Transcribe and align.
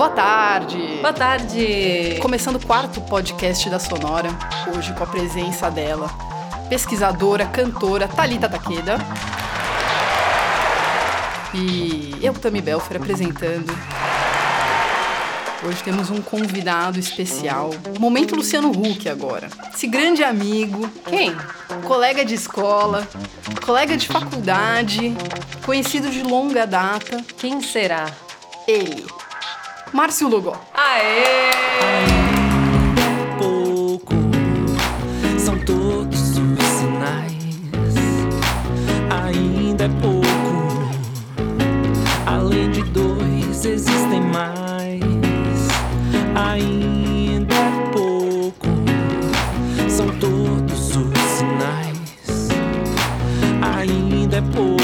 Boa 0.00 0.08
tarde! 0.12 0.78
Boa 1.02 1.12
tarde! 1.12 2.16
Começando 2.22 2.56
o 2.56 2.66
quarto 2.66 3.02
podcast 3.02 3.68
da 3.68 3.78
Sonora, 3.78 4.30
hoje 4.74 4.94
com 4.94 5.04
a 5.04 5.06
presença 5.06 5.70
dela, 5.70 6.08
pesquisadora, 6.70 7.44
cantora 7.44 8.08
Talita 8.08 8.48
Takeda. 8.48 8.96
E 11.52 12.16
eu, 12.22 12.32
Tami 12.32 12.62
Belfer, 12.62 12.96
apresentando. 12.96 13.70
Hoje 15.62 15.82
temos 15.82 16.08
um 16.08 16.22
convidado 16.22 16.98
especial. 16.98 17.68
Momento 17.98 18.34
Luciano 18.34 18.70
Huck 18.70 19.06
agora. 19.06 19.50
Esse 19.74 19.86
grande 19.86 20.24
amigo. 20.24 20.88
Quem? 21.10 21.36
Colega 21.84 22.24
de 22.24 22.36
escola, 22.36 23.06
colega 23.66 23.98
de 23.98 24.08
faculdade, 24.08 25.14
conhecido 25.66 26.08
de 26.08 26.22
longa 26.22 26.66
data. 26.66 27.22
Quem 27.36 27.60
será? 27.60 28.06
Ele. 28.66 29.19
Márcio 29.92 30.28
Lugo. 30.28 30.56
Aê! 30.74 31.50
pouco 33.38 34.14
são 35.38 35.58
todos 35.58 36.38
os 36.38 36.64
sinais. 36.78 37.34
Ainda 39.26 39.84
é 39.84 39.88
pouco. 40.00 40.90
Além 42.26 42.70
de 42.70 42.82
dois, 42.84 43.64
existem 43.64 44.20
mais. 44.20 45.00
Ainda 46.34 47.54
é 47.54 47.90
pouco. 47.92 48.68
São 49.88 50.08
todos 50.18 50.96
os 50.96 51.18
sinais. 51.36 52.48
Ainda 53.76 54.36
é 54.36 54.42
pouco. 54.42 54.80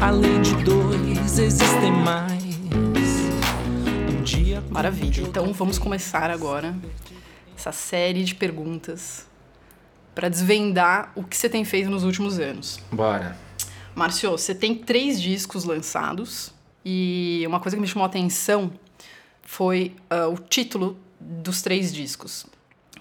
Além 0.00 0.40
de 0.42 0.54
dois, 0.56 1.38
existem 1.38 1.92
mais. 1.92 2.37
Maravilha. 4.78 5.22
Então 5.22 5.52
vamos 5.52 5.76
começar 5.76 6.30
agora 6.30 6.72
essa 7.56 7.72
série 7.72 8.22
de 8.22 8.36
perguntas 8.36 9.26
para 10.14 10.28
desvendar 10.28 11.10
o 11.16 11.24
que 11.24 11.36
você 11.36 11.48
tem 11.48 11.64
feito 11.64 11.90
nos 11.90 12.04
últimos 12.04 12.38
anos. 12.38 12.78
Bora. 12.92 13.36
Márcio, 13.92 14.30
você 14.30 14.54
tem 14.54 14.76
três 14.76 15.20
discos 15.20 15.64
lançados 15.64 16.54
e 16.84 17.42
uma 17.44 17.58
coisa 17.58 17.76
que 17.76 17.80
me 17.80 17.88
chamou 17.88 18.04
a 18.04 18.06
atenção 18.06 18.70
foi 19.42 19.96
ah, 20.08 20.28
o 20.28 20.38
título 20.38 20.96
dos 21.18 21.60
três 21.60 21.92
discos. 21.92 22.46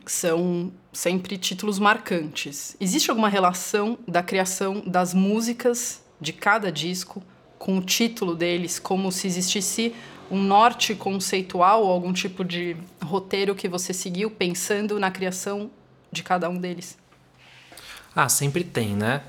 São 0.07 0.71
sempre 0.91 1.37
títulos 1.37 1.77
marcantes. 1.77 2.75
Existe 2.79 3.11
alguma 3.11 3.29
relação 3.29 3.99
da 4.07 4.23
criação 4.23 4.81
das 4.83 5.13
músicas 5.13 6.01
de 6.19 6.33
cada 6.33 6.71
disco 6.71 7.21
com 7.59 7.77
o 7.77 7.81
título 7.81 8.33
deles, 8.33 8.79
como 8.79 9.11
se 9.11 9.27
existisse 9.27 9.93
um 10.29 10.41
norte 10.41 10.93
conceitual 10.95 11.85
algum 11.85 12.13
tipo 12.13 12.43
de 12.43 12.75
roteiro 13.01 13.55
que 13.55 13.67
você 13.67 13.93
seguiu 13.93 14.29
pensando 14.29 14.99
na 14.99 15.09
criação 15.11 15.71
de 16.11 16.23
cada 16.23 16.49
um 16.49 16.57
deles? 16.57 16.97
Ah, 18.15 18.27
sempre 18.29 18.63
tem, 18.63 18.95
né? 18.95 19.21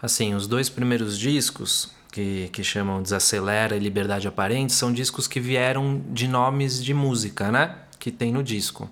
Assim, 0.00 0.34
os 0.34 0.46
dois 0.46 0.68
primeiros 0.68 1.18
discos, 1.18 1.92
que, 2.12 2.50
que 2.52 2.62
chamam 2.62 3.02
Desacelera 3.02 3.74
e 3.74 3.78
Liberdade 3.78 4.28
Aparente, 4.28 4.72
são 4.72 4.92
discos 4.92 5.26
que 5.26 5.40
vieram 5.40 6.02
de 6.10 6.28
nomes 6.28 6.82
de 6.82 6.92
música, 6.92 7.50
né? 7.50 7.76
Que 7.98 8.10
tem 8.10 8.32
no 8.32 8.42
disco. 8.42 8.90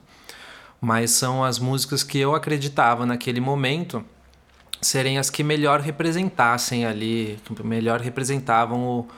Mas 0.80 1.10
são 1.10 1.44
as 1.44 1.58
músicas 1.58 2.02
que 2.02 2.18
eu 2.18 2.34
acreditava 2.34 3.04
naquele 3.04 3.40
momento 3.40 4.04
serem 4.80 5.18
as 5.18 5.30
que 5.30 5.44
melhor 5.44 5.80
representassem 5.80 6.84
ali, 6.84 7.38
que 7.44 7.62
melhor 7.62 8.00
representavam 8.00 8.82
o, 8.82 9.08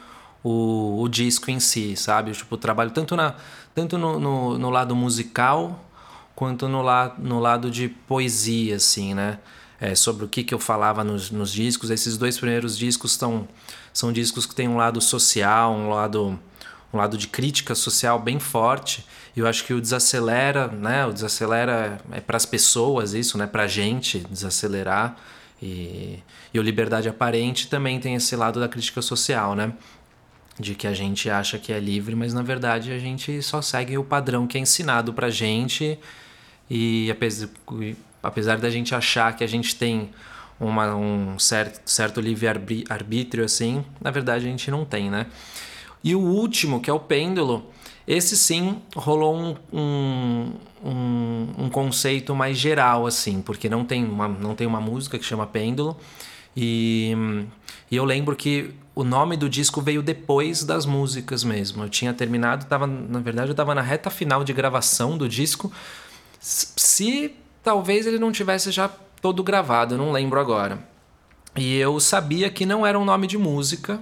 o, 0.44 1.00
o 1.00 1.08
disco 1.08 1.50
em 1.50 1.58
si, 1.58 1.96
sabe? 1.96 2.32
Tipo, 2.32 2.58
trabalho 2.58 2.90
tanto, 2.90 3.16
na, 3.16 3.34
tanto 3.74 3.96
no, 3.96 4.20
no, 4.20 4.58
no 4.58 4.70
lado 4.70 4.94
musical 4.94 5.82
quanto 6.34 6.68
no, 6.68 6.82
la, 6.82 7.14
no 7.18 7.40
lado 7.40 7.70
de 7.70 7.88
poesia, 7.88 8.76
assim, 8.76 9.14
né? 9.14 9.38
É, 9.80 9.94
sobre 9.94 10.24
o 10.24 10.28
que, 10.28 10.44
que 10.44 10.54
eu 10.54 10.58
falava 10.58 11.02
nos, 11.02 11.30
nos 11.30 11.52
discos. 11.52 11.90
Esses 11.90 12.16
dois 12.16 12.38
primeiros 12.38 12.76
discos 12.76 13.12
são, 13.12 13.48
são 13.92 14.12
discos 14.12 14.46
que 14.46 14.54
têm 14.54 14.68
um 14.68 14.76
lado 14.76 15.00
social, 15.00 15.72
um 15.72 15.90
lado, 15.90 16.38
um 16.92 16.96
lado 16.96 17.18
de 17.18 17.26
crítica 17.26 17.74
social 17.74 18.18
bem 18.18 18.38
forte. 18.38 19.04
E 19.36 19.40
eu 19.40 19.46
acho 19.46 19.64
que 19.64 19.74
o 19.74 19.80
desacelera, 19.80 20.68
né? 20.68 21.06
O 21.06 21.12
desacelera 21.12 22.00
é 22.12 22.20
para 22.20 22.36
as 22.36 22.46
pessoas 22.46 23.14
isso, 23.14 23.36
né? 23.36 23.46
Para 23.46 23.64
a 23.64 23.66
gente 23.66 24.20
desacelerar. 24.30 25.16
E, 25.60 26.22
e 26.52 26.58
o 26.58 26.62
liberdade 26.62 27.08
aparente 27.08 27.68
também 27.68 27.98
tem 27.98 28.14
esse 28.14 28.36
lado 28.36 28.60
da 28.60 28.68
crítica 28.68 29.02
social, 29.02 29.54
né? 29.54 29.72
De 30.58 30.74
que 30.74 30.86
a 30.86 30.92
gente 30.92 31.28
acha 31.28 31.58
que 31.58 31.72
é 31.72 31.80
livre, 31.80 32.14
mas 32.14 32.32
na 32.32 32.42
verdade 32.42 32.92
a 32.92 32.98
gente 32.98 33.42
só 33.42 33.60
segue 33.60 33.98
o 33.98 34.04
padrão 34.04 34.46
que 34.46 34.56
é 34.56 34.60
ensinado 34.60 35.12
pra 35.12 35.30
gente 35.30 35.98
e 36.70 37.10
apesar, 37.10 37.48
apesar 38.22 38.58
da 38.58 38.70
gente 38.70 38.94
achar 38.94 39.34
que 39.34 39.42
a 39.42 39.46
gente 39.46 39.74
tem 39.76 40.10
uma, 40.58 40.94
um 40.94 41.38
certo, 41.38 41.80
certo 41.84 42.20
livre-arbítrio 42.20 43.44
assim, 43.44 43.84
na 44.00 44.10
verdade 44.10 44.46
a 44.46 44.48
gente 44.48 44.70
não 44.70 44.84
tem, 44.84 45.10
né? 45.10 45.26
E 46.02 46.14
o 46.14 46.20
último, 46.20 46.80
que 46.80 46.90
é 46.90 46.92
o 46.92 47.00
pêndulo, 47.00 47.70
esse 48.06 48.36
sim 48.36 48.82
rolou 48.94 49.34
um, 49.34 49.56
um, 49.72 50.52
um, 50.84 51.48
um 51.58 51.70
conceito 51.70 52.34
mais 52.34 52.58
geral, 52.58 53.06
assim, 53.06 53.40
porque 53.40 53.70
não 53.70 53.84
tem, 53.84 54.04
uma, 54.04 54.28
não 54.28 54.54
tem 54.54 54.66
uma 54.66 54.80
música 54.80 55.18
que 55.18 55.24
chama 55.24 55.46
pêndulo, 55.46 55.96
e, 56.54 57.16
e 57.90 57.96
eu 57.96 58.04
lembro 58.04 58.36
que 58.36 58.74
o 58.94 59.02
nome 59.02 59.36
do 59.36 59.48
disco 59.48 59.80
veio 59.80 60.02
depois 60.02 60.62
das 60.62 60.86
músicas 60.86 61.42
mesmo. 61.42 61.84
Eu 61.84 61.88
tinha 61.88 62.14
terminado, 62.14 62.66
tava, 62.66 62.86
na 62.86 63.18
verdade, 63.18 63.48
eu 63.48 63.52
estava 63.52 63.74
na 63.74 63.82
reta 63.82 64.08
final 64.08 64.44
de 64.44 64.52
gravação 64.52 65.18
do 65.18 65.28
disco. 65.28 65.72
Se 66.40 67.34
talvez 67.62 68.06
ele 68.06 68.18
não 68.18 68.30
tivesse 68.30 68.70
já 68.70 68.88
todo 69.20 69.42
gravado, 69.42 69.94
eu 69.94 69.98
não 69.98 70.12
lembro 70.12 70.38
agora. 70.38 70.78
E 71.56 71.76
eu 71.76 71.98
sabia 71.98 72.50
que 72.50 72.66
não 72.66 72.86
era 72.86 72.98
um 72.98 73.04
nome 73.04 73.26
de 73.26 73.38
música. 73.38 73.98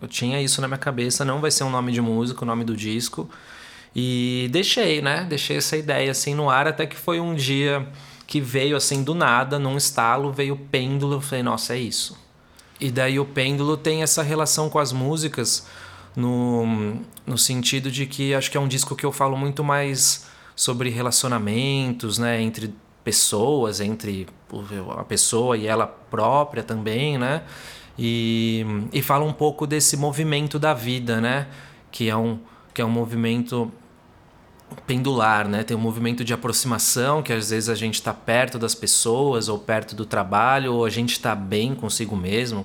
Eu 0.00 0.08
tinha 0.08 0.40
isso 0.40 0.60
na 0.60 0.66
minha 0.66 0.78
cabeça, 0.78 1.24
não 1.24 1.40
vai 1.40 1.50
ser 1.50 1.64
um 1.64 1.70
nome 1.70 1.92
de 1.92 2.00
música, 2.00 2.42
o 2.42 2.46
nome 2.46 2.64
do 2.64 2.76
disco. 2.76 3.28
E 3.94 4.48
deixei, 4.50 5.02
né? 5.02 5.24
Deixei 5.28 5.58
essa 5.58 5.76
ideia 5.76 6.10
assim 6.10 6.34
no 6.34 6.48
ar 6.48 6.66
até 6.66 6.86
que 6.86 6.96
foi 6.96 7.20
um 7.20 7.34
dia 7.34 7.86
que 8.26 8.40
veio 8.40 8.76
assim 8.76 9.04
do 9.04 9.14
nada, 9.14 9.58
num 9.58 9.76
estalo, 9.76 10.32
veio 10.32 10.54
o 10.54 10.58
pêndulo. 10.58 11.14
Eu 11.14 11.20
falei, 11.20 11.42
nossa, 11.42 11.74
é 11.74 11.78
isso. 11.78 12.21
E 12.82 12.90
daí 12.90 13.20
o 13.20 13.24
pêndulo 13.24 13.76
tem 13.76 14.02
essa 14.02 14.24
relação 14.24 14.68
com 14.68 14.80
as 14.80 14.92
músicas 14.92 15.68
no, 16.16 16.96
no 17.24 17.38
sentido 17.38 17.92
de 17.92 18.06
que 18.06 18.34
acho 18.34 18.50
que 18.50 18.56
é 18.56 18.60
um 18.60 18.66
disco 18.66 18.96
que 18.96 19.06
eu 19.06 19.12
falo 19.12 19.36
muito 19.36 19.62
mais 19.62 20.26
sobre 20.56 20.90
relacionamentos, 20.90 22.18
né, 22.18 22.42
entre 22.42 22.74
pessoas, 23.04 23.80
entre 23.80 24.26
a 24.98 25.04
pessoa 25.04 25.56
e 25.56 25.68
ela 25.68 25.86
própria 25.86 26.64
também, 26.64 27.16
né? 27.16 27.44
E, 27.96 28.66
e 28.92 29.00
fala 29.00 29.24
um 29.24 29.32
pouco 29.32 29.64
desse 29.64 29.96
movimento 29.96 30.58
da 30.58 30.74
vida, 30.74 31.20
né? 31.20 31.46
Que 31.92 32.10
é 32.10 32.16
um, 32.16 32.40
que 32.74 32.82
é 32.82 32.84
um 32.84 32.90
movimento 32.90 33.70
pendular, 34.86 35.48
né? 35.48 35.62
Tem 35.62 35.76
um 35.76 35.80
movimento 35.80 36.24
de 36.24 36.32
aproximação, 36.32 37.22
que 37.22 37.32
às 37.32 37.50
vezes 37.50 37.68
a 37.68 37.74
gente 37.74 37.94
está 37.94 38.12
perto 38.12 38.58
das 38.58 38.74
pessoas, 38.74 39.48
ou 39.48 39.58
perto 39.58 39.94
do 39.94 40.04
trabalho, 40.04 40.74
ou 40.74 40.84
a 40.84 40.90
gente 40.90 41.12
está 41.12 41.34
bem 41.34 41.74
consigo 41.74 42.16
mesmo, 42.16 42.64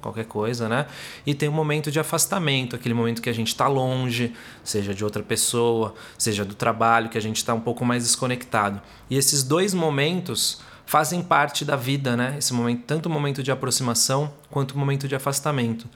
qualquer 0.00 0.24
coisa, 0.26 0.68
né? 0.68 0.86
E 1.26 1.34
tem 1.34 1.48
um 1.48 1.52
momento 1.52 1.90
de 1.90 1.98
afastamento, 1.98 2.76
aquele 2.76 2.94
momento 2.94 3.20
que 3.20 3.30
a 3.30 3.34
gente 3.34 3.48
está 3.48 3.66
longe, 3.66 4.32
seja 4.62 4.94
de 4.94 5.04
outra 5.04 5.22
pessoa, 5.22 5.94
seja 6.16 6.44
do 6.44 6.54
trabalho, 6.54 7.08
que 7.08 7.18
a 7.18 7.22
gente 7.22 7.36
está 7.36 7.52
um 7.52 7.60
pouco 7.60 7.84
mais 7.84 8.04
desconectado. 8.04 8.80
E 9.10 9.16
esses 9.16 9.42
dois 9.42 9.74
momentos 9.74 10.60
fazem 10.86 11.22
parte 11.22 11.64
da 11.64 11.76
vida, 11.76 12.16
né? 12.16 12.36
Esse 12.38 12.54
momento, 12.54 12.84
tanto 12.86 13.06
o 13.06 13.10
momento 13.10 13.42
de 13.42 13.50
aproximação 13.50 14.32
quanto 14.50 14.72
o 14.72 14.78
momento 14.78 15.08
de 15.08 15.16
afastamento. 15.16 15.88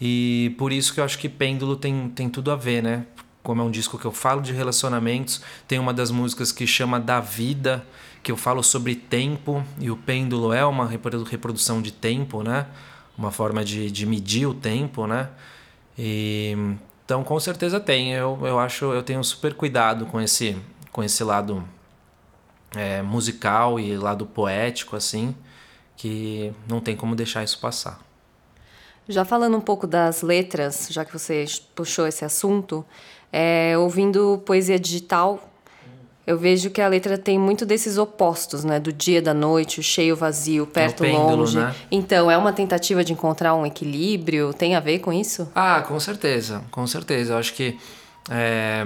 E 0.00 0.54
por 0.58 0.72
isso 0.72 0.92
que 0.92 0.98
eu 0.98 1.04
acho 1.04 1.16
que 1.18 1.28
Pêndulo 1.28 1.76
tem, 1.76 2.08
tem 2.08 2.28
tudo 2.28 2.50
a 2.50 2.56
ver, 2.56 2.82
né? 2.82 3.06
Como 3.42 3.60
é 3.60 3.64
um 3.64 3.70
disco 3.70 3.98
que 3.98 4.04
eu 4.04 4.12
falo 4.12 4.40
de 4.40 4.52
relacionamentos, 4.52 5.42
tem 5.66 5.78
uma 5.78 5.92
das 5.92 6.10
músicas 6.10 6.52
que 6.52 6.66
chama 6.66 7.00
Da 7.00 7.20
Vida, 7.20 7.84
que 8.22 8.30
eu 8.30 8.36
falo 8.36 8.62
sobre 8.62 8.94
tempo, 8.94 9.64
e 9.78 9.90
o 9.90 9.96
pêndulo 9.96 10.52
é 10.52 10.64
uma 10.64 10.86
reprodução 10.86 11.82
de 11.82 11.92
tempo, 11.92 12.42
né? 12.42 12.66
Uma 13.18 13.30
forma 13.30 13.64
de, 13.64 13.90
de 13.90 14.06
medir 14.06 14.46
o 14.46 14.54
tempo, 14.54 15.06
né? 15.06 15.28
E, 15.98 16.56
então, 17.04 17.24
com 17.24 17.38
certeza 17.40 17.80
tem. 17.80 18.12
Eu, 18.12 18.38
eu 18.42 18.58
acho, 18.58 18.86
eu 18.86 19.02
tenho 19.02 19.22
super 19.24 19.54
cuidado 19.54 20.06
com 20.06 20.20
esse, 20.20 20.56
com 20.92 21.02
esse 21.02 21.22
lado 21.24 21.66
é, 22.76 23.02
musical 23.02 23.78
e 23.78 23.96
lado 23.96 24.24
poético, 24.24 24.96
assim, 24.96 25.34
que 25.96 26.52
não 26.68 26.80
tem 26.80 26.96
como 26.96 27.16
deixar 27.16 27.42
isso 27.42 27.58
passar. 27.58 28.00
Já 29.08 29.24
falando 29.24 29.56
um 29.56 29.60
pouco 29.60 29.86
das 29.86 30.22
letras, 30.22 30.86
já 30.90 31.04
que 31.04 31.12
você 31.12 31.44
puxou 31.74 32.06
esse 32.06 32.24
assunto, 32.24 32.84
é, 33.32 33.76
ouvindo 33.78 34.42
poesia 34.44 34.78
digital, 34.78 35.48
eu 36.26 36.38
vejo 36.38 36.70
que 36.70 36.80
a 36.80 36.86
letra 36.86 37.18
tem 37.18 37.36
muito 37.38 37.66
desses 37.66 37.98
opostos, 37.98 38.62
né? 38.62 38.78
Do 38.78 38.92
dia, 38.92 39.20
da 39.20 39.34
noite, 39.34 39.80
o 39.80 39.82
cheio, 39.82 40.14
vazio, 40.14 40.66
perto, 40.66 41.02
É 41.04 41.10
pêndulo, 41.10 41.36
longe. 41.38 41.58
né? 41.58 41.74
Então, 41.90 42.30
é 42.30 42.36
uma 42.38 42.52
tentativa 42.52 43.02
de 43.02 43.12
encontrar 43.12 43.54
um 43.56 43.66
equilíbrio? 43.66 44.52
Tem 44.54 44.76
a 44.76 44.80
ver 44.80 45.00
com 45.00 45.12
isso? 45.12 45.48
Ah, 45.54 45.82
com 45.82 45.98
certeza, 45.98 46.62
com 46.70 46.86
certeza. 46.86 47.32
Eu 47.32 47.38
acho 47.38 47.54
que 47.54 47.76
é, 48.30 48.84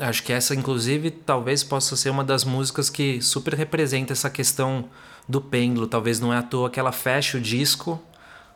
acho 0.00 0.22
que 0.24 0.32
essa, 0.32 0.52
inclusive, 0.54 1.10
talvez 1.12 1.62
possa 1.62 1.94
ser 1.96 2.10
uma 2.10 2.24
das 2.24 2.44
músicas 2.44 2.90
que 2.90 3.20
super 3.22 3.54
representa 3.54 4.12
essa 4.12 4.28
questão 4.28 4.86
do 5.28 5.40
pêndulo. 5.40 5.86
Talvez 5.86 6.18
não 6.18 6.32
é 6.32 6.38
à 6.38 6.42
toa 6.42 6.68
que 6.70 6.80
ela 6.80 6.92
fecha 6.92 7.38
o 7.38 7.40
disco 7.40 8.00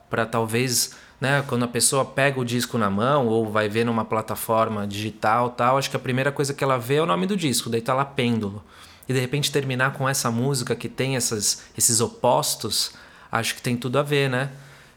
para 0.09 0.27
talvez, 0.27 0.91
né, 1.21 1.45
quando 1.47 1.65
a 1.65 1.69
pessoa 1.69 2.05
pega 2.05 2.41
o 2.41 2.45
disco 2.45 2.79
na 2.79 2.89
mão 2.89 3.27
ou 3.27 3.51
vai 3.51 3.69
ver 3.69 3.85
numa 3.85 4.05
plataforma 4.05 4.87
digital, 4.87 5.51
tal, 5.51 5.77
acho 5.77 5.91
que 5.91 5.97
a 5.97 6.01
primeira 6.01 6.33
coisa 6.33 6.55
que 6.55 6.65
ela 6.65 6.79
vê 6.79 6.97
é 6.97 7.03
o 7.03 7.07
nome 7.07 7.27
do 7.27 7.37
disco, 7.37 7.69
daí 7.69 7.83
tá 7.83 7.93
lá 7.93 8.05
pêndulo. 8.05 8.65
E 9.09 9.13
de 9.13 9.21
repente 9.21 9.53
terminar 9.53 9.93
com 9.93 10.09
essa 10.09 10.31
música 10.31 10.75
que 10.75 10.89
tem 10.89 11.17
essas, 11.17 11.65
esses 11.77 12.01
opostos, 12.01 12.93
acho 13.31 13.55
que 13.55 13.61
tem 13.61 13.77
tudo 13.77 13.99
a 13.99 14.03
ver, 14.03 14.31
né? 14.31 14.51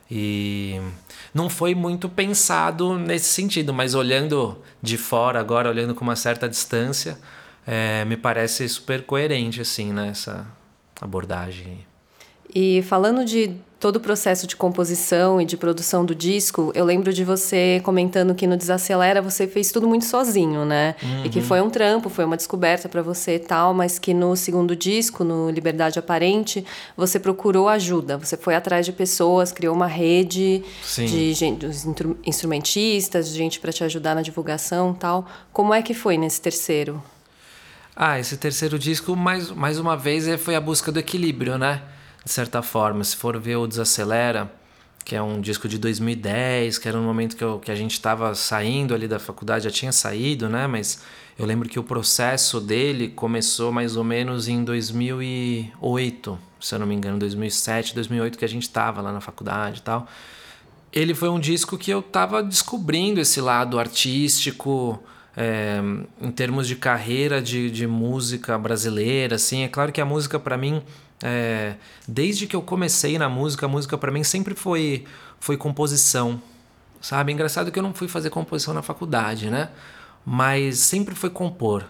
E 0.09 0.79
não 1.33 1.49
foi 1.49 1.73
muito 1.73 2.07
pensado 2.07 2.97
nesse 2.97 3.33
sentido, 3.33 3.73
mas 3.73 3.95
olhando 3.95 4.57
de 4.81 4.97
fora 4.97 5.39
agora, 5.39 5.69
olhando 5.69 5.95
com 5.95 6.03
uma 6.03 6.15
certa 6.15 6.47
distância, 6.47 7.17
é, 7.65 8.05
me 8.05 8.15
parece 8.15 8.69
super 8.69 9.03
coerente, 9.03 9.59
assim, 9.59 9.91
né? 9.91 10.09
Essa 10.09 10.45
abordagem. 11.01 11.85
E 12.53 12.83
falando 12.83 13.25
de 13.25 13.55
todo 13.83 13.97
o 13.97 13.99
processo 13.99 14.47
de 14.47 14.55
composição 14.55 15.41
e 15.41 15.45
de 15.45 15.57
produção 15.57 16.05
do 16.05 16.15
disco, 16.15 16.71
eu 16.73 16.85
lembro 16.85 17.11
de 17.11 17.21
você 17.25 17.81
comentando 17.83 18.33
que 18.33 18.47
no 18.47 18.55
Desacelera 18.55 19.21
você 19.21 19.45
fez 19.45 19.73
tudo 19.73 19.89
muito 19.89 20.05
sozinho, 20.05 20.63
né? 20.63 20.95
E 21.25 21.27
que 21.27 21.41
foi 21.41 21.59
um 21.59 21.69
trampo, 21.69 22.07
foi 22.09 22.23
uma 22.23 22.37
descoberta 22.37 22.87
para 22.87 23.01
você 23.01 23.35
e 23.35 23.39
tal, 23.39 23.73
mas 23.73 23.99
que 23.99 24.13
no 24.13 24.37
segundo 24.37 24.73
disco, 24.73 25.25
no 25.25 25.49
Liberdade 25.49 25.99
Aparente, 25.99 26.65
você 26.95 27.19
procurou 27.19 27.67
ajuda. 27.67 28.17
Você 28.17 28.37
foi 28.37 28.55
atrás 28.55 28.85
de 28.85 28.93
pessoas, 28.93 29.51
criou 29.51 29.75
uma 29.75 29.87
rede 29.87 30.63
Sim. 30.81 31.03
de 31.05 31.33
gente, 31.33 31.65
dos 31.65 31.83
instru- 31.85 32.17
instrumentistas, 32.25 33.27
de 33.29 33.37
gente 33.37 33.59
para 33.59 33.73
te 33.73 33.83
ajudar 33.83 34.15
na 34.15 34.21
divulgação 34.21 34.93
e 34.95 34.97
tal. 34.97 35.27
Como 35.51 35.73
é 35.73 35.81
que 35.81 35.93
foi 35.93 36.17
nesse 36.17 36.39
terceiro? 36.39 37.03
Ah, 37.93 38.17
esse 38.17 38.37
terceiro 38.37 38.79
disco, 38.79 39.13
mais, 39.13 39.51
mais 39.51 39.77
uma 39.77 39.97
vez, 39.97 40.25
é- 40.25 40.37
foi 40.37 40.55
a 40.55 40.61
busca 40.61 40.89
do 40.89 40.99
equilíbrio, 40.99 41.57
né? 41.57 41.81
De 42.23 42.31
certa 42.31 42.61
forma. 42.61 43.03
Se 43.03 43.15
for 43.15 43.39
ver 43.39 43.57
o 43.57 43.67
Desacelera, 43.67 44.51
que 45.03 45.15
é 45.15 45.21
um 45.21 45.41
disco 45.41 45.67
de 45.67 45.77
2010, 45.77 46.77
que 46.77 46.87
era 46.87 46.97
um 46.97 47.03
momento 47.03 47.35
que, 47.35 47.43
eu, 47.43 47.59
que 47.59 47.71
a 47.71 47.75
gente 47.75 47.91
estava 47.91 48.33
saindo 48.33 48.93
ali 48.93 49.07
da 49.07 49.19
faculdade, 49.19 49.65
já 49.65 49.71
tinha 49.71 49.91
saído, 49.91 50.47
né? 50.47 50.65
Mas 50.67 51.01
eu 51.37 51.45
lembro 51.45 51.67
que 51.67 51.79
o 51.79 51.83
processo 51.83 52.61
dele 52.61 53.09
começou 53.09 53.71
mais 53.71 53.97
ou 53.97 54.03
menos 54.03 54.47
em 54.47 54.63
2008, 54.63 56.39
se 56.61 56.75
eu 56.75 56.79
não 56.79 56.87
me 56.87 56.95
engano, 56.95 57.19
2007, 57.19 57.95
2008, 57.95 58.37
que 58.37 58.45
a 58.45 58.49
gente 58.49 58.63
estava 58.63 59.01
lá 59.01 59.11
na 59.11 59.19
faculdade 59.19 59.79
e 59.79 59.81
tal 59.81 60.07
ele 60.93 61.15
foi 61.15 61.27
um 61.27 61.39
disco 61.39 61.77
que 61.77 61.89
eu 61.91 62.01
tava 62.01 62.43
descobrindo 62.43 63.19
esse 63.19 63.41
lado 63.41 63.79
artístico 63.79 65.01
é, 65.35 65.81
em 66.21 66.31
termos 66.31 66.67
de 66.67 66.75
carreira 66.75 67.41
de, 67.41 67.71
de 67.71 67.87
música 67.87 68.57
brasileira 68.57 69.35
assim 69.35 69.63
é 69.63 69.67
claro 69.67 69.91
que 69.91 69.99
a 69.99 70.05
música 70.05 70.39
para 70.39 70.55
mim 70.55 70.83
é, 71.23 71.75
desde 72.05 72.45
que 72.45 72.55
eu 72.55 72.61
comecei 72.61 73.17
na 73.17 73.29
música 73.29 73.65
a 73.65 73.69
música 73.69 73.97
para 73.97 74.11
mim 74.11 74.23
sempre 74.23 74.53
foi 74.53 75.05
foi 75.39 75.55
composição 75.55 76.41
sabe 76.99 77.31
engraçado 77.31 77.71
que 77.71 77.79
eu 77.79 77.83
não 77.83 77.93
fui 77.93 78.09
fazer 78.09 78.29
composição 78.29 78.73
na 78.73 78.81
faculdade 78.81 79.49
né 79.49 79.69
mas 80.25 80.79
sempre 80.79 81.15
foi 81.15 81.29
compor 81.29 81.85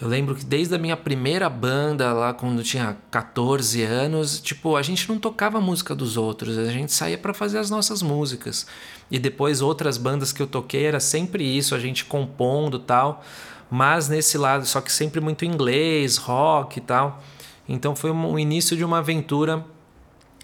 eu 0.00 0.06
lembro 0.06 0.36
que 0.36 0.44
desde 0.44 0.72
a 0.76 0.78
minha 0.78 0.96
primeira 0.96 1.50
banda, 1.50 2.12
lá 2.12 2.32
quando 2.32 2.58
eu 2.58 2.64
tinha 2.64 2.96
14 3.10 3.82
anos, 3.82 4.40
tipo, 4.40 4.76
a 4.76 4.82
gente 4.82 5.08
não 5.08 5.18
tocava 5.18 5.58
a 5.58 5.60
música 5.60 5.92
dos 5.92 6.16
outros, 6.16 6.56
a 6.56 6.66
gente 6.66 6.92
saía 6.92 7.18
para 7.18 7.34
fazer 7.34 7.58
as 7.58 7.68
nossas 7.68 8.00
músicas. 8.00 8.64
E 9.10 9.18
depois 9.18 9.60
outras 9.60 9.98
bandas 9.98 10.30
que 10.30 10.40
eu 10.40 10.46
toquei 10.46 10.84
era 10.84 11.00
sempre 11.00 11.44
isso, 11.44 11.74
a 11.74 11.80
gente 11.80 12.04
compondo 12.04 12.78
tal, 12.78 13.24
mas 13.68 14.08
nesse 14.08 14.38
lado, 14.38 14.64
só 14.66 14.80
que 14.80 14.92
sempre 14.92 15.20
muito 15.20 15.44
inglês, 15.44 16.16
rock 16.16 16.78
e 16.78 16.80
tal. 16.80 17.20
Então 17.68 17.94
foi 17.94 18.10
o 18.10 18.38
início 18.38 18.76
de 18.76 18.84
uma 18.84 18.98
aventura 18.98 19.64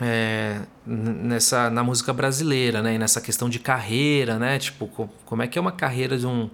é, 0.00 0.60
nessa 0.86 1.70
na 1.70 1.82
música 1.84 2.12
brasileira, 2.12 2.82
né? 2.82 2.94
E 2.94 2.98
nessa 2.98 3.20
questão 3.20 3.48
de 3.48 3.58
carreira, 3.58 4.38
né? 4.38 4.58
Tipo, 4.58 4.86
co- 4.88 5.08
como 5.24 5.42
é 5.42 5.46
que 5.46 5.58
é 5.58 5.60
uma 5.60 5.72
carreira 5.72 6.18
de 6.18 6.26
um 6.26 6.50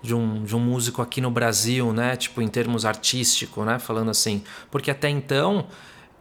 de 0.00 0.14
um, 0.14 0.44
de 0.44 0.54
um 0.54 0.60
músico 0.60 1.02
aqui 1.02 1.20
no 1.20 1.30
Brasil, 1.30 1.92
né? 1.92 2.16
Tipo, 2.16 2.40
em 2.40 2.48
termos 2.48 2.84
artístico, 2.84 3.64
né? 3.64 3.78
Falando 3.78 4.10
assim. 4.10 4.42
Porque 4.70 4.90
até 4.90 5.08
então 5.08 5.66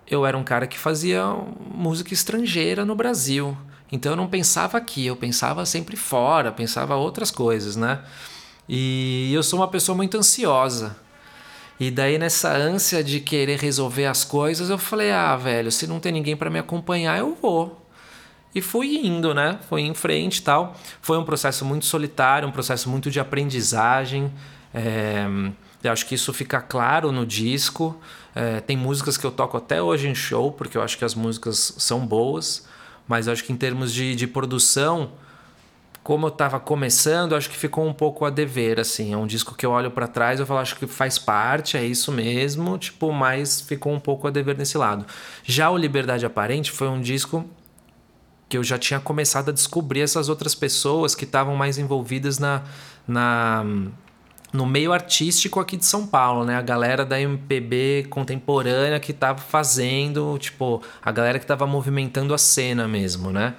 eu 0.10 0.26
era 0.26 0.38
um 0.38 0.44
cara 0.44 0.66
que 0.68 0.78
fazia 0.80 1.24
música 1.74 2.14
estrangeira 2.14 2.86
no 2.86 2.96
Brasil. 2.96 3.56
Então 3.92 4.12
eu 4.12 4.16
não 4.16 4.28
pensava 4.28 4.78
aqui, 4.78 5.06
eu 5.06 5.16
pensava 5.16 5.66
sempre 5.66 5.96
fora, 5.96 6.52
pensava 6.52 6.96
outras 6.96 7.32
coisas, 7.32 7.76
né? 7.76 8.02
E 8.68 9.32
eu 9.34 9.42
sou 9.44 9.60
uma 9.60 9.68
pessoa 9.68 9.96
muito 9.96 10.18
ansiosa. 10.18 10.96
E 11.79 11.91
daí 11.91 12.18
nessa 12.18 12.51
ânsia 12.51 13.03
de 13.03 13.19
querer 13.19 13.59
resolver 13.59 14.06
as 14.06 14.24
coisas, 14.24 14.69
eu 14.69 14.77
falei: 14.77 15.12
"Ah, 15.12 15.35
velho, 15.35 15.71
se 15.71 15.85
não 15.88 16.00
tem 16.00 16.12
ninguém 16.12 16.35
para 16.35 16.50
me 16.50 16.59
acompanhar, 16.59 17.19
eu 17.19 17.38
vou". 17.39 17.88
E 18.56 18.62
fui 18.62 19.06
indo, 19.06 19.33
né? 19.35 19.59
Fui 19.69 19.81
em 19.81 19.94
frente 19.94 20.41
tal. 20.41 20.75
Foi 21.01 21.18
um 21.18 21.24
processo 21.24 21.63
muito 21.63 21.85
solitário, 21.85 22.47
um 22.47 22.51
processo 22.51 22.89
muito 22.89 23.12
de 23.12 23.19
aprendizagem. 23.19 24.31
É, 24.74 25.27
eu 25.83 25.91
acho 25.91 26.06
que 26.07 26.15
isso 26.15 26.33
fica 26.33 26.59
claro 26.59 27.12
no 27.12 27.25
disco. 27.25 28.00
É, 28.33 28.59
tem 28.62 28.75
músicas 28.75 29.15
que 29.15 29.25
eu 29.25 29.31
toco 29.31 29.57
até 29.57 29.81
hoje 29.81 30.07
em 30.07 30.15
show, 30.15 30.51
porque 30.51 30.77
eu 30.77 30.81
acho 30.81 30.97
que 30.97 31.06
as 31.06 31.13
músicas 31.13 31.75
são 31.77 32.06
boas. 32.06 32.68
Mas 33.07 33.27
eu 33.27 33.33
acho 33.33 33.44
que 33.44 33.53
em 33.53 33.56
termos 33.56 33.94
de, 33.94 34.15
de 34.15 34.25
produção, 34.25 35.12
como 36.07 36.27
eu 36.27 36.31
tava 36.31 36.57
começando, 36.57 37.36
acho 37.36 37.50
que 37.50 37.57
ficou 37.57 37.86
um 37.86 37.92
pouco 37.92 38.24
a 38.24 38.30
dever, 38.30 38.80
assim. 38.80 39.12
É 39.12 39.18
um 39.18 39.27
disco 39.27 39.54
que 39.54 39.65
eu 39.65 39.71
olho 39.71 39.92
para 39.92 40.07
trás 40.07 40.39
e 40.39 40.42
eu 40.42 40.45
falo, 40.45 40.62
acho 40.62 40.77
que 40.77 40.88
faz 40.88 41.19
parte, 41.19 41.75
é 41.75 41.83
isso 41.83 42.13
mesmo, 42.13 42.77
tipo, 42.77 43.12
mas 43.12 43.59
ficou 43.59 43.92
um 43.92 44.00
pouco 44.00 44.25
a 44.25 44.31
dever 44.31 44.57
nesse 44.57 44.77
lado. 44.77 45.06
Já 45.44 45.69
o 45.69 45.75
Liberdade 45.75 46.25
Aparente 46.25 46.71
foi 46.71 46.88
um 46.88 47.01
disco 47.01 47.45
que 48.48 48.57
eu 48.57 48.63
já 48.63 48.77
tinha 48.77 49.01
começado 49.01 49.50
a 49.50 49.51
descobrir 49.51 50.00
essas 50.00 50.30
outras 50.30 50.56
pessoas 50.56 51.13
que 51.13 51.25
estavam 51.25 51.57
mais 51.57 51.77
envolvidas 51.77 52.39
na, 52.39 52.63
na 53.06 53.65
no 54.53 54.65
meio 54.65 54.94
artístico 54.94 55.60
aqui 55.60 55.75
de 55.75 55.86
São 55.86 56.07
Paulo, 56.07 56.45
né? 56.45 56.56
A 56.56 56.62
galera 56.62 57.03
da 57.03 57.19
MPB 57.19 58.07
contemporânea 58.10 58.98
que 58.98 59.12
tava 59.12 59.39
fazendo, 59.39 60.38
tipo, 60.38 60.81
a 61.03 61.12
galera 61.12 61.38
que 61.38 61.45
tava 61.45 61.68
movimentando 61.68 62.33
a 62.33 62.38
cena 62.38 62.88
mesmo, 62.88 63.30
né? 63.30 63.56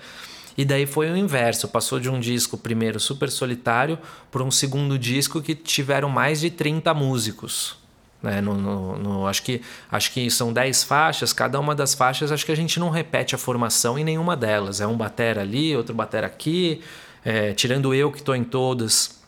E 0.59 0.65
daí 0.65 0.87
foi 0.87 1.09
o 1.09 1.17
inverso, 1.17 1.69
passou 1.69 2.01
de 2.01 2.11
um 2.11 2.19
disco 2.19 2.59
primeiro 2.59 2.99
super 2.99 3.31
solitário 3.31 3.97
para 4.29 4.43
um 4.43 4.51
segundo 4.51 4.99
disco 4.99 5.41
que 5.41 5.55
tiveram 5.55 6.09
mais 6.09 6.41
de 6.41 6.51
30 6.51 6.93
músicos. 6.93 7.77
Né? 8.21 8.41
No, 8.41 8.55
no, 8.55 8.99
no- 8.99 9.27
acho, 9.29 9.45
que, 9.45 9.63
acho 9.89 10.13
que 10.13 10.29
são 10.29 10.53
10 10.53 10.83
faixas, 10.83 11.33
cada 11.33 11.61
uma 11.61 11.77
das 11.77 11.95
faixas 11.95 12.33
acho 12.33 12.45
que 12.45 12.51
a 12.51 12.57
gente 12.57 12.81
não 12.81 12.91
repete 12.91 13.37
a 13.37 13.39
formação 13.39 13.97
em 13.97 14.03
nenhuma 14.03 14.37
delas. 14.37 14.81
É 14.81 14.87
um 14.89 14.97
batera 14.97 15.43
ali, 15.43 15.77
outro 15.77 15.95
batera 15.95 16.27
aqui, 16.27 16.81
é, 17.25 17.53
tirando 17.53 17.95
eu 17.95 18.11
que 18.11 18.19
estou 18.19 18.35
em 18.35 18.43
todas, 18.43 19.21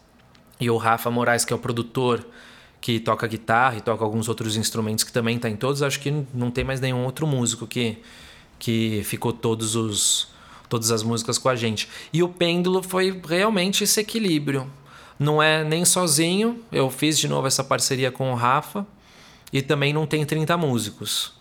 e 0.61 0.69
o 0.69 0.77
Rafa 0.77 1.13
Moraes, 1.13 1.45
que 1.45 1.53
é 1.53 1.57
o 1.57 1.61
produtor, 1.61 2.27
que 2.81 2.99
toca 2.99 3.29
guitarra 3.29 3.77
e 3.77 3.81
toca 3.81 4.03
alguns 4.03 4.29
outros 4.29 4.57
instrumentos 4.57 5.05
que 5.05 5.13
também 5.13 5.37
está 5.37 5.49
em 5.49 5.55
todos, 5.55 5.81
acho 5.81 6.01
que 6.01 6.25
não 6.35 6.51
tem 6.51 6.65
mais 6.65 6.81
nenhum 6.81 7.05
outro 7.05 7.25
músico 7.25 7.69
que, 7.69 7.99
que 8.59 9.03
ficou 9.05 9.33
todos 9.33 9.77
os, 9.77 10.29
todas 10.71 10.91
as 10.91 11.03
músicas 11.03 11.37
com 11.37 11.51
a 11.51 11.57
gente. 11.57 11.87
E 12.13 12.23
o 12.23 12.29
Pêndulo 12.29 12.83
foi 12.83 13.21
realmente 13.29 13.85
esse 13.85 14.01
equilíbrio. 14.01 14.71
Não 15.19 15.43
é 15.43 15.63
nem 15.63 15.85
sozinho, 15.85 16.61
eu 16.73 16.89
fiz 16.89 17.19
de 17.19 17.29
novo 17.29 17.47
essa 17.47 17.63
parceria 17.63 18.11
com 18.11 18.33
o 18.33 18.35
Rafa, 18.35 18.87
e 19.53 19.61
também 19.61 19.93
não 19.93 20.07
tem 20.07 20.25
30 20.25 20.57
músicos. 20.57 21.39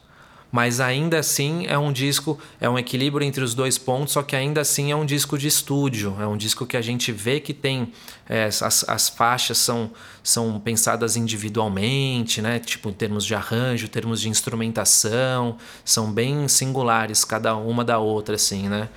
Mas 0.52 0.80
ainda 0.80 1.20
assim 1.20 1.66
é 1.68 1.78
um 1.78 1.94
disco, 1.94 2.40
é 2.60 2.68
um 2.68 2.78
equilíbrio 2.78 3.26
entre 3.26 3.44
os 3.44 3.54
dois 3.54 3.78
pontos, 3.78 4.14
só 4.14 4.24
que 4.24 4.36
ainda 4.36 4.62
assim 4.62 4.92
é 4.92 4.96
um 4.96 5.06
disco 5.06 5.38
de 5.38 5.48
estúdio. 5.48 6.18
É 6.20 6.26
um 6.26 6.36
disco 6.36 6.66
que 6.66 6.76
a 6.76 6.82
gente 6.82 7.12
vê 7.12 7.40
que 7.40 7.54
tem. 7.54 7.94
é, 8.28 8.46
as, 8.46 8.84
as 8.90 9.10
faixas 9.10 9.60
são, 9.60 9.92
são 10.24 10.60
pensadas 10.60 11.16
individualmente, 11.16 12.42
né? 12.42 12.58
Tipo, 12.58 12.90
em 12.90 12.94
termos 12.94 13.26
de 13.26 13.36
arranjo, 13.36 13.88
termos 13.88 14.20
de 14.22 14.28
instrumentação, 14.28 15.56
são 15.86 16.12
bem 16.12 16.48
singulares 16.48 17.24
cada 17.24 17.56
uma 17.56 17.86
da 17.86 18.00
outra, 18.00 18.34
assim, 18.34 18.68
né? 18.68 18.90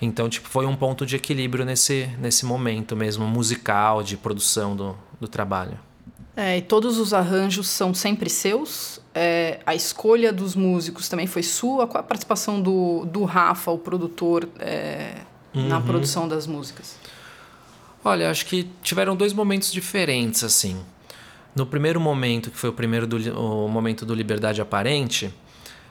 Então, 0.00 0.28
tipo, 0.28 0.48
foi 0.48 0.66
um 0.66 0.76
ponto 0.76 1.06
de 1.06 1.16
equilíbrio 1.16 1.64
nesse, 1.64 2.08
nesse 2.18 2.44
momento 2.44 2.96
mesmo, 2.96 3.26
musical, 3.26 4.02
de 4.02 4.16
produção 4.16 4.74
do, 4.76 4.96
do 5.20 5.28
trabalho. 5.28 5.78
É, 6.36 6.58
e 6.58 6.62
todos 6.62 6.98
os 6.98 7.14
arranjos 7.14 7.68
são 7.68 7.94
sempre 7.94 8.28
seus. 8.28 9.00
É, 9.14 9.60
a 9.64 9.74
escolha 9.74 10.32
dos 10.32 10.56
músicos 10.56 11.08
também 11.08 11.28
foi 11.28 11.44
sua. 11.44 11.86
Qual 11.86 12.00
a 12.00 12.06
participação 12.06 12.60
do, 12.60 13.04
do 13.04 13.22
Rafa, 13.24 13.70
o 13.70 13.78
produtor, 13.78 14.48
é, 14.58 15.18
na 15.54 15.80
produção 15.80 16.26
das 16.26 16.46
músicas? 16.46 16.96
Olha, 18.04 18.30
acho 18.30 18.46
que 18.46 18.68
tiveram 18.82 19.14
dois 19.14 19.32
momentos 19.32 19.72
diferentes, 19.72 20.42
assim. 20.42 20.76
no 21.54 21.64
primeiro 21.64 22.00
momento, 22.00 22.50
que 22.50 22.58
foi 22.58 22.68
o 22.68 22.72
primeiro 22.72 23.06
do, 23.06 23.16
o 23.38 23.68
momento 23.68 24.04
do 24.04 24.14
Liberdade 24.14 24.60
Aparente, 24.60 25.32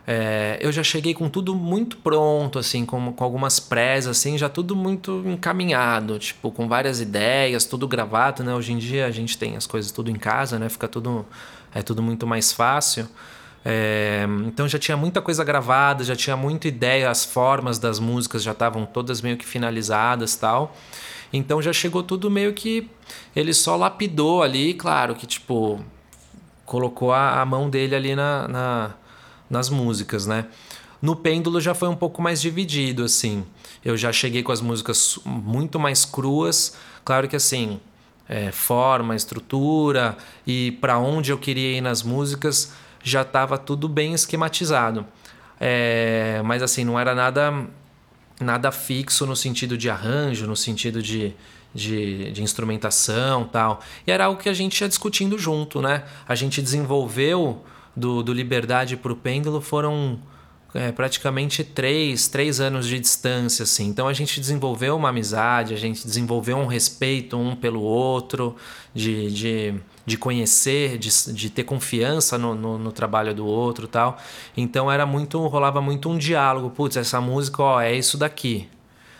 é, 0.05 0.57
eu 0.62 0.72
já 0.72 0.83
cheguei 0.83 1.13
com 1.13 1.29
tudo 1.29 1.55
muito 1.55 1.98
pronto, 1.98 2.60
assim, 2.60 2.86
com, 2.86 3.13
com 3.13 3.24
algumas 3.24 3.60
presas, 3.60 4.17
assim, 4.17 4.38
já 4.38 4.50
tudo 4.50 4.75
muito 4.75 5.24
encaminhado, 5.25 6.19
tipo, 6.19 6.51
com 6.51 6.67
várias 6.67 7.00
ideias, 7.00 7.63
tudo 7.65 7.88
gravado, 7.88 8.43
né? 8.43 8.53
Hoje 8.53 8.74
em 8.74 8.77
dia 8.77 9.05
a 9.05 9.12
gente 9.12 9.38
tem 9.38 9.55
as 9.55 9.65
coisas 9.65 9.91
tudo 9.91 10.12
em 10.12 10.15
casa, 10.15 10.60
né? 10.60 10.67
Fica 10.67 10.89
tudo, 10.89 11.25
é 11.74 11.81
tudo 11.81 12.01
muito 12.01 12.27
mais 12.27 12.51
fácil. 12.51 13.07
É, 13.65 14.25
então 14.45 14.67
já 14.67 14.77
tinha 14.77 14.98
muita 14.98 15.22
coisa 15.22 15.41
gravada, 15.41 16.03
já 16.03 16.17
tinha 16.17 16.36
muita 16.36 16.67
ideia, 16.67 17.10
as 17.10 17.24
formas 17.24 17.79
das 17.79 17.98
músicas 17.98 18.43
já 18.43 18.51
estavam 18.51 18.86
todas 18.86 19.22
meio 19.22 19.38
que 19.38 19.45
finalizadas 19.45 20.36
tal. 20.36 20.75
Então 21.31 21.62
já 21.62 21.72
chegou 21.72 22.03
tudo 22.03 22.29
meio 22.29 22.53
que 22.53 22.89
ele 23.33 23.53
só 23.53 23.77
lapidou 23.77 24.43
ali, 24.43 24.74
claro 24.74 25.15
que 25.15 25.25
tipo 25.25 25.79
colocou 26.65 27.13
a, 27.13 27.41
a 27.41 27.45
mão 27.45 27.69
dele 27.69 27.95
ali 27.95 28.15
na, 28.15 28.48
na 28.48 28.95
nas 29.53 29.69
músicas, 29.69 30.25
né? 30.25 30.48
No 31.01 31.15
Pêndulo 31.15 31.62
já 31.62 31.74
foi 31.74 31.88
um 31.88 31.95
pouco 31.95 32.22
mais 32.22 32.41
dividido, 32.41 33.03
assim. 33.03 33.45
Eu 33.86 33.95
já 33.95 34.12
cheguei 34.12 34.41
com 34.41 34.51
as 34.51 34.62
músicas 34.62 35.19
muito 35.25 35.79
mais 35.79 36.03
cruas. 36.05 36.75
Claro 37.05 37.27
que, 37.27 37.36
assim, 37.36 37.79
é, 38.27 38.51
forma, 38.51 39.15
estrutura 39.15 40.17
e 40.48 40.72
para 40.81 40.98
onde 40.98 41.31
eu 41.31 41.38
queria 41.38 41.77
ir 41.77 41.81
nas 41.81 42.03
músicas 42.03 42.72
já 43.03 43.22
estava 43.22 43.57
tudo 43.57 43.89
bem 43.89 44.13
esquematizado. 44.13 45.05
É, 45.60 46.41
mas, 46.45 46.63
assim, 46.63 46.86
não 46.86 46.98
era 46.98 47.13
nada, 47.13 47.67
nada 48.39 48.72
fixo 48.72 49.25
no 49.25 49.36
sentido 49.36 49.77
de 49.77 49.89
arranjo, 49.89 50.48
no 50.48 50.55
sentido 50.55 51.01
de, 51.01 51.36
de, 51.75 52.31
de, 52.31 52.41
instrumentação 52.41 53.43
tal. 53.43 53.81
E 54.07 54.12
era 54.12 54.25
algo 54.25 54.41
que 54.41 54.48
a 54.48 54.53
gente 54.53 54.79
ia 54.79 54.88
discutindo 54.88 55.38
junto, 55.38 55.81
né? 55.81 56.05
A 56.25 56.33
gente 56.33 56.62
desenvolveu 56.62 57.62
do, 57.96 58.24
do 58.24 58.34
Liberdade 58.34 58.98
para 58.98 59.12
o 59.12 59.16
Pêndulo 59.16 59.62
foram 59.62 60.20
é, 60.74 60.92
praticamente 60.92 61.64
três, 61.64 62.28
três 62.28 62.60
anos 62.60 62.88
de 62.88 63.00
distância, 63.00 63.64
assim. 63.64 63.88
Então 63.88 64.08
a 64.08 64.14
gente 64.14 64.40
desenvolveu 64.40 64.96
uma 64.96 65.10
amizade, 65.10 65.74
a 65.74 65.78
gente 65.78 66.06
desenvolveu 66.06 66.58
um 66.58 66.66
respeito 66.66 67.38
um 67.38 67.56
pelo 67.56 67.82
outro, 67.82 68.56
de, 68.94 69.32
de, 69.32 69.76
de 70.06 70.18
conhecer, 70.18 70.98
de, 70.98 71.10
de 71.34 71.50
ter 71.50 71.64
confiança 71.64 72.38
no, 72.38 72.56
no, 72.56 72.78
no 72.80 72.92
trabalho 72.92 73.34
do 73.36 73.46
outro 73.46 73.88
tal. 73.88 74.18
Então 74.58 74.92
era 74.92 75.06
muito, 75.06 75.40
rolava 75.46 75.80
muito 75.80 76.10
um 76.10 76.18
diálogo. 76.18 76.72
Putz, 76.72 76.98
essa 76.98 77.22
música, 77.22 77.62
ó, 77.62 77.80
é 77.80 77.96
isso 77.96 78.18
daqui. 78.18 78.68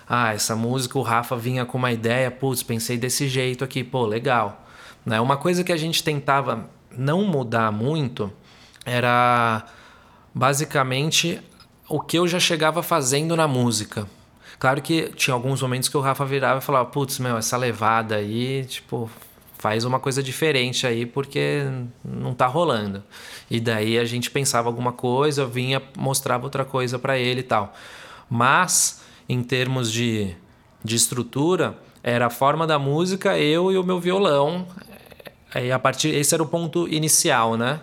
Ah, 0.10 0.34
essa 0.34 0.56
música 0.56 0.98
o 0.98 1.01
Rafa 1.01 1.36
vinha 1.38 1.65
com 1.65 1.77
uma 1.77 1.92
ideia, 1.92 2.30
putz, 2.30 2.62
pensei 2.62 2.98
desse 2.98 3.27
jeito 3.27 3.63
aqui, 3.63 3.84
pô, 3.84 4.06
legal. 4.06 4.65
Né? 5.06 5.22
Uma 5.22 5.38
coisa 5.38 5.63
que 5.63 5.72
a 5.72 5.77
gente 5.77 6.03
tentava 6.03 6.70
não 6.98 7.24
mudar 7.24 7.72
muito 7.72 8.32
era 8.85 9.65
basicamente 10.33 11.41
o 11.87 11.99
que 11.99 12.17
eu 12.17 12.27
já 12.27 12.39
chegava 12.39 12.81
fazendo 12.81 13.35
na 13.35 13.47
música. 13.47 14.07
Claro 14.59 14.81
que 14.81 15.09
tinha 15.15 15.33
alguns 15.33 15.61
momentos 15.61 15.89
que 15.89 15.97
o 15.97 16.01
Rafa 16.01 16.25
virava 16.25 16.59
e 16.59 16.63
falava: 16.63 16.85
Putz, 16.89 17.19
meu, 17.19 17.37
essa 17.37 17.57
levada 17.57 18.15
aí, 18.15 18.65
tipo, 18.65 19.09
faz 19.57 19.85
uma 19.85 19.99
coisa 19.99 20.21
diferente 20.21 20.85
aí 20.85 21.05
porque 21.05 21.63
não 22.03 22.33
tá 22.33 22.47
rolando. 22.47 23.03
E 23.49 23.59
daí 23.59 23.97
a 23.97 24.05
gente 24.05 24.31
pensava 24.31 24.69
alguma 24.69 24.91
coisa, 24.91 25.45
vinha, 25.45 25.81
mostrava 25.97 26.45
outra 26.45 26.65
coisa 26.65 26.97
para 26.97 27.17
ele 27.17 27.41
e 27.41 27.43
tal. 27.43 27.73
Mas, 28.29 29.01
em 29.27 29.43
termos 29.43 29.91
de, 29.91 30.35
de 30.83 30.95
estrutura, 30.95 31.77
era 32.01 32.27
a 32.27 32.29
forma 32.29 32.67
da 32.67 32.77
música, 32.77 33.37
eu 33.37 33.71
e 33.71 33.77
o 33.77 33.83
meu 33.83 33.99
violão. 33.99 34.67
Aí 35.53 35.71
a 35.71 35.79
partir, 35.79 36.09
esse 36.09 36.33
era 36.33 36.43
o 36.43 36.47
ponto 36.47 36.87
inicial, 36.87 37.55
né? 37.55 37.79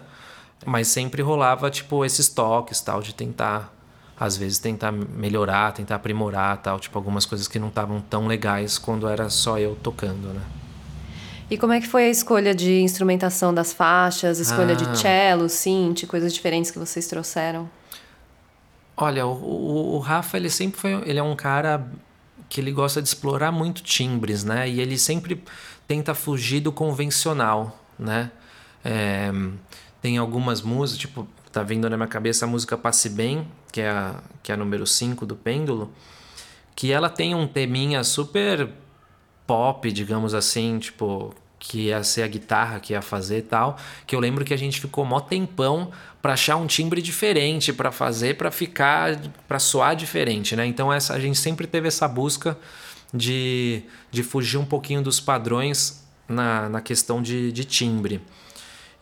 Mas 0.65 0.89
sempre 0.89 1.23
rolava, 1.23 1.71
tipo, 1.71 2.05
esses 2.05 2.29
toques, 2.29 2.81
tal, 2.81 3.01
de 3.01 3.15
tentar, 3.15 3.75
às 4.19 4.37
vezes, 4.37 4.59
tentar 4.59 4.93
melhorar, 4.93 5.73
tentar 5.73 5.97
aprimorar, 5.97 6.59
tal, 6.59 6.79
tipo, 6.79 6.99
algumas 6.99 7.25
coisas 7.25 7.49
que 7.49 7.59
não 7.59 7.69
estavam 7.69 8.01
tão 8.01 8.27
legais 8.27 8.79
quando 8.79 9.09
era 9.09 9.31
só 9.31 9.59
eu 9.59 9.77
tocando, 9.83 10.29
né? 10.29 10.43
E 11.51 11.59
como 11.59 11.73
é 11.73 11.81
que 11.81 11.89
foi 11.89 12.05
a 12.05 12.09
escolha 12.09 12.55
de 12.55 12.81
instrumentação 12.81 13.53
das 13.53 13.73
faixas, 13.73 14.39
escolha 14.39 14.73
ah. 14.73 14.77
de 14.77 14.99
cello, 14.99 15.49
synth, 15.49 16.07
coisas 16.07 16.33
diferentes 16.33 16.71
que 16.71 16.79
vocês 16.79 17.09
trouxeram? 17.09 17.69
Olha, 18.97 19.27
o, 19.27 19.33
o, 19.33 19.95
o, 19.97 19.99
Rafa, 19.99 20.37
ele 20.37 20.49
sempre 20.49 20.79
foi, 20.79 20.93
ele 21.07 21.19
é 21.19 21.23
um 21.23 21.35
cara 21.35 21.89
que 22.49 22.61
ele 22.61 22.71
gosta 22.71 23.03
de 23.03 23.09
explorar 23.09 23.51
muito 23.51 23.83
timbres, 23.83 24.45
né? 24.45 24.69
E 24.69 24.81
ele 24.81 24.97
sempre 24.97 25.43
tenta 25.89 26.15
fugir 26.15 26.61
do 26.61 26.71
convencional, 26.71 27.81
né? 27.99 28.31
É, 28.85 29.33
tem 30.01 30.19
algumas 30.19 30.63
músicas, 30.63 31.01
tipo, 31.01 31.29
tá 31.53 31.63
vindo 31.63 31.89
na 31.89 31.97
minha 31.97 32.09
cabeça 32.09 32.45
a 32.45 32.49
música 32.49 32.77
Passe 32.77 33.09
Bem, 33.09 33.47
que 33.71 33.81
é 33.81 33.91
a, 33.91 34.21
que 34.43 34.53
é 34.53 34.55
a 34.55 34.59
número 34.59 34.87
5 34.87 35.27
do 35.27 35.37
Pêndulo, 35.37 35.93
que 36.75 36.93
ela 36.93 37.11
tem 37.11 37.35
um 37.35 37.47
teminha 37.47 38.03
super 38.03 38.69
pop, 39.47 39.91
digamos 39.91 40.33
assim, 40.33 40.79
tipo, 40.79 41.35
que 41.59 41.89
ia 41.89 42.03
ser 42.03 42.23
a 42.23 42.27
guitarra 42.27 42.81
que 42.81 42.95
ia 42.95 43.03
fazer 43.03 43.39
e 43.39 43.43
tal, 43.43 43.77
que 44.07 44.17
eu 44.17 44.21
lembro 44.21 44.45
que 44.45 44.55
a 44.55 44.57
gente 44.57 44.81
ficou 44.81 45.05
mó 45.05 45.21
tempão 45.21 45.91
para 46.23 46.33
achar 46.33 46.57
um 46.57 46.67
timbre 46.67 47.03
diferente 47.03 47.73
para 47.73 47.93
fazer, 47.93 48.37
para 48.37 48.51
ficar, 48.51 49.21
para 49.47 49.59
soar 49.59 49.95
diferente, 49.95 50.57
né? 50.57 50.65
Então 50.67 50.93
essa 50.93 51.15
a 51.15 51.21
gente 51.21 51.39
sempre 51.39 51.67
teve 51.67 51.87
essa 51.89 52.09
busca 52.09 52.57
de, 53.13 53.83
de 54.11 54.23
fugir 54.23 54.57
um 54.57 54.65
pouquinho 54.65 55.03
dos 55.03 55.21
padrões 55.21 56.07
na, 56.27 56.69
na 56.69 56.81
questão 56.81 57.21
de, 57.21 57.53
de 57.53 57.65
timbre. 57.65 58.23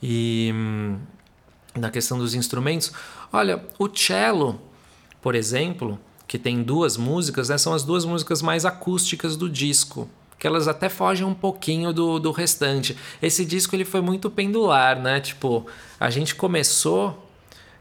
E 0.02 0.50
hum, 0.54 0.98
na 1.74 1.90
questão 1.90 2.18
dos 2.18 2.34
instrumentos, 2.34 2.92
olha, 3.32 3.64
o 3.78 3.88
cello, 3.94 4.60
por 5.20 5.34
exemplo, 5.34 5.98
que 6.26 6.38
tem 6.38 6.62
duas 6.62 6.96
músicas, 6.96 7.48
né, 7.48 7.58
são 7.58 7.72
as 7.72 7.82
duas 7.82 8.04
músicas 8.04 8.42
mais 8.42 8.64
acústicas 8.64 9.36
do 9.36 9.48
disco 9.48 10.08
que 10.38 10.46
elas 10.46 10.68
até 10.68 10.88
fogem 10.88 11.26
um 11.26 11.34
pouquinho 11.34 11.92
do, 11.92 12.20
do 12.20 12.30
restante. 12.30 12.96
Esse 13.20 13.44
disco 13.44 13.74
ele 13.74 13.84
foi 13.84 14.00
muito 14.00 14.30
pendular, 14.30 14.96
né? 15.00 15.20
Tipo, 15.20 15.66
a 15.98 16.10
gente 16.10 16.34
começou 16.36 17.28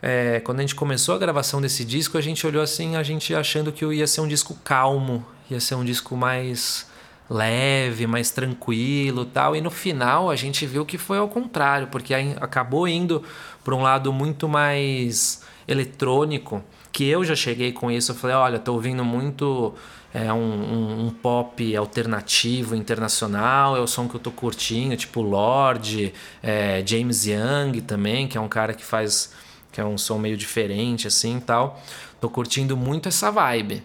é, 0.01 0.39
quando 0.39 0.59
a 0.59 0.61
gente 0.61 0.75
começou 0.75 1.15
a 1.15 1.17
gravação 1.17 1.61
desse 1.61 1.83
disco, 1.83 2.17
a 2.17 2.21
gente 2.21 2.45
olhou 2.45 2.61
assim, 2.61 2.95
a 2.95 3.03
gente 3.03 3.33
achando 3.33 3.71
que 3.71 3.85
ia 3.85 4.07
ser 4.07 4.21
um 4.21 4.27
disco 4.27 4.57
calmo, 4.63 5.25
ia 5.49 5.59
ser 5.59 5.75
um 5.75 5.83
disco 5.83 6.15
mais 6.15 6.87
leve, 7.29 8.07
mais 8.07 8.31
tranquilo 8.31 9.25
tal. 9.25 9.55
E 9.55 9.61
no 9.61 9.69
final 9.69 10.29
a 10.29 10.35
gente 10.35 10.65
viu 10.65 10.85
que 10.85 10.97
foi 10.97 11.17
ao 11.17 11.27
contrário, 11.27 11.87
porque 11.87 12.13
acabou 12.39 12.87
indo 12.87 13.23
para 13.63 13.75
um 13.75 13.81
lado 13.81 14.11
muito 14.13 14.47
mais 14.47 15.43
eletrônico. 15.67 16.63
Que 16.91 17.05
eu 17.05 17.23
já 17.23 17.35
cheguei 17.35 17.71
com 17.71 17.91
isso, 17.91 18.11
eu 18.11 18.15
falei, 18.15 18.35
olha, 18.35 18.59
tô 18.59 18.73
ouvindo 18.73 19.05
muito 19.05 19.75
é, 20.13 20.33
um, 20.33 20.37
um, 20.37 21.05
um, 21.07 21.09
pop 21.11 21.75
alternativo 21.75 22.75
internacional, 22.75 23.77
é 23.77 23.79
o 23.79 23.85
som 23.85 24.07
que 24.07 24.15
eu 24.15 24.19
tô 24.19 24.31
curtindo, 24.31 24.97
tipo 24.97 25.21
Lorde, 25.21 26.13
é, 26.41 26.81
James 26.85 27.25
Young 27.25 27.81
também, 27.81 28.27
que 28.27 28.37
é 28.37 28.41
um 28.41 28.47
cara 28.47 28.73
que 28.73 28.83
faz 28.83 29.33
que 29.71 29.81
é 29.81 29.85
um 29.85 29.97
som 29.97 30.17
meio 30.17 30.35
diferente 30.35 31.07
assim 31.07 31.39
tal. 31.39 31.79
Tô 32.19 32.29
curtindo 32.29 32.75
muito 32.75 33.09
essa 33.09 33.29
vibe. 33.29 33.83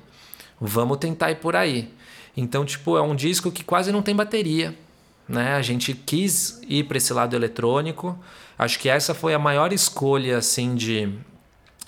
Vamos 0.58 0.96
tentar 0.96 1.30
ir 1.32 1.36
por 1.36 1.54
aí. 1.54 1.92
Então, 2.36 2.64
tipo, 2.64 2.96
é 2.96 3.02
um 3.02 3.14
disco 3.14 3.50
que 3.50 3.62
quase 3.62 3.92
não 3.92 4.02
tem 4.02 4.16
bateria, 4.16 4.74
né? 5.28 5.54
A 5.54 5.62
gente 5.62 5.92
quis 5.94 6.60
ir 6.66 6.84
para 6.84 6.96
esse 6.96 7.12
lado 7.12 7.36
eletrônico. 7.36 8.18
Acho 8.58 8.78
que 8.78 8.88
essa 8.88 9.14
foi 9.14 9.34
a 9.34 9.38
maior 9.38 9.72
escolha 9.72 10.38
assim 10.38 10.74
de 10.74 11.12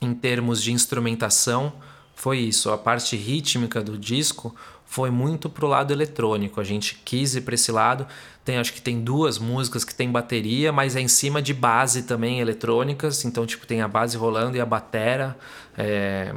em 0.01 0.15
termos 0.15 0.63
de 0.63 0.73
instrumentação, 0.73 1.73
foi 2.15 2.39
isso. 2.39 2.71
A 2.71 2.79
parte 2.79 3.17
rítmica 3.17 3.83
do 3.83 3.99
disco 3.99 4.55
foi 4.85 5.11
muito 5.11 5.49
pro 5.49 5.67
lado 5.67 5.93
eletrônico. 5.93 6.61
A 6.61 6.65
gente 6.65 7.01
quis 7.05 7.35
ir 7.35 7.41
para 7.41 7.55
esse 7.55 7.73
lado. 7.73 8.07
Tem, 8.45 8.59
acho 8.59 8.73
que 8.73 8.81
tem 8.81 9.01
duas 9.01 9.39
músicas 9.39 9.85
que 9.85 9.95
tem 9.95 10.11
bateria, 10.11 10.71
mas 10.71 10.95
é 10.95 11.01
em 11.01 11.09
cima 11.09 11.43
de 11.43 11.53
base 11.53 12.03
também 12.03 12.41
eletrônicas. 12.41 13.25
Então, 13.25 13.47
tipo, 13.47 13.67
tem 13.67 13.81
a 13.81 13.89
base 13.89 14.17
rolando 14.17 14.57
e 14.57 14.61
a 14.61 14.67
batera 14.67 15.37
é, 15.77 16.33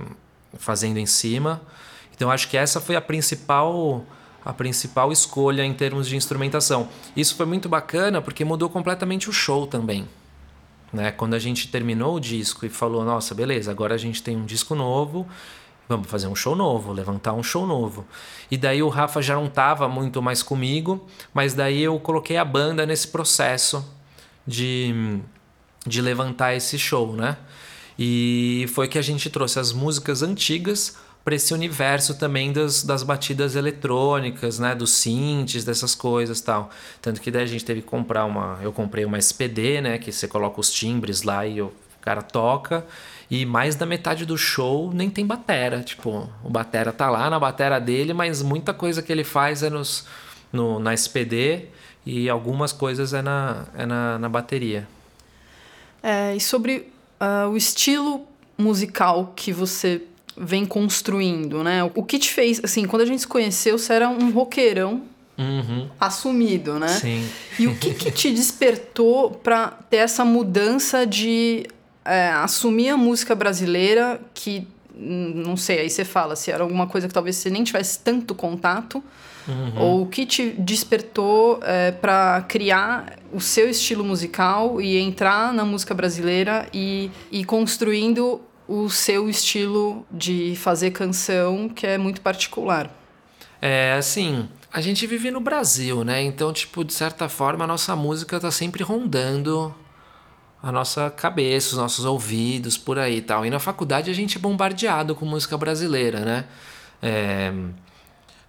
fazendo 0.57 0.97
em 0.97 1.05
cima. 1.05 1.61
Então 2.17 2.29
acho 2.29 2.49
que 2.49 2.57
essa 2.57 2.81
foi 2.81 2.97
a 2.97 3.01
principal 3.01 4.03
a 4.43 4.53
principal 4.53 5.11
escolha 5.11 5.63
em 5.63 5.73
termos 5.73 6.07
de 6.07 6.15
instrumentação. 6.15 6.87
Isso 7.15 7.35
foi 7.35 7.45
muito 7.45 7.67
bacana 7.67 8.21
porque 8.21 8.45
mudou 8.45 8.69
completamente 8.69 9.29
o 9.29 9.33
show 9.33 9.67
também. 9.67 10.07
Né? 10.91 11.11
Quando 11.11 11.33
a 11.33 11.39
gente 11.39 11.67
terminou 11.67 12.15
o 12.15 12.19
disco 12.19 12.65
e 12.65 12.69
falou, 12.69 13.03
nossa, 13.03 13.35
beleza, 13.35 13.69
agora 13.69 13.95
a 13.95 13.97
gente 13.97 14.23
tem 14.23 14.37
um 14.37 14.45
disco 14.45 14.73
novo, 14.73 15.27
vamos 15.89 16.07
fazer 16.07 16.27
um 16.27 16.35
show 16.35 16.55
novo, 16.55 16.93
levantar 16.93 17.33
um 17.33 17.43
show 17.43 17.67
novo. 17.67 18.05
E 18.49 18.57
daí 18.57 18.81
o 18.81 18.87
Rafa 18.87 19.21
já 19.21 19.35
não 19.35 19.47
estava 19.47 19.89
muito 19.89 20.21
mais 20.21 20.41
comigo, 20.41 21.05
mas 21.33 21.53
daí 21.53 21.83
eu 21.83 21.99
coloquei 21.99 22.37
a 22.37 22.45
banda 22.45 22.85
nesse 22.85 23.09
processo 23.09 23.85
de, 24.47 25.19
de 25.85 26.01
levantar 26.01 26.55
esse 26.55 26.79
show, 26.79 27.11
né? 27.11 27.35
E 27.99 28.65
foi 28.73 28.87
que 28.87 28.97
a 28.97 29.01
gente 29.01 29.29
trouxe 29.29 29.59
as 29.59 29.73
músicas 29.73 30.21
antigas 30.21 30.95
para 31.27 31.35
esse 31.35 31.53
universo 31.53 32.15
também 32.15 32.53
das, 32.53 32.83
das 32.83 33.03
batidas 33.03 33.57
eletrônicas, 33.57 34.59
né, 34.59 34.73
dos 34.73 34.91
synths, 34.91 35.65
dessas 35.65 35.93
coisas, 35.93 36.39
tal. 36.39 36.69
Tanto 37.01 37.19
que 37.19 37.29
daí 37.29 37.43
a 37.43 37.45
gente 37.45 37.65
teve 37.65 37.81
que 37.81 37.87
comprar 37.87 38.23
uma, 38.23 38.57
eu 38.61 38.71
comprei 38.71 39.03
uma 39.03 39.17
SPD, 39.17 39.81
né, 39.81 39.97
que 39.97 40.09
você 40.09 40.25
coloca 40.25 40.61
os 40.61 40.71
timbres 40.71 41.23
lá 41.23 41.45
e 41.45 41.61
o 41.61 41.73
cara 41.99 42.21
toca. 42.21 42.85
E 43.29 43.45
mais 43.45 43.75
da 43.75 43.85
metade 43.85 44.25
do 44.25 44.37
show 44.37 44.89
nem 44.93 45.09
tem 45.09 45.27
batera, 45.27 45.83
tipo, 45.83 46.29
o 46.45 46.49
batera 46.49 46.93
tá 46.93 47.09
lá 47.09 47.29
na 47.29 47.37
batera 47.37 47.77
dele, 47.77 48.13
mas 48.13 48.41
muita 48.41 48.73
coisa 48.73 49.01
que 49.01 49.11
ele 49.11 49.25
faz 49.25 49.63
é 49.63 49.69
nos 49.69 50.05
no, 50.49 50.79
na 50.79 50.93
SPD 50.93 51.65
e 52.05 52.29
algumas 52.29 52.71
coisas 52.71 53.13
é 53.13 53.21
na, 53.21 53.65
é 53.75 53.85
na, 53.85 54.17
na 54.17 54.29
bateria. 54.29 54.87
É, 56.01 56.33
e 56.37 56.39
sobre 56.39 56.89
uh, 57.19 57.49
o 57.49 57.57
estilo 57.57 58.25
musical 58.57 59.33
que 59.35 59.51
você 59.51 60.03
vem 60.37 60.65
construindo, 60.65 61.63
né? 61.63 61.83
O 61.95 62.03
que 62.03 62.19
te 62.19 62.29
fez, 62.31 62.61
assim, 62.63 62.85
quando 62.85 63.01
a 63.01 63.05
gente 63.05 63.21
se 63.21 63.27
conheceu, 63.27 63.77
você 63.77 63.93
era 63.93 64.09
um 64.09 64.31
roqueirão 64.31 65.01
Uhum. 65.37 65.87
assumido, 65.99 66.79
né? 66.79 66.87
Sim. 66.87 67.29
E 67.59 67.67
o 67.67 67.75
que, 67.75 67.93
que 67.93 68.09
te 68.09 68.31
despertou 68.31 69.29
para 69.31 69.67
ter 69.87 69.97
essa 69.97 70.25
mudança 70.25 71.05
de 71.05 71.67
é, 72.03 72.29
assumir 72.29 72.89
a 72.89 72.97
música 72.97 73.35
brasileira 73.35 74.19
que 74.33 74.67
não 74.99 75.55
sei, 75.55 75.81
aí 75.81 75.89
você 75.91 76.03
fala 76.03 76.35
se 76.35 76.49
era 76.49 76.63
alguma 76.63 76.87
coisa 76.87 77.07
que 77.07 77.13
talvez 77.13 77.35
você 77.35 77.51
nem 77.51 77.63
tivesse 77.63 77.99
tanto 77.99 78.33
contato, 78.33 79.03
ou 79.79 80.01
o 80.01 80.07
que 80.07 80.25
te 80.25 80.49
despertou 80.57 81.59
é, 81.63 81.91
para 81.91 82.41
criar 82.49 83.17
o 83.31 83.39
seu 83.39 83.69
estilo 83.69 84.03
musical 84.03 84.81
e 84.81 84.97
entrar 84.97 85.53
na 85.53 85.63
música 85.63 85.93
brasileira 85.93 86.67
e, 86.73 87.09
e 87.31 87.45
construindo 87.45 88.41
o 88.67 88.89
seu 88.89 89.29
estilo 89.29 90.05
de 90.11 90.55
fazer 90.55 90.91
canção, 90.91 91.69
que 91.69 91.87
é 91.87 91.97
muito 91.97 92.21
particular. 92.21 92.91
É, 93.61 93.93
assim, 93.93 94.47
a 94.71 94.81
gente 94.81 95.07
vive 95.07 95.31
no 95.31 95.39
Brasil, 95.39 96.03
né? 96.03 96.21
Então, 96.21 96.51
tipo, 96.51 96.83
de 96.83 96.93
certa 96.93 97.29
forma, 97.29 97.63
a 97.63 97.67
nossa 97.67 97.95
música 97.95 98.39
tá 98.39 98.51
sempre 98.51 98.83
rondando 98.83 99.73
a 100.61 100.71
nossa 100.71 101.09
cabeça, 101.09 101.69
os 101.71 101.77
nossos 101.77 102.03
ouvidos, 102.03 102.77
por 102.77 102.99
aí 102.99 103.17
e 103.17 103.21
tal. 103.21 103.45
E 103.45 103.49
na 103.49 103.59
faculdade 103.59 104.09
a 104.09 104.13
gente 104.13 104.37
é 104.37 104.41
bombardeado 104.41 105.15
com 105.15 105.25
música 105.25 105.57
brasileira, 105.57 106.19
né? 106.19 106.45
É, 107.01 107.53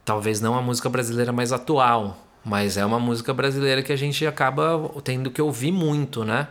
talvez 0.04 0.40
não 0.40 0.56
a 0.56 0.62
música 0.62 0.88
brasileira 0.88 1.32
mais 1.32 1.52
atual, 1.52 2.18
mas 2.44 2.76
é 2.76 2.84
uma 2.84 2.98
música 2.98 3.32
brasileira 3.32 3.82
que 3.82 3.92
a 3.92 3.96
gente 3.96 4.26
acaba 4.26 4.90
tendo 5.04 5.30
que 5.30 5.40
ouvir 5.40 5.70
muito, 5.70 6.24
né? 6.24 6.48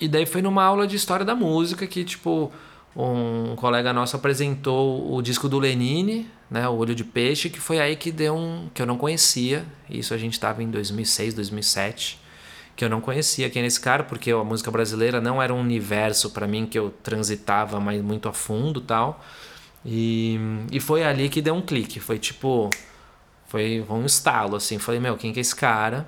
E 0.00 0.06
daí 0.06 0.26
foi 0.26 0.42
numa 0.42 0.62
aula 0.62 0.86
de 0.86 0.96
história 0.96 1.24
da 1.24 1.34
música 1.34 1.86
que, 1.86 2.04
tipo, 2.04 2.52
um 2.94 3.54
colega 3.56 3.92
nosso 3.92 4.16
apresentou 4.16 5.14
o 5.14 5.22
disco 5.22 5.48
do 5.48 5.58
Lenine, 5.58 6.28
né, 6.50 6.68
o 6.68 6.74
Olho 6.74 6.94
de 6.94 7.04
Peixe, 7.04 7.48
que 7.48 7.60
foi 7.60 7.78
aí 7.78 7.94
que 7.94 8.10
deu 8.10 8.34
um 8.34 8.68
que 8.74 8.82
eu 8.82 8.86
não 8.86 8.98
conhecia. 8.98 9.64
Isso 9.88 10.12
a 10.12 10.18
gente 10.18 10.32
estava 10.32 10.62
em 10.62 10.70
2006, 10.70 11.34
2007, 11.34 12.18
que 12.74 12.84
eu 12.84 12.88
não 12.88 13.00
conhecia 13.00 13.48
quem 13.48 13.60
era 13.60 13.66
esse 13.68 13.80
cara, 13.80 14.02
porque 14.02 14.30
a 14.32 14.42
música 14.42 14.70
brasileira 14.70 15.20
não 15.20 15.40
era 15.40 15.54
um 15.54 15.60
universo 15.60 16.30
para 16.30 16.46
mim 16.46 16.66
que 16.66 16.78
eu 16.78 16.90
transitava 17.02 17.78
mais 17.78 18.02
muito 18.02 18.28
a 18.28 18.32
fundo, 18.32 18.80
tal. 18.80 19.24
E, 19.84 20.38
e 20.72 20.80
foi 20.80 21.04
ali 21.04 21.28
que 21.28 21.40
deu 21.40 21.54
um 21.54 21.62
clique, 21.62 22.00
foi 22.00 22.18
tipo 22.18 22.68
foi 23.46 23.84
um 23.88 24.06
estalo 24.06 24.54
assim, 24.56 24.78
falei, 24.78 25.00
meu, 25.00 25.16
quem 25.16 25.32
que 25.32 25.40
é 25.40 25.42
esse 25.42 25.56
cara? 25.56 26.06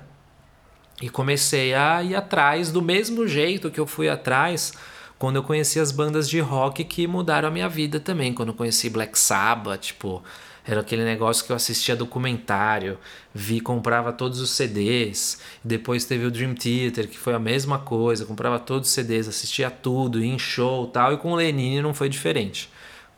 E 1.01 1.09
comecei 1.09 1.73
a 1.73 2.01
ir 2.01 2.15
atrás 2.15 2.71
do 2.71 2.81
mesmo 2.81 3.27
jeito 3.27 3.69
que 3.69 3.79
eu 3.79 3.85
fui 3.85 4.07
atrás 4.07 4.73
quando 5.17 5.37
eu 5.37 5.43
conheci 5.43 5.79
as 5.79 5.91
bandas 5.91 6.29
de 6.29 6.39
rock 6.39 6.83
que 6.83 7.07
mudaram 7.07 7.47
a 7.47 7.51
minha 7.51 7.69
vida 7.69 7.99
também. 7.99 8.33
Quando 8.33 8.49
eu 8.49 8.55
conheci 8.55 8.89
Black 8.89 9.17
Sabbath, 9.17 9.81
tipo, 9.81 10.23
era 10.65 10.79
aquele 10.79 11.03
negócio 11.03 11.45
que 11.45 11.51
eu 11.51 11.55
assistia 11.55 11.95
documentário, 11.95 12.97
vi, 13.33 13.59
comprava 13.59 14.13
todos 14.13 14.39
os 14.39 14.51
CDs. 14.51 15.39
Depois 15.63 16.05
teve 16.05 16.25
o 16.25 16.31
Dream 16.31 16.55
Theater, 16.55 17.07
que 17.07 17.17
foi 17.17 17.33
a 17.33 17.39
mesma 17.39 17.79
coisa, 17.79 18.25
comprava 18.25 18.59
todos 18.59 18.87
os 18.87 18.93
CDs, 18.93 19.27
assistia 19.27 19.69
tudo, 19.69 20.23
ia 20.23 20.33
em 20.33 20.39
show 20.39 20.87
tal. 20.87 21.13
E 21.13 21.17
com 21.17 21.33
o 21.33 21.35
Lenine 21.35 21.81
não 21.81 21.93
foi 21.93 22.07
diferente. 22.07 22.69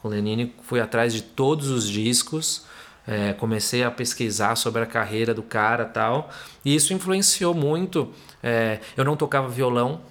Com 0.01 0.07
o 0.07 0.11
Lenine 0.11 0.53
fui 0.63 0.79
atrás 0.79 1.13
de 1.13 1.21
todos 1.21 1.69
os 1.69 1.87
discos. 1.87 2.65
É, 3.07 3.33
comecei 3.33 3.83
a 3.83 3.91
pesquisar 3.91 4.55
sobre 4.55 4.81
a 4.81 4.85
carreira 4.87 5.31
do 5.31 5.43
cara 5.43 5.85
tal 5.85 6.27
e 6.65 6.73
isso 6.73 6.91
influenciou 6.91 7.53
muito 7.53 8.11
é, 8.41 8.79
eu 8.97 9.05
não 9.05 9.15
tocava 9.15 9.47
violão 9.47 10.01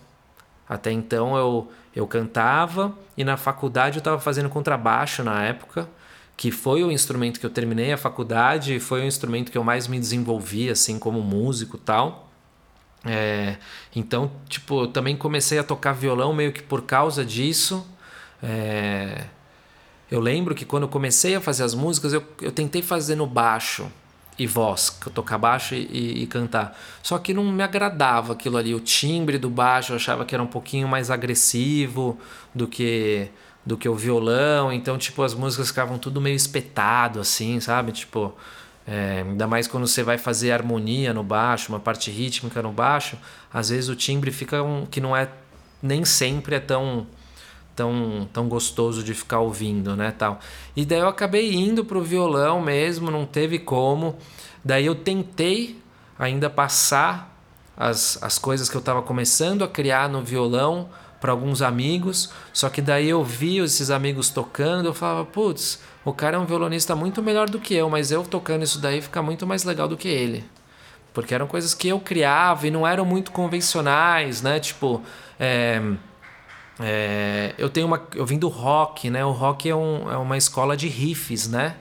até 0.68 0.90
então 0.90 1.36
eu, 1.36 1.72
eu 1.94 2.06
cantava 2.06 2.92
e 3.16 3.24
na 3.24 3.36
faculdade 3.36 3.96
eu 3.96 4.00
estava 4.00 4.20
fazendo 4.20 4.48
contrabaixo 4.48 5.22
na 5.22 5.42
época, 5.42 5.88
que 6.36 6.50
foi 6.50 6.82
o 6.82 6.90
instrumento 6.90 7.38
que 7.38 7.46
eu 7.46 7.50
terminei 7.50 7.92
a 7.92 7.96
faculdade, 7.96 8.80
foi 8.80 9.02
o 9.02 9.04
instrumento 9.04 9.52
que 9.52 9.58
eu 9.58 9.64
mais 9.64 9.86
me 9.86 9.98
desenvolvi 9.98 10.70
assim 10.70 10.98
como 10.98 11.20
músico 11.20 11.78
tal. 11.78 12.28
É, 13.04 13.56
então, 13.94 14.30
tipo, 14.48 14.82
eu 14.82 14.86
também 14.88 15.16
comecei 15.16 15.58
a 15.58 15.64
tocar 15.64 15.92
violão 15.92 16.32
meio 16.32 16.52
que 16.52 16.62
por 16.62 16.82
causa 16.82 17.24
disso. 17.24 17.86
É, 18.42 19.24
eu 20.10 20.20
lembro 20.20 20.54
que 20.54 20.64
quando 20.64 20.84
eu 20.84 20.88
comecei 20.88 21.34
a 21.34 21.40
fazer 21.40 21.62
as 21.64 21.74
músicas, 21.74 22.12
eu, 22.12 22.24
eu 22.40 22.50
tentei 22.50 22.82
fazer 22.82 23.14
no 23.14 23.26
baixo 23.26 23.90
e 24.38 24.46
voz, 24.46 24.98
tocar 25.14 25.38
baixo 25.38 25.74
e, 25.74 26.22
e, 26.22 26.26
cantar. 26.26 26.76
Só 27.02 27.18
que 27.18 27.32
não 27.32 27.44
me 27.44 27.62
agradava 27.62 28.32
aquilo 28.32 28.56
ali, 28.56 28.74
o 28.74 28.80
timbre 28.80 29.38
do 29.38 29.48
baixo 29.48 29.92
eu 29.92 29.96
achava 29.96 30.24
que 30.24 30.34
era 30.34 30.42
um 30.42 30.48
pouquinho 30.48 30.88
mais 30.88 31.10
agressivo 31.10 32.18
do 32.54 32.66
que 32.66 33.28
do 33.64 33.78
que 33.78 33.88
o 33.88 33.94
violão, 33.94 34.70
então 34.70 34.98
tipo 34.98 35.22
as 35.22 35.32
músicas 35.32 35.68
ficavam 35.68 35.98
tudo 35.98 36.20
meio 36.20 36.36
espetado 36.36 37.18
assim, 37.18 37.60
sabe? 37.60 37.92
Tipo, 37.92 38.34
é, 38.86 39.24
ainda 39.26 39.46
mais 39.46 39.66
quando 39.66 39.86
você 39.86 40.02
vai 40.02 40.18
fazer 40.18 40.52
harmonia 40.52 41.14
no 41.14 41.22
baixo, 41.22 41.72
uma 41.72 41.80
parte 41.80 42.10
rítmica 42.10 42.60
no 42.60 42.72
baixo, 42.72 43.16
às 43.52 43.70
vezes 43.70 43.88
o 43.88 43.96
timbre 43.96 44.30
fica 44.30 44.62
um, 44.62 44.84
que 44.84 45.00
não 45.00 45.16
é 45.16 45.28
nem 45.82 46.04
sempre 46.04 46.56
é 46.56 46.60
tão 46.60 47.06
tão, 47.74 48.28
tão 48.32 48.48
gostoso 48.48 49.02
de 49.02 49.14
ficar 49.14 49.40
ouvindo, 49.40 49.96
né, 49.96 50.12
tal. 50.16 50.38
E 50.76 50.84
daí 50.84 51.00
eu 51.00 51.08
acabei 51.08 51.54
indo 51.54 51.84
pro 51.84 52.02
violão 52.02 52.60
mesmo, 52.60 53.10
não 53.10 53.26
teve 53.26 53.58
como. 53.58 54.16
Daí 54.64 54.86
eu 54.86 54.94
tentei 54.94 55.78
ainda 56.18 56.48
passar 56.48 57.34
as, 57.76 58.22
as 58.22 58.38
coisas 58.38 58.68
que 58.68 58.76
eu 58.76 58.80
estava 58.80 59.02
começando 59.02 59.64
a 59.64 59.68
criar 59.68 60.08
no 60.08 60.22
violão 60.22 60.88
para 61.20 61.32
alguns 61.32 61.62
amigos, 61.62 62.30
só 62.52 62.68
que 62.68 62.82
daí 62.82 63.08
eu 63.08 63.24
vi 63.24 63.58
esses 63.58 63.90
amigos 63.90 64.28
tocando, 64.28 64.86
eu 64.86 64.94
falava, 64.94 65.24
putz, 65.24 65.80
o 66.04 66.12
cara 66.12 66.36
é 66.36 66.38
um 66.38 66.44
violonista 66.44 66.94
muito 66.94 67.22
melhor 67.22 67.48
do 67.48 67.58
que 67.58 67.74
eu, 67.74 67.88
mas 67.88 68.10
eu 68.10 68.22
tocando 68.24 68.62
isso 68.62 68.78
daí 68.78 69.00
fica 69.00 69.22
muito 69.22 69.46
mais 69.46 69.64
legal 69.64 69.88
do 69.88 69.96
que 69.96 70.06
ele. 70.06 70.44
Porque 71.14 71.34
eram 71.34 71.46
coisas 71.46 71.72
que 71.72 71.88
eu 71.88 71.98
criava 71.98 72.66
e 72.66 72.70
não 72.70 72.86
eram 72.86 73.06
muito 73.06 73.32
convencionais, 73.32 74.42
né? 74.42 74.60
Tipo, 74.60 75.00
é, 75.40 75.80
é, 76.80 77.54
eu 77.56 77.68
tenho 77.68 77.86
uma. 77.86 78.02
Eu 78.14 78.26
vim 78.26 78.38
do 78.38 78.48
rock, 78.48 79.08
né? 79.08 79.24
O 79.24 79.30
rock 79.30 79.68
é, 79.68 79.74
um, 79.74 80.10
é 80.10 80.16
uma 80.16 80.36
escola 80.36 80.76
de 80.76 80.88
riffs, 80.88 81.48
né? 81.48 81.76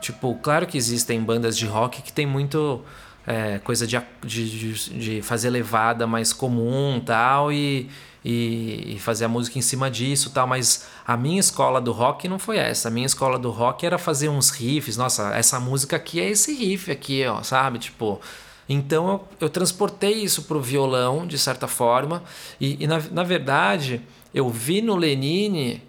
Tipo, 0.00 0.34
claro 0.36 0.66
que 0.66 0.76
existem 0.76 1.22
bandas 1.22 1.56
de 1.56 1.66
rock 1.66 2.02
que 2.02 2.12
tem 2.12 2.26
muito 2.26 2.82
é, 3.26 3.58
coisa 3.58 3.86
de, 3.86 4.00
de, 4.22 4.72
de, 4.72 5.22
fazer 5.22 5.50
levada 5.50 6.06
mais 6.06 6.32
comum 6.32 7.00
tal 7.04 7.50
e, 7.50 7.88
e, 8.24 8.94
e, 8.94 8.98
fazer 8.98 9.24
a 9.24 9.28
música 9.28 9.58
em 9.58 9.62
cima 9.62 9.90
disso 9.90 10.30
tal, 10.30 10.46
mas 10.46 10.86
a 11.06 11.16
minha 11.16 11.40
escola 11.40 11.80
do 11.80 11.92
rock 11.92 12.28
não 12.28 12.38
foi 12.38 12.58
essa. 12.58 12.88
A 12.88 12.90
minha 12.90 13.06
escola 13.06 13.38
do 13.38 13.50
rock 13.50 13.84
era 13.86 13.98
fazer 13.98 14.28
uns 14.28 14.50
riffs. 14.50 14.96
Nossa, 14.96 15.34
essa 15.34 15.58
música 15.58 15.96
aqui 15.96 16.20
é 16.20 16.30
esse 16.30 16.54
riff 16.54 16.90
aqui, 16.90 17.26
ó, 17.26 17.42
sabe? 17.42 17.78
Tipo, 17.78 18.20
então 18.68 19.08
eu, 19.08 19.28
eu 19.42 19.48
transportei 19.48 20.14
isso 20.14 20.42
para 20.42 20.56
o 20.56 20.60
violão, 20.60 21.26
de 21.26 21.38
certa 21.38 21.68
forma, 21.68 22.22
e, 22.60 22.82
e 22.82 22.86
na, 22.86 23.00
na 23.10 23.22
verdade 23.22 24.02
eu 24.34 24.48
vi 24.50 24.82
no 24.82 24.96
Lenine 24.96 25.82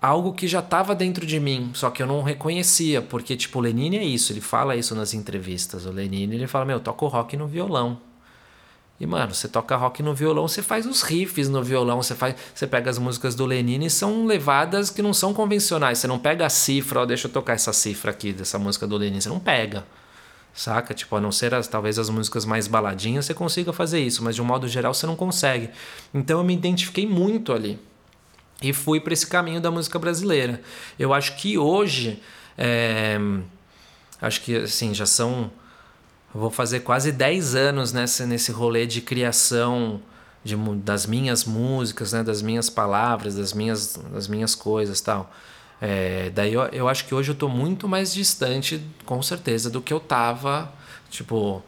algo 0.00 0.32
que 0.32 0.48
já 0.48 0.58
estava 0.58 0.94
dentro 0.94 1.24
de 1.24 1.38
mim, 1.38 1.70
só 1.74 1.90
que 1.90 2.02
eu 2.02 2.06
não 2.06 2.22
reconhecia, 2.22 3.00
porque 3.00 3.36
tipo, 3.36 3.58
o 3.58 3.62
Lenine 3.62 3.98
é 3.98 4.04
isso, 4.04 4.32
ele 4.32 4.40
fala 4.40 4.74
isso 4.74 4.94
nas 4.94 5.14
entrevistas. 5.14 5.86
O 5.86 5.92
Lenine 5.92 6.34
ele 6.34 6.46
fala: 6.48 6.64
Meu, 6.64 6.76
eu 6.76 6.80
toco 6.80 7.06
rock 7.06 7.36
no 7.36 7.46
violão. 7.46 8.00
E, 8.98 9.06
mano, 9.06 9.34
você 9.34 9.48
toca 9.48 9.74
rock 9.74 10.00
no 10.00 10.14
violão, 10.14 10.46
você 10.46 10.62
faz 10.62 10.86
os 10.86 11.02
riffs 11.02 11.48
no 11.48 11.62
violão, 11.62 12.00
você 12.00 12.14
faz, 12.14 12.36
você 12.54 12.68
pega 12.68 12.88
as 12.88 12.98
músicas 12.98 13.34
do 13.34 13.44
Lenine 13.44 13.86
e 13.86 13.90
são 13.90 14.26
levadas 14.26 14.90
que 14.90 15.02
não 15.02 15.12
são 15.12 15.34
convencionais. 15.34 15.98
Você 15.98 16.06
não 16.06 16.20
pega 16.20 16.46
a 16.46 16.50
cifra, 16.50 17.00
ó, 17.00 17.04
deixa 17.04 17.26
eu 17.26 17.32
tocar 17.32 17.54
essa 17.54 17.72
cifra 17.72 18.12
aqui 18.12 18.32
dessa 18.32 18.60
música 18.60 18.86
do 18.86 18.96
Lenine, 18.96 19.20
você 19.20 19.28
não 19.28 19.40
pega 19.40 19.84
saca? 20.54 20.94
Tipo, 20.94 21.16
a 21.16 21.20
não 21.20 21.32
ser 21.32 21.54
as, 21.54 21.66
talvez 21.66 21.98
as 21.98 22.10
músicas 22.10 22.44
mais 22.44 22.66
baladinhas 22.66 23.26
você 23.26 23.34
consiga 23.34 23.72
fazer 23.72 24.00
isso, 24.00 24.22
mas 24.22 24.34
de 24.34 24.42
um 24.42 24.44
modo 24.44 24.68
geral 24.68 24.92
você 24.92 25.06
não 25.06 25.16
consegue. 25.16 25.70
Então 26.12 26.38
eu 26.38 26.44
me 26.44 26.54
identifiquei 26.54 27.06
muito 27.06 27.52
ali 27.52 27.78
e 28.62 28.72
fui 28.72 29.00
para 29.00 29.12
esse 29.12 29.26
caminho 29.26 29.60
da 29.60 29.70
música 29.70 29.98
brasileira. 29.98 30.60
Eu 30.98 31.12
acho 31.12 31.36
que 31.36 31.58
hoje, 31.58 32.22
é, 32.56 33.18
acho 34.20 34.40
que 34.42 34.56
assim, 34.56 34.94
já 34.94 35.06
são. 35.06 35.50
vou 36.32 36.50
fazer 36.50 36.80
quase 36.80 37.10
10 37.10 37.54
anos 37.54 37.92
nessa, 37.92 38.24
nesse 38.24 38.52
rolê 38.52 38.86
de 38.86 39.00
criação 39.00 40.00
de, 40.44 40.56
das 40.76 41.06
minhas 41.06 41.44
músicas, 41.44 42.12
né, 42.12 42.22
das 42.22 42.40
minhas 42.40 42.70
palavras, 42.70 43.34
das 43.34 43.52
minhas, 43.52 43.96
das 44.12 44.28
minhas 44.28 44.54
coisas 44.54 45.00
tal. 45.00 45.32
É, 45.84 46.30
daí 46.30 46.54
eu, 46.54 46.62
eu 46.66 46.88
acho 46.88 47.04
que 47.06 47.12
hoje 47.12 47.32
eu 47.32 47.34
tô 47.34 47.48
muito 47.48 47.88
mais 47.88 48.14
distante, 48.14 48.80
com 49.04 49.20
certeza, 49.20 49.68
do 49.68 49.82
que 49.82 49.92
eu 49.92 49.98
tava. 49.98 50.72
Tipo, 51.10 51.60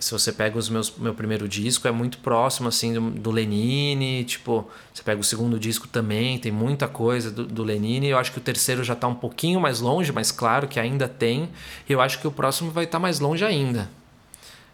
se 0.00 0.10
você 0.10 0.32
pega 0.32 0.58
os 0.58 0.68
meus 0.68 0.92
meu 0.96 1.14
primeiro 1.14 1.46
disco 1.48 1.86
é 1.86 1.92
muito 1.92 2.18
próximo 2.18 2.68
assim 2.68 2.92
do, 2.92 3.10
do 3.10 3.30
Lenine 3.30 4.24
tipo 4.24 4.68
você 4.92 5.02
pega 5.02 5.20
o 5.20 5.24
segundo 5.24 5.60
disco 5.60 5.86
também 5.86 6.38
tem 6.38 6.50
muita 6.50 6.88
coisa 6.88 7.30
do, 7.30 7.46
do 7.46 7.62
Lenine 7.62 8.08
eu 8.08 8.18
acho 8.18 8.32
que 8.32 8.38
o 8.38 8.40
terceiro 8.40 8.82
já 8.82 8.94
está 8.94 9.06
um 9.06 9.14
pouquinho 9.14 9.60
mais 9.60 9.80
longe 9.80 10.10
mas 10.10 10.32
claro 10.32 10.66
que 10.66 10.80
ainda 10.80 11.06
tem 11.06 11.48
eu 11.88 12.00
acho 12.00 12.18
que 12.18 12.26
o 12.26 12.32
próximo 12.32 12.70
vai 12.72 12.84
estar 12.84 12.98
tá 12.98 13.02
mais 13.02 13.20
longe 13.20 13.44
ainda 13.44 13.88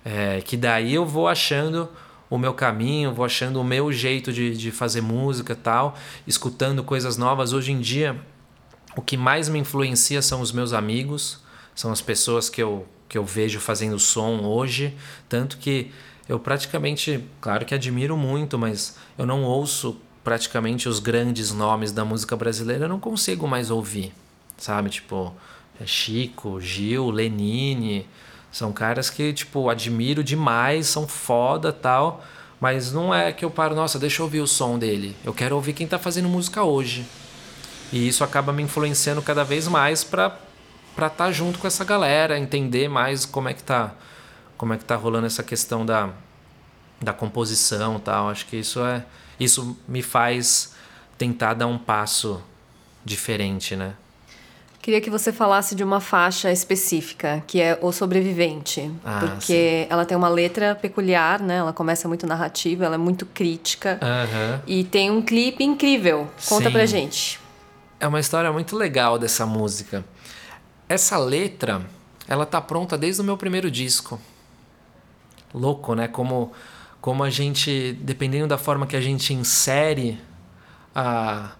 é, 0.02 0.40
que 0.40 0.56
daí 0.56 0.94
eu 0.94 1.04
vou 1.04 1.28
achando 1.28 1.90
o 2.30 2.38
meu 2.38 2.54
caminho 2.54 3.12
vou 3.12 3.24
achando 3.24 3.60
o 3.60 3.64
meu 3.64 3.92
jeito 3.92 4.32
de, 4.32 4.56
de 4.56 4.70
fazer 4.70 5.02
música 5.02 5.54
tal 5.54 5.94
escutando 6.26 6.82
coisas 6.82 7.18
novas 7.18 7.52
hoje 7.52 7.72
em 7.72 7.80
dia 7.80 8.16
o 8.98 9.00
que 9.00 9.16
mais 9.16 9.48
me 9.48 9.60
influencia 9.60 10.20
são 10.20 10.40
os 10.40 10.50
meus 10.50 10.72
amigos 10.72 11.38
são 11.72 11.92
as 11.92 12.00
pessoas 12.00 12.50
que 12.50 12.60
eu 12.60 12.84
que 13.08 13.16
eu 13.16 13.24
vejo 13.24 13.58
fazendo 13.58 13.98
som 13.98 14.40
hoje, 14.42 14.94
tanto 15.30 15.56
que 15.56 15.90
eu 16.28 16.38
praticamente, 16.38 17.24
claro 17.40 17.64
que 17.64 17.74
admiro 17.74 18.18
muito, 18.18 18.58
mas 18.58 18.98
eu 19.16 19.24
não 19.24 19.44
ouço 19.44 19.96
praticamente 20.22 20.90
os 20.90 20.98
grandes 20.98 21.50
nomes 21.50 21.90
da 21.90 22.04
música 22.04 22.36
brasileira, 22.36 22.84
eu 22.84 22.88
não 22.88 23.00
consigo 23.00 23.48
mais 23.48 23.70
ouvir, 23.70 24.12
sabe? 24.58 24.90
Tipo, 24.90 25.32
é 25.80 25.86
Chico, 25.86 26.60
Gil, 26.60 27.08
Lenine, 27.08 28.06
são 28.52 28.74
caras 28.74 29.08
que, 29.08 29.32
tipo, 29.32 29.70
admiro 29.70 30.22
demais, 30.22 30.86
são 30.86 31.08
foda 31.08 31.72
tal, 31.72 32.22
mas 32.60 32.92
não 32.92 33.14
é 33.14 33.32
que 33.32 33.42
eu 33.42 33.50
paro, 33.50 33.74
nossa, 33.74 33.98
deixa 33.98 34.20
eu 34.20 34.26
ouvir 34.26 34.40
o 34.40 34.46
som 34.46 34.78
dele. 34.78 35.16
Eu 35.24 35.32
quero 35.32 35.54
ouvir 35.54 35.72
quem 35.72 35.86
tá 35.86 35.98
fazendo 35.98 36.28
música 36.28 36.62
hoje. 36.62 37.06
E 37.92 38.06
isso 38.06 38.22
acaba 38.22 38.52
me 38.52 38.62
influenciando 38.62 39.22
cada 39.22 39.44
vez 39.44 39.68
mais 39.68 40.04
para 40.04 40.36
para 40.94 41.06
estar 41.06 41.26
tá 41.26 41.32
junto 41.32 41.60
com 41.60 41.66
essa 41.68 41.84
galera, 41.84 42.36
entender 42.36 42.88
mais 42.88 43.24
como 43.24 43.48
é 43.48 43.54
que 43.54 43.62
tá, 43.62 43.92
como 44.56 44.74
é 44.74 44.76
que 44.76 44.84
tá 44.84 44.96
rolando 44.96 45.26
essa 45.26 45.44
questão 45.44 45.86
da, 45.86 46.10
da 47.00 47.12
composição, 47.12 48.00
tal. 48.00 48.28
Acho 48.28 48.44
que 48.46 48.56
isso 48.56 48.84
é 48.84 49.04
isso 49.38 49.76
me 49.86 50.02
faz 50.02 50.74
tentar 51.16 51.54
dar 51.54 51.68
um 51.68 51.78
passo 51.78 52.42
diferente, 53.04 53.76
né? 53.76 53.94
Queria 54.82 55.00
que 55.00 55.10
você 55.10 55.32
falasse 55.32 55.74
de 55.74 55.84
uma 55.84 56.00
faixa 56.00 56.50
específica, 56.50 57.42
que 57.46 57.60
é 57.60 57.78
O 57.82 57.92
Sobrevivente. 57.92 58.90
Ah, 59.04 59.20
porque 59.20 59.84
sim. 59.84 59.86
ela 59.90 60.04
tem 60.04 60.16
uma 60.16 60.28
letra 60.28 60.74
peculiar, 60.74 61.40
né? 61.40 61.58
Ela 61.58 61.72
começa 61.72 62.08
muito 62.08 62.26
narrativa, 62.26 62.86
ela 62.86 62.94
é 62.94 62.98
muito 62.98 63.26
crítica. 63.26 64.00
Uhum. 64.00 64.60
E 64.66 64.84
tem 64.84 65.10
um 65.10 65.20
clipe 65.20 65.62
incrível. 65.62 66.28
Conta 66.48 66.66
sim. 66.66 66.72
pra 66.72 66.86
gente. 66.86 67.37
É 68.00 68.06
uma 68.06 68.20
história 68.20 68.52
muito 68.52 68.76
legal 68.76 69.18
dessa 69.18 69.44
música. 69.44 70.04
Essa 70.88 71.18
letra, 71.18 71.82
ela 72.28 72.46
tá 72.46 72.60
pronta 72.60 72.96
desde 72.96 73.20
o 73.20 73.24
meu 73.24 73.36
primeiro 73.36 73.68
disco. 73.68 74.20
Louco, 75.52 75.94
né? 75.94 76.06
Como, 76.06 76.52
como 77.00 77.24
a 77.24 77.30
gente, 77.30 77.98
dependendo 78.00 78.46
da 78.46 78.56
forma 78.56 78.86
que 78.86 78.94
a 78.94 79.00
gente 79.00 79.34
insere 79.34 80.20
a, 80.94 81.50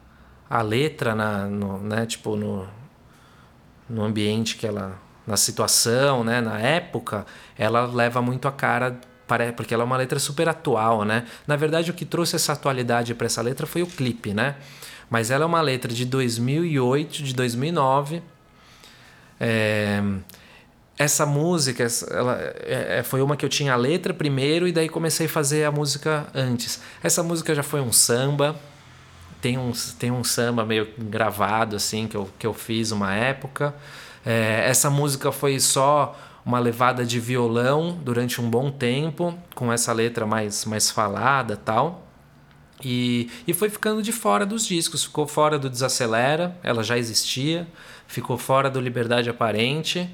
a 0.48 0.62
letra 0.62 1.12
na, 1.12 1.46
no, 1.46 1.79
né? 1.79 2.07
tipo, 2.07 2.37
no, 2.37 2.68
no 3.90 4.05
ambiente 4.05 4.57
que 4.57 4.66
ela. 4.66 4.96
na 5.27 5.37
situação, 5.37 6.22
né? 6.22 6.40
na 6.40 6.61
época, 6.61 7.27
ela 7.59 7.85
leva 7.85 8.22
muito 8.22 8.46
a 8.46 8.53
cara 8.53 9.01
porque 9.57 9.74
ela 9.74 9.83
é 9.83 9.87
uma 9.87 9.96
letra 9.96 10.18
super 10.18 10.48
atual, 10.48 11.05
né? 11.05 11.27
Na 11.46 11.55
verdade, 11.55 11.90
o 11.90 11.94
que 11.94 12.07
trouxe 12.07 12.37
essa 12.37 12.55
atualidade 12.55 13.14
para 13.14 13.27
essa 13.27 13.42
letra 13.42 13.66
foi 13.66 13.83
o 13.83 13.87
clipe, 13.87 14.33
né? 14.33 14.57
Mas 15.11 15.31
ela 15.31 15.44
é 15.44 15.47
uma 15.47 15.61
letra 15.61 15.92
de 15.92 16.05
2008, 16.05 17.23
de 17.23 17.35
2009 17.35 18.23
é, 19.40 20.03
essa 20.99 21.25
música 21.25 21.87
ela, 22.11 22.37
é, 22.40 22.99
é, 22.99 23.03
foi 23.03 23.23
uma 23.23 23.37
que 23.37 23.44
eu 23.44 23.49
tinha 23.49 23.73
a 23.73 23.77
letra 23.77 24.12
primeiro 24.12 24.66
e 24.66 24.73
daí 24.73 24.88
comecei 24.88 25.27
a 25.27 25.29
fazer 25.29 25.64
a 25.64 25.71
música 25.71 26.27
antes. 26.35 26.81
Essa 27.03 27.23
música 27.23 27.55
já 27.55 27.62
foi 27.62 27.81
um 27.81 27.92
samba, 27.92 28.57
tem 29.40 29.57
um, 29.57 29.73
tem 29.99 30.11
um 30.11 30.25
samba 30.25 30.64
meio 30.64 30.88
gravado 30.99 31.77
assim 31.77 32.09
que 32.09 32.16
eu, 32.16 32.29
que 32.38 32.47
eu 32.47 32.53
fiz 32.53 32.90
uma 32.90 33.14
época. 33.14 33.75
É, 34.27 34.64
essa 34.68 34.90
música 34.90 35.31
foi 35.31 35.61
só 35.61 36.18
uma 36.44 36.59
levada 36.59 37.05
de 37.05 37.21
violão 37.21 37.97
durante 38.03 38.40
um 38.40 38.51
bom 38.51 38.71
tempo, 38.71 39.38
com 39.55 39.73
essa 39.73 39.92
letra 39.92 40.27
mais, 40.27 40.64
mais 40.64 40.90
falada 40.90 41.57
tal. 41.57 42.08
E, 42.85 43.29
e 43.47 43.53
foi 43.53 43.69
ficando 43.69 44.03
de 44.03 44.12
fora 44.12 44.47
dos 44.47 44.67
discos, 44.67 45.05
ficou 45.05 45.27
fora 45.27 45.59
do 45.59 45.69
Desacelera, 45.69 46.57
ela 46.62 46.83
já 46.83 46.97
existia 46.97 47.67
ficou 48.09 48.38
fora 48.38 48.69
do 48.69 48.81
Liberdade 48.81 49.31
Aparente. 49.31 50.11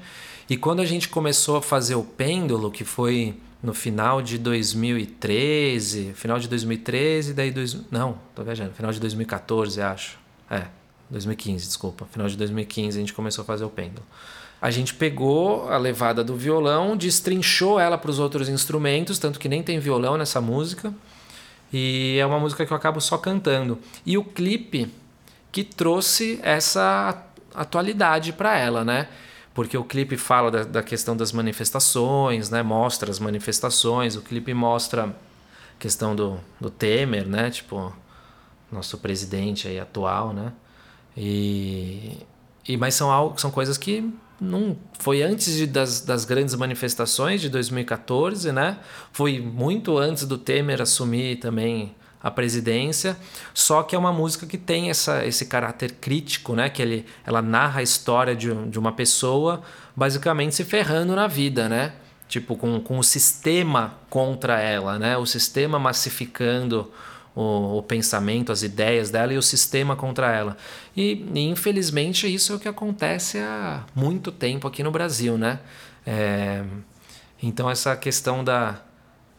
E 0.47 0.55
quando 0.55 0.81
a 0.81 0.85
gente 0.85 1.09
começou 1.09 1.55
a 1.55 1.61
fazer 1.61 1.95
o 1.95 2.03
Pêndulo, 2.03 2.69
que 2.69 2.83
foi 2.83 3.35
no 3.63 3.73
final 3.73 4.21
de 4.21 4.37
2013, 4.37 6.13
final 6.13 6.37
de 6.37 6.47
2013, 6.47 7.33
daí 7.33 7.49
dois, 7.49 7.75
não, 7.89 8.19
tô 8.35 8.43
viajando, 8.43 8.73
final 8.73 8.91
de 8.91 8.99
2014, 8.99 9.81
acho. 9.81 10.19
É, 10.51 10.65
2015, 11.09 11.65
desculpa. 11.65 12.05
Final 12.11 12.27
de 12.27 12.37
2015 12.37 12.97
a 12.97 12.99
gente 12.99 13.13
começou 13.13 13.41
a 13.41 13.45
fazer 13.45 13.63
o 13.63 13.69
Pêndulo. 13.69 14.05
A 14.61 14.69
gente 14.69 14.93
pegou 14.93 15.69
a 15.69 15.77
levada 15.77 16.23
do 16.23 16.35
violão, 16.35 16.95
destrinchou 16.95 17.79
ela 17.79 17.97
para 17.97 18.11
os 18.11 18.19
outros 18.19 18.49
instrumentos, 18.49 19.17
tanto 19.17 19.39
que 19.39 19.49
nem 19.49 19.63
tem 19.63 19.79
violão 19.79 20.17
nessa 20.17 20.39
música. 20.39 20.93
E 21.77 22.17
é 22.17 22.25
uma 22.25 22.39
música 22.39 22.65
que 22.65 22.71
eu 22.71 22.77
acabo 22.77 23.01
só 23.01 23.17
cantando. 23.17 23.77
E 24.05 24.17
o 24.17 24.23
clipe 24.23 24.89
que 25.51 25.61
trouxe 25.61 26.39
essa 26.41 27.21
atualidade 27.53 28.31
para 28.31 28.57
ela, 28.57 28.85
né? 28.85 29.09
Porque 29.53 29.77
o 29.77 29.83
clipe 29.83 30.15
fala 30.15 30.49
da, 30.49 30.63
da, 30.63 30.81
questão 30.81 31.17
das 31.17 31.33
manifestações, 31.33 32.49
né? 32.49 32.63
Mostra 32.63 33.11
as 33.11 33.19
manifestações, 33.19 34.15
o 34.15 34.21
clipe 34.21 34.53
mostra 34.53 35.07
a 35.07 35.77
questão 35.77 36.15
do, 36.15 36.39
do 36.61 36.69
Temer, 36.69 37.27
né? 37.27 37.49
Tipo, 37.49 37.93
nosso 38.71 38.97
presidente 38.99 39.67
aí 39.67 39.77
atual, 39.77 40.31
né? 40.31 40.53
E, 41.17 42.25
e 42.65 42.77
mas 42.77 42.95
são, 42.95 43.35
são 43.35 43.51
coisas 43.51 43.77
que 43.77 44.13
não 44.39 44.77
foi 44.99 45.21
antes 45.21 45.55
de, 45.55 45.67
das, 45.67 46.01
das 46.01 46.25
grandes 46.25 46.55
manifestações 46.55 47.41
de 47.41 47.49
2014, 47.49 48.51
né? 48.51 48.77
Foi 49.11 49.39
muito 49.39 49.97
antes 49.97 50.25
do 50.25 50.37
Temer 50.37 50.81
assumir 50.81 51.37
também 51.37 51.95
a 52.21 52.31
presidência, 52.31 53.15
só 53.53 53.83
que 53.83 53.95
é 53.95 53.99
uma 53.99 54.11
música 54.11 54.47
que 54.47 54.57
tem 54.57 54.89
essa, 54.89 55.23
esse 55.25 55.45
caráter 55.45 55.91
crítico, 56.01 56.55
né? 56.55 56.69
Que 56.69 56.81
ele, 56.81 57.05
ela 57.25 57.41
narra 57.41 57.81
a 57.81 57.83
história 57.83 58.35
de, 58.35 58.53
de 58.65 58.79
uma 58.79 58.91
pessoa 58.91 59.61
basicamente 59.95 60.55
se 60.55 60.63
ferrando 60.63 61.15
na 61.15 61.27
vida, 61.27 61.69
né? 61.69 61.93
Tipo, 62.27 62.55
com, 62.55 62.79
com 62.79 62.97
o 62.97 63.03
sistema 63.03 63.93
contra 64.09 64.59
ela, 64.59 64.97
né? 64.97 65.15
O 65.17 65.25
sistema 65.25 65.77
massificando 65.77 66.91
o, 67.35 67.79
o 67.79 67.83
pensamento, 67.83 68.51
as 68.51 68.63
ideias 68.63 69.11
dela 69.11 69.33
e 69.33 69.37
o 69.37 69.41
sistema 69.41 69.95
contra 69.95 70.31
ela. 70.31 70.57
E, 70.95 71.25
e, 71.33 71.41
infelizmente 71.41 72.33
isso 72.33 72.53
é 72.53 72.55
o 72.55 72.59
que 72.59 72.67
acontece 72.67 73.37
há 73.39 73.83
muito 73.93 74.31
tempo 74.31 74.67
aqui 74.67 74.81
no 74.81 74.91
Brasil, 74.91 75.37
né? 75.37 75.59
É, 76.05 76.63
então 77.43 77.69
essa 77.69 77.95
questão 77.95 78.43
da, 78.43 78.79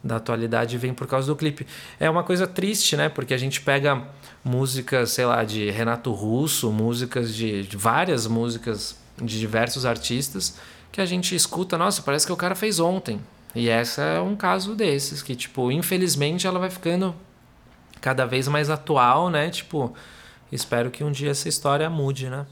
da 0.04 0.16
atualidade 0.16 0.76
vem 0.76 0.92
por 0.92 1.06
causa 1.06 1.26
do 1.26 1.35
clipe. 1.35 1.66
É 1.98 2.09
uma 2.11 2.22
coisa 2.22 2.46
triste, 2.46 2.96
né? 2.96 3.09
Porque 3.09 3.32
a 3.32 3.38
gente 3.38 3.61
pega 3.61 4.02
músicas, 4.44 5.11
sei 5.11 5.24
lá, 5.24 5.42
de 5.42 5.70
Renato 5.70 6.12
Russo, 6.12 6.70
músicas 6.70 7.35
de, 7.35 7.62
de 7.62 7.76
várias 7.76 8.26
músicas 8.26 8.96
de 9.20 9.40
diversos 9.40 9.87
artistas 9.87 10.59
que 10.92 11.00
a 11.00 11.06
gente 11.06 11.35
escuta, 11.35 11.76
nossa, 11.76 12.00
parece 12.00 12.26
que 12.26 12.32
o 12.32 12.37
cara 12.37 12.54
fez 12.54 12.80
ontem. 12.80 13.20
E 13.54 13.68
essa 13.68 14.02
é 14.02 14.20
um 14.20 14.37
caso 14.37 14.74
desses, 14.74 15.22
que, 15.22 15.35
tipo, 15.35 15.70
infelizmente 15.72 16.46
ela 16.46 16.59
vai 16.59 16.70
ficando 16.70 17.14
cada 18.00 18.24
vez 18.26 18.48
mais 18.48 18.70
atual, 18.70 19.30
né? 19.30 19.50
Tipo, 19.50 19.94
espero 20.50 20.90
que 20.90 21.02
um 21.02 21.11
dia 21.11 21.30
essa 21.30 21.48
história 21.48 21.88
mude, 21.90 22.28
né? 22.28 22.46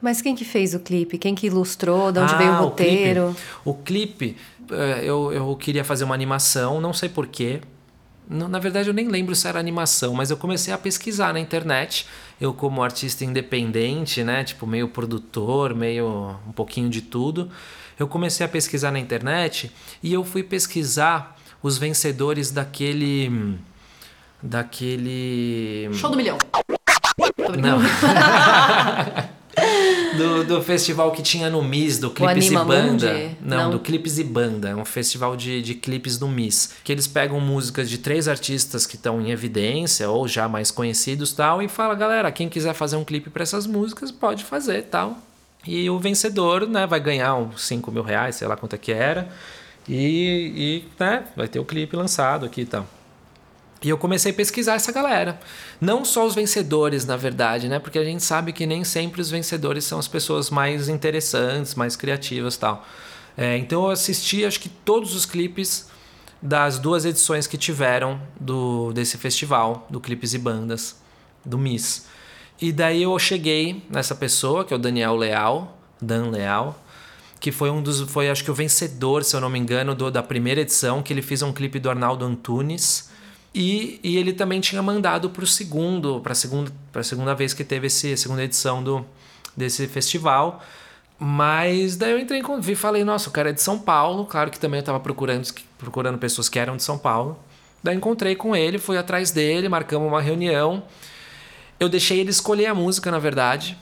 Mas 0.00 0.22
quem 0.22 0.36
que 0.36 0.44
fez 0.44 0.74
o 0.74 0.80
clipe? 0.80 1.18
Quem 1.18 1.34
que 1.34 1.46
ilustrou? 1.48 2.12
De 2.12 2.20
onde 2.20 2.34
ah, 2.34 2.38
veio 2.38 2.52
o 2.52 2.56
roteiro? 2.56 3.36
O 3.64 3.74
clipe, 3.74 4.24
o 4.24 4.34
clipe 4.34 4.36
é, 4.70 5.04
eu, 5.04 5.32
eu 5.32 5.56
queria 5.56 5.84
fazer 5.84 6.04
uma 6.04 6.14
animação, 6.14 6.80
não 6.80 6.92
sei 6.92 7.08
porquê. 7.08 7.60
Na 8.30 8.58
verdade, 8.58 8.90
eu 8.90 8.94
nem 8.94 9.08
lembro 9.08 9.34
se 9.34 9.48
era 9.48 9.58
animação, 9.58 10.12
mas 10.12 10.30
eu 10.30 10.36
comecei 10.36 10.72
a 10.72 10.76
pesquisar 10.76 11.32
na 11.32 11.40
internet. 11.40 12.06
Eu, 12.38 12.52
como 12.52 12.82
artista 12.82 13.24
independente, 13.24 14.22
né? 14.22 14.44
Tipo, 14.44 14.66
meio 14.66 14.88
produtor, 14.88 15.74
meio 15.74 16.36
um 16.46 16.52
pouquinho 16.52 16.90
de 16.90 17.00
tudo. 17.00 17.50
Eu 17.98 18.06
comecei 18.06 18.44
a 18.44 18.48
pesquisar 18.48 18.92
na 18.92 18.98
internet 18.98 19.72
e 20.02 20.12
eu 20.12 20.22
fui 20.22 20.42
pesquisar 20.42 21.38
os 21.62 21.78
vencedores 21.78 22.50
daquele. 22.50 23.58
Daquele. 24.42 25.90
Show 25.94 26.10
do 26.10 26.16
milhão. 26.16 26.38
Não. 27.60 27.78
do, 30.16 30.44
do 30.44 30.62
festival 30.62 31.10
que 31.12 31.22
tinha 31.22 31.50
no 31.50 31.62
MIS, 31.62 31.98
do 31.98 32.10
Clipes 32.10 32.50
e 32.50 32.54
Banda. 32.54 33.30
Não, 33.40 33.56
Não. 33.56 33.70
do 33.70 33.80
Clipes 33.80 34.18
e 34.18 34.24
Banda. 34.24 34.68
É 34.70 34.76
um 34.76 34.84
festival 34.84 35.36
de, 35.36 35.62
de 35.62 35.74
clipes 35.74 36.18
do 36.18 36.28
MIS. 36.28 36.74
Que 36.84 36.92
eles 36.92 37.06
pegam 37.06 37.40
músicas 37.40 37.88
de 37.88 37.98
três 37.98 38.28
artistas 38.28 38.86
que 38.86 38.96
estão 38.96 39.20
em 39.20 39.30
evidência 39.30 40.08
ou 40.08 40.28
já 40.28 40.48
mais 40.48 40.70
conhecidos 40.70 41.32
tal. 41.32 41.62
E 41.62 41.68
fala, 41.68 41.94
galera, 41.94 42.30
quem 42.30 42.48
quiser 42.48 42.74
fazer 42.74 42.96
um 42.96 43.04
clipe 43.04 43.30
para 43.30 43.42
essas 43.42 43.66
músicas, 43.66 44.10
pode 44.10 44.44
fazer 44.44 44.82
tal. 44.84 45.18
E 45.66 45.90
o 45.90 45.98
vencedor, 45.98 46.66
né, 46.66 46.86
vai 46.86 47.00
ganhar 47.00 47.34
uns 47.34 47.66
5 47.66 47.90
mil 47.90 48.02
reais, 48.02 48.36
sei 48.36 48.46
lá 48.46 48.56
quanto 48.56 48.74
é 48.74 48.78
que 48.78 48.92
era. 48.92 49.28
E, 49.88 50.52
e 50.56 50.84
né, 50.98 51.24
vai 51.36 51.48
ter 51.48 51.58
o 51.58 51.64
clipe 51.64 51.96
lançado 51.96 52.46
aqui 52.46 52.62
e 52.62 52.66
tal. 52.66 52.86
E 53.82 53.88
eu 53.88 53.96
comecei 53.96 54.32
a 54.32 54.34
pesquisar 54.34 54.74
essa 54.74 54.90
galera. 54.90 55.38
Não 55.80 56.04
só 56.04 56.26
os 56.26 56.34
vencedores, 56.34 57.04
na 57.04 57.16
verdade, 57.16 57.68
né? 57.68 57.78
Porque 57.78 57.98
a 57.98 58.04
gente 58.04 58.22
sabe 58.24 58.52
que 58.52 58.66
nem 58.66 58.82
sempre 58.82 59.20
os 59.20 59.30
vencedores 59.30 59.84
são 59.84 59.98
as 59.98 60.08
pessoas 60.08 60.50
mais 60.50 60.88
interessantes, 60.88 61.74
mais 61.74 61.94
criativas 61.94 62.56
tal. 62.56 62.84
É, 63.36 63.56
então 63.56 63.84
eu 63.84 63.90
assisti, 63.90 64.44
acho 64.44 64.58
que 64.58 64.68
todos 64.68 65.14
os 65.14 65.24
clipes 65.24 65.88
das 66.42 66.78
duas 66.78 67.04
edições 67.04 67.46
que 67.46 67.56
tiveram 67.56 68.20
do 68.40 68.92
desse 68.92 69.16
festival, 69.16 69.86
do 69.88 70.00
Clipes 70.00 70.34
e 70.34 70.38
Bandas, 70.38 70.96
do 71.44 71.56
Miss. 71.56 72.06
E 72.60 72.72
daí 72.72 73.04
eu 73.04 73.16
cheguei 73.18 73.84
nessa 73.88 74.14
pessoa, 74.14 74.64
que 74.64 74.74
é 74.74 74.76
o 74.76 74.78
Daniel 74.78 75.14
Leal, 75.14 75.78
Dan 76.00 76.30
Leal, 76.30 76.76
que 77.38 77.52
foi 77.52 77.70
um 77.70 77.80
dos. 77.80 78.00
Foi 78.02 78.28
acho 78.28 78.42
que 78.42 78.50
o 78.50 78.54
vencedor, 78.54 79.22
se 79.24 79.36
eu 79.36 79.40
não 79.40 79.48
me 79.48 79.58
engano, 79.58 79.94
do, 79.94 80.10
da 80.10 80.22
primeira 80.22 80.60
edição, 80.60 81.02
que 81.02 81.12
ele 81.12 81.22
fez 81.22 81.42
um 81.42 81.52
clipe 81.52 81.78
do 81.78 81.88
Arnaldo 81.88 82.24
Antunes. 82.24 83.08
E, 83.54 83.98
e 84.02 84.16
ele 84.16 84.32
também 84.32 84.60
tinha 84.60 84.82
mandado 84.82 85.30
para 85.30 85.42
o 85.42 85.46
segundo, 85.46 86.20
para 86.20 86.32
a 86.32 86.34
segunda, 86.34 86.72
segunda 87.02 87.34
vez 87.34 87.54
que 87.54 87.64
teve 87.64 87.86
esse, 87.86 88.12
a 88.12 88.16
segunda 88.16 88.44
edição 88.44 88.82
do, 88.82 89.04
desse 89.56 89.86
festival. 89.86 90.62
Mas 91.18 91.96
daí 91.96 92.12
eu 92.12 92.18
entrei 92.18 92.40
e 92.40 92.74
falei, 92.76 93.02
nossa, 93.02 93.28
o 93.28 93.32
cara 93.32 93.50
é 93.50 93.52
de 93.52 93.60
São 93.60 93.78
Paulo. 93.78 94.24
Claro 94.26 94.50
que 94.50 94.60
também 94.60 94.78
eu 94.78 94.82
estava 94.82 95.00
procurando, 95.00 95.48
procurando 95.76 96.18
pessoas 96.18 96.48
que 96.48 96.58
eram 96.58 96.76
de 96.76 96.82
São 96.82 96.96
Paulo. 96.96 97.38
Daí 97.82 97.96
encontrei 97.96 98.36
com 98.36 98.54
ele, 98.54 98.78
fui 98.78 98.96
atrás 98.96 99.30
dele, 99.30 99.68
marcamos 99.68 100.06
uma 100.06 100.20
reunião. 100.20 100.84
Eu 101.80 101.88
deixei 101.88 102.20
ele 102.20 102.30
escolher 102.30 102.66
a 102.66 102.74
música, 102.74 103.10
na 103.10 103.18
verdade. 103.18 103.76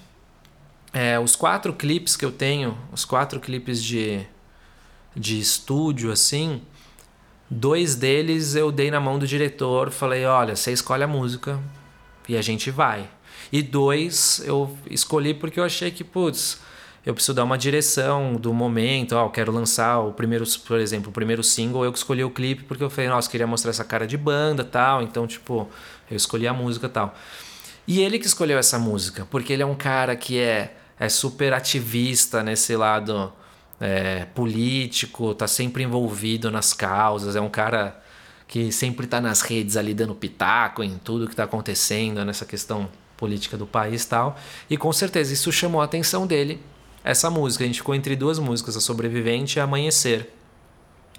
É, 0.92 1.18
os 1.18 1.36
quatro 1.36 1.74
clipes 1.74 2.16
que 2.16 2.24
eu 2.24 2.32
tenho, 2.32 2.76
os 2.92 3.04
quatro 3.04 3.38
clipes 3.40 3.82
de, 3.82 4.26
de 5.14 5.38
estúdio, 5.38 6.10
assim, 6.10 6.62
dois 7.50 7.94
deles 7.94 8.54
eu 8.54 8.72
dei 8.72 8.90
na 8.90 9.00
mão 9.00 9.18
do 9.18 9.26
diretor, 9.26 9.90
falei, 9.90 10.24
olha, 10.24 10.56
você 10.56 10.72
escolhe 10.72 11.02
a 11.02 11.06
música 11.06 11.60
e 12.28 12.36
a 12.36 12.42
gente 12.42 12.70
vai. 12.70 13.08
E 13.52 13.62
dois 13.62 14.42
eu 14.44 14.76
escolhi 14.90 15.32
porque 15.34 15.60
eu 15.60 15.64
achei 15.64 15.90
que, 15.90 16.02
putz, 16.02 16.60
eu 17.04 17.14
preciso 17.14 17.34
dar 17.34 17.44
uma 17.44 17.56
direção 17.56 18.34
do 18.34 18.52
momento, 18.52 19.14
ó, 19.14 19.26
eu 19.26 19.30
quero 19.30 19.52
lançar 19.52 20.00
o 20.00 20.12
primeiro, 20.12 20.44
por 20.66 20.80
exemplo, 20.80 21.10
o 21.10 21.12
primeiro 21.12 21.42
single, 21.42 21.84
eu 21.84 21.92
que 21.92 21.98
escolhi 21.98 22.24
o 22.24 22.30
clipe 22.30 22.64
porque 22.64 22.82
eu 22.82 22.90
falei, 22.90 23.08
nossa, 23.08 23.30
queria 23.30 23.46
mostrar 23.46 23.70
essa 23.70 23.84
cara 23.84 24.06
de 24.06 24.16
banda, 24.16 24.64
tal, 24.64 25.02
então, 25.02 25.24
tipo, 25.26 25.68
eu 26.10 26.16
escolhi 26.16 26.48
a 26.48 26.52
música, 26.52 26.88
tal. 26.88 27.14
E 27.86 28.00
ele 28.00 28.18
que 28.18 28.26
escolheu 28.26 28.58
essa 28.58 28.76
música, 28.76 29.24
porque 29.30 29.52
ele 29.52 29.62
é 29.62 29.66
um 29.66 29.76
cara 29.76 30.16
que 30.16 30.40
é, 30.40 30.76
é 30.98 31.08
super 31.08 31.52
ativista 31.52 32.42
nesse 32.42 32.74
lado 32.74 33.32
é, 33.80 34.24
político, 34.34 35.34
tá 35.34 35.46
sempre 35.46 35.82
envolvido 35.82 36.50
nas 36.50 36.72
causas, 36.72 37.36
é 37.36 37.40
um 37.40 37.48
cara 37.48 38.02
que 38.48 38.70
sempre 38.70 39.06
tá 39.06 39.20
nas 39.20 39.40
redes 39.40 39.76
ali 39.76 39.92
dando 39.92 40.14
pitaco 40.14 40.82
em 40.82 40.98
tudo 40.98 41.28
que 41.28 41.34
tá 41.34 41.44
acontecendo 41.44 42.24
nessa 42.24 42.44
questão 42.44 42.88
política 43.16 43.56
do 43.56 43.66
país 43.66 44.04
e 44.04 44.08
tal. 44.08 44.36
E 44.70 44.76
com 44.76 44.92
certeza 44.92 45.32
isso 45.32 45.50
chamou 45.50 45.80
a 45.80 45.84
atenção 45.84 46.26
dele, 46.26 46.60
essa 47.02 47.28
música. 47.28 47.64
A 47.64 47.66
gente 47.66 47.80
ficou 47.80 47.94
entre 47.94 48.14
duas 48.14 48.38
músicas, 48.38 48.76
A 48.76 48.80
Sobrevivente 48.80 49.58
e 49.58 49.60
Amanhecer. 49.60 50.30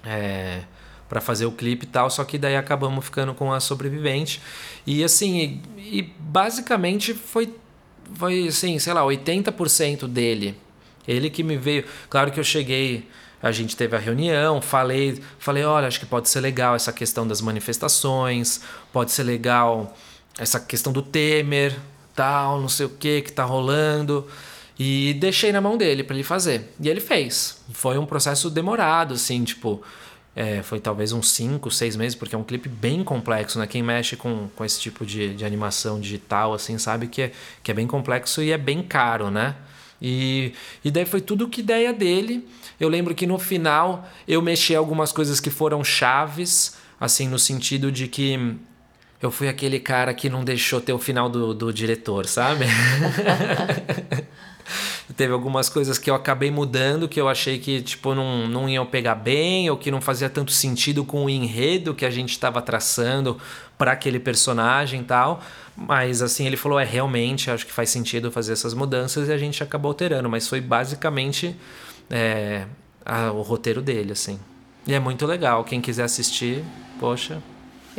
É, 0.04 0.62
para 1.08 1.20
fazer 1.20 1.46
o 1.46 1.52
clipe 1.52 1.84
e 1.84 1.88
tal, 1.88 2.10
só 2.10 2.22
que 2.22 2.36
daí 2.36 2.54
acabamos 2.54 3.04
ficando 3.04 3.32
com 3.34 3.52
a 3.52 3.60
sobrevivente. 3.60 4.42
E 4.86 5.02
assim, 5.02 5.62
e, 5.76 5.98
e 5.98 6.02
basicamente 6.02 7.14
foi 7.14 7.54
foi 8.14 8.48
assim, 8.48 8.78
sei 8.78 8.92
lá, 8.92 9.02
80% 9.02 10.06
dele. 10.06 10.56
Ele 11.08 11.30
que 11.30 11.42
me 11.42 11.56
veio, 11.56 11.84
claro 12.10 12.30
que 12.30 12.38
eu 12.38 12.44
cheguei, 12.44 13.08
a 13.42 13.50
gente 13.50 13.74
teve 13.74 13.96
a 13.96 13.98
reunião, 13.98 14.60
falei, 14.60 15.22
falei, 15.38 15.64
olha, 15.64 15.88
acho 15.88 15.98
que 15.98 16.06
pode 16.06 16.28
ser 16.28 16.40
legal 16.40 16.74
essa 16.74 16.92
questão 16.92 17.26
das 17.26 17.40
manifestações, 17.40 18.60
pode 18.92 19.10
ser 19.10 19.22
legal 19.22 19.96
essa 20.38 20.60
questão 20.60 20.92
do 20.92 21.00
Temer, 21.00 21.74
tal, 22.14 22.60
não 22.60 22.68
sei 22.68 22.86
o 22.86 22.90
que 22.90 23.22
que 23.22 23.32
tá 23.32 23.44
rolando. 23.44 24.26
E 24.78 25.14
deixei 25.14 25.50
na 25.50 25.60
mão 25.60 25.76
dele 25.76 26.04
para 26.04 26.14
ele 26.14 26.22
fazer. 26.22 26.72
E 26.80 26.88
ele 26.88 27.00
fez. 27.00 27.60
Foi 27.72 27.98
um 27.98 28.06
processo 28.06 28.48
demorado, 28.48 29.14
assim, 29.14 29.42
tipo, 29.42 29.82
é, 30.36 30.62
foi 30.62 30.78
talvez 30.78 31.12
uns 31.12 31.32
5, 31.32 31.68
6 31.68 31.96
meses, 31.96 32.14
porque 32.14 32.34
é 32.34 32.38
um 32.38 32.44
clipe 32.44 32.68
bem 32.68 33.02
complexo, 33.02 33.58
né? 33.58 33.66
Quem 33.66 33.82
mexe 33.82 34.14
com, 34.14 34.48
com 34.54 34.64
esse 34.64 34.80
tipo 34.80 35.04
de, 35.04 35.34
de 35.34 35.44
animação 35.44 35.98
digital, 35.98 36.54
assim, 36.54 36.78
sabe 36.78 37.08
que 37.08 37.22
é, 37.22 37.32
que 37.60 37.72
é 37.72 37.74
bem 37.74 37.88
complexo 37.88 38.40
e 38.40 38.52
é 38.52 38.58
bem 38.58 38.82
caro, 38.82 39.32
né? 39.32 39.56
E, 40.00 40.52
e 40.84 40.90
daí 40.90 41.04
foi 41.04 41.20
tudo 41.20 41.48
que 41.48 41.60
ideia 41.60 41.92
dele. 41.92 42.46
Eu 42.78 42.88
lembro 42.88 43.14
que 43.14 43.26
no 43.26 43.38
final 43.38 44.08
eu 44.26 44.40
mexi 44.40 44.74
algumas 44.74 45.12
coisas 45.12 45.40
que 45.40 45.50
foram 45.50 45.82
chaves, 45.82 46.76
assim, 47.00 47.28
no 47.28 47.38
sentido 47.38 47.90
de 47.90 48.06
que 48.08 48.56
eu 49.20 49.30
fui 49.30 49.48
aquele 49.48 49.80
cara 49.80 50.14
que 50.14 50.28
não 50.28 50.44
deixou 50.44 50.80
ter 50.80 50.92
o 50.92 50.98
final 50.98 51.28
do, 51.28 51.52
do 51.52 51.72
diretor, 51.72 52.26
sabe? 52.26 52.66
Teve 55.16 55.32
algumas 55.32 55.68
coisas 55.68 55.98
que 55.98 56.10
eu 56.10 56.14
acabei 56.14 56.50
mudando 56.50 57.08
que 57.08 57.20
eu 57.20 57.28
achei 57.28 57.58
que 57.58 57.80
tipo 57.82 58.14
não, 58.14 58.46
não 58.48 58.68
iam 58.68 58.84
pegar 58.86 59.14
bem 59.14 59.68
ou 59.70 59.76
que 59.76 59.90
não 59.90 60.00
fazia 60.00 60.28
tanto 60.30 60.52
sentido 60.52 61.04
com 61.04 61.24
o 61.24 61.30
enredo 61.30 61.94
que 61.94 62.04
a 62.04 62.10
gente 62.10 62.30
estava 62.30 62.60
traçando 62.62 63.38
para 63.76 63.92
aquele 63.92 64.18
personagem 64.18 65.00
e 65.00 65.04
tal. 65.04 65.40
Mas 65.76 66.22
assim, 66.22 66.46
ele 66.46 66.56
falou: 66.56 66.78
é 66.80 66.84
realmente, 66.84 67.50
acho 67.50 67.64
que 67.66 67.72
faz 67.72 67.90
sentido 67.90 68.30
fazer 68.32 68.52
essas 68.52 68.74
mudanças 68.74 69.28
e 69.28 69.32
a 69.32 69.38
gente 69.38 69.62
acabou 69.62 69.90
alterando. 69.90 70.28
Mas 70.28 70.48
foi 70.48 70.60
basicamente 70.60 71.54
é, 72.10 72.64
a- 73.04 73.30
o 73.32 73.42
roteiro 73.42 73.80
dele, 73.80 74.12
assim. 74.12 74.38
E 74.86 74.94
é 74.94 74.98
muito 74.98 75.24
legal. 75.26 75.62
Quem 75.64 75.80
quiser 75.80 76.04
assistir, 76.04 76.64
poxa, 76.98 77.40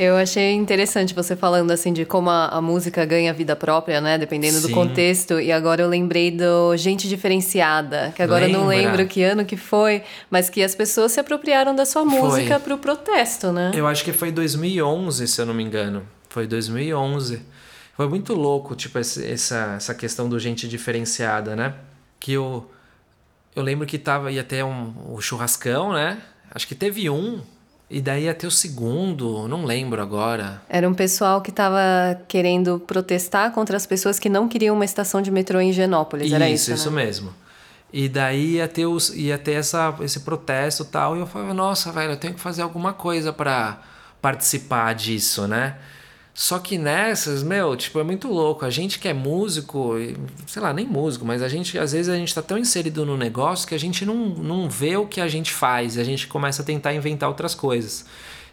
Eu 0.02 0.16
achei 0.16 0.54
interessante 0.54 1.14
você 1.14 1.36
falando 1.36 1.72
assim 1.72 1.92
de 1.92 2.06
como 2.06 2.30
a, 2.30 2.48
a 2.48 2.62
música 2.62 3.04
ganha 3.04 3.34
vida 3.34 3.54
própria, 3.54 4.00
né? 4.00 4.18
Dependendo 4.18 4.62
do 4.62 4.68
Sim. 4.68 4.74
contexto. 4.74 5.42
E 5.42 5.52
agora 5.52 5.82
eu 5.82 5.90
lembrei 5.90 6.32
do 6.32 6.78
Gente 6.78 7.06
Diferenciada, 7.10 8.14
que 8.16 8.24
agora 8.24 8.46
eu 8.46 8.50
não 8.50 8.66
Lembra? 8.66 8.92
lembro 8.92 9.08
que 9.08 9.22
ano 9.22 9.44
que 9.44 9.58
foi, 9.58 10.02
mas 10.32 10.50
que 10.50 10.64
as 10.64 10.74
pessoas 10.74 11.12
se 11.12 11.20
apropriaram 11.20 11.76
da 11.76 11.86
sua 11.86 12.06
música 12.06 12.58
pro 12.62 12.78
protesto, 12.78 13.52
né? 13.52 13.72
Eu 13.76 13.86
acho 13.86 14.06
que 14.06 14.14
foi 14.14 14.32
2011, 14.32 15.28
se 15.28 15.42
eu 15.42 15.46
não 15.46 15.54
me 15.54 15.64
engano. 15.64 16.08
Foi 16.30 16.48
2011. 16.48 17.42
Foi 17.94 18.08
muito 18.08 18.34
louco, 18.34 18.78
tipo, 18.78 18.98
essa, 19.00 19.22
essa 19.22 19.94
questão 19.94 20.30
do 20.30 20.40
gente 20.40 20.66
diferenciada, 20.66 21.58
né? 21.58 21.74
Que 22.22 22.32
eu, 22.32 22.72
eu 23.54 23.62
lembro 23.62 23.86
que 23.86 23.98
tava, 23.98 24.32
ia 24.32 24.46
ter 24.46 24.64
um, 24.64 24.94
o 25.14 25.20
churrascão, 25.20 25.92
né? 25.92 26.20
Acho 26.52 26.66
que 26.66 26.74
teve 26.74 27.10
um, 27.10 27.42
e 27.90 28.00
daí 28.00 28.26
ia 28.26 28.34
ter 28.36 28.46
o 28.46 28.52
segundo, 28.52 29.48
não 29.48 29.66
lembro 29.66 30.02
agora. 30.02 30.62
Era 30.70 30.88
um 30.88 30.94
pessoal 30.94 31.42
que 31.42 31.50
estava 31.50 31.80
querendo 32.28 32.80
protestar 32.80 33.52
contra 33.52 33.76
as 33.76 33.86
pessoas 33.86 34.20
que 34.20 34.30
não 34.30 34.48
queriam 34.48 34.76
uma 34.76 34.86
estação 34.86 35.22
de 35.22 35.32
metrô 35.32 35.60
em 35.60 35.74
Genópolis, 35.74 36.32
era 36.32 36.48
isso, 36.48 36.72
isso 36.72 36.92
né? 36.92 37.04
mesmo. 37.04 37.34
E 37.92 38.08
daí 38.08 38.58
ia 38.58 38.68
ter, 38.68 38.86
os, 38.86 39.10
ia 39.16 39.38
ter 39.38 39.54
essa, 39.54 39.96
esse 40.02 40.20
protesto 40.20 40.84
e 40.84 40.86
tal. 40.86 41.18
E 41.18 41.20
eu 41.20 41.26
falei, 41.26 41.52
nossa, 41.54 41.92
velho, 41.92 42.12
eu 42.12 42.18
tenho 42.18 42.36
que 42.36 42.40
fazer 42.40 42.62
alguma 42.62 42.94
coisa 42.94 43.34
pra 43.34 43.82
participar 44.22 44.94
disso, 44.94 45.48
né? 45.48 45.76
Só 46.40 46.58
que 46.58 46.78
nessas, 46.78 47.44
meu, 47.44 47.76
tipo, 47.76 48.00
é 48.00 48.04
muito 48.04 48.30
louco. 48.30 48.64
A 48.64 48.70
gente 48.70 48.98
que 48.98 49.10
é 49.10 49.14
músico, 49.14 49.96
sei 50.48 50.62
lá, 50.62 50.72
nem 50.72 50.88
músico, 50.88 51.26
mas 51.26 51.42
a 51.42 51.50
gente, 51.50 51.78
às 51.78 51.92
vezes, 51.92 52.08
a 52.08 52.16
gente 52.16 52.34
tá 52.34 52.42
tão 52.42 52.58
inserido 52.58 53.06
no 53.06 53.18
negócio 53.18 53.68
que 53.68 53.76
a 53.76 53.78
gente 53.78 54.06
não, 54.06 54.16
não 54.16 54.70
vê 54.70 54.96
o 54.96 55.06
que 55.06 55.20
a 55.20 55.28
gente 55.28 55.52
faz. 55.52 55.98
A 55.98 56.04
gente 56.06 56.28
começa 56.28 56.62
a 56.62 56.66
tentar 56.66 56.94
inventar 56.94 57.28
outras 57.28 57.54
coisas. 57.54 58.06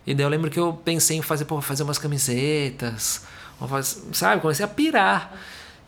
E 0.05 0.12
daí 0.14 0.27
eu 0.27 0.29
lembro 0.29 0.51
que 0.51 0.59
eu 0.59 0.72
pensei 0.72 1.18
em 1.18 1.22
fazer, 1.22 1.44
pô, 1.44 1.61
fazer 1.61 1.85
umas 1.85 1.96
camisetas, 1.96 3.22
sabe? 4.12 4.42
Comecei 4.42 4.64
a 4.64 4.68
pirar. 4.68 5.33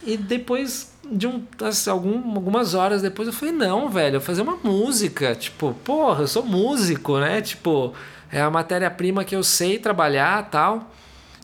E 0.06 0.16
depois 0.16 0.92
de 1.10 1.26
um, 1.26 1.42
assim, 1.64 1.90
algum, 1.90 2.36
algumas 2.36 2.74
horas 2.74 3.02
depois 3.02 3.26
eu 3.26 3.34
falei, 3.34 3.52
não, 3.52 3.88
velho, 3.88 4.20
fazer 4.20 4.42
uma 4.42 4.56
música. 4.62 5.34
Tipo, 5.34 5.74
porra, 5.82 6.22
eu 6.22 6.28
sou 6.28 6.44
músico, 6.44 7.18
né? 7.18 7.42
Tipo, 7.42 7.92
é 8.30 8.40
a 8.40 8.48
matéria-prima 8.48 9.24
que 9.24 9.34
eu 9.34 9.42
sei 9.42 9.80
trabalhar 9.80 10.48
tal. 10.48 10.94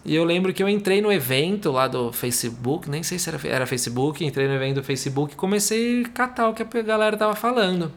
E 0.05 0.15
eu 0.15 0.25
lembro 0.25 0.53
que 0.53 0.63
eu 0.63 0.69
entrei 0.69 1.01
no 1.01 1.11
evento 1.11 1.73
lá 1.73 1.89
do 1.89 2.13
Facebook, 2.13 2.91
nem 2.91 3.03
sei 3.03 3.19
se 3.19 3.31
era, 3.31 3.41
era 3.49 3.67
Facebook, 3.67 4.25
entrei 4.25 4.47
no 4.47 4.55
evento 4.55 4.77
do 4.77 4.83
Facebook 4.83 5.33
e 5.33 5.37
comecei 5.37 6.03
a 6.03 6.09
catar 6.09 6.49
o 6.49 6.55
que 6.55 6.63
a 6.63 6.83
galera 6.83 7.17
tava 7.17 7.35
falando. 7.35 7.91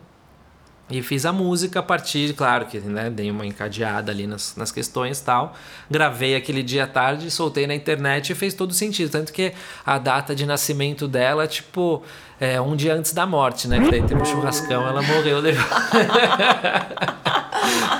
E 0.90 1.02
fiz 1.02 1.26
a 1.26 1.34
música 1.34 1.82
a 1.82 1.84
partir, 1.84 2.34
claro 2.34 2.66
que 2.66 2.80
né, 2.80 3.10
dei 3.10 3.30
uma 3.30 3.46
encadeada 3.46 4.10
ali 4.10 4.26
nas, 4.26 4.56
nas 4.56 4.72
questões 4.72 5.20
tal. 5.20 5.54
Gravei 5.92 6.34
aquele 6.34 6.64
dia 6.64 6.86
à 6.86 6.88
tarde, 6.88 7.30
soltei 7.30 7.68
na 7.68 7.76
internet 7.76 8.30
e 8.30 8.36
fez 8.36 8.54
todo 8.54 8.74
sentido. 8.74 9.12
Tanto 9.12 9.34
que 9.34 9.52
a 9.86 9.98
data 9.98 10.34
de 10.34 10.46
nascimento 10.46 11.06
dela, 11.06 11.46
tipo, 11.46 12.02
é 12.40 12.62
um 12.62 12.74
dia 12.74 12.96
antes 12.96 13.12
da 13.12 13.26
morte, 13.26 13.68
né? 13.68 13.82
Que 13.82 13.92
daí 13.92 14.02
teve 14.02 14.22
um 14.22 14.24
churrascão, 14.24 14.88
ela 14.88 15.02
morreu. 15.02 15.40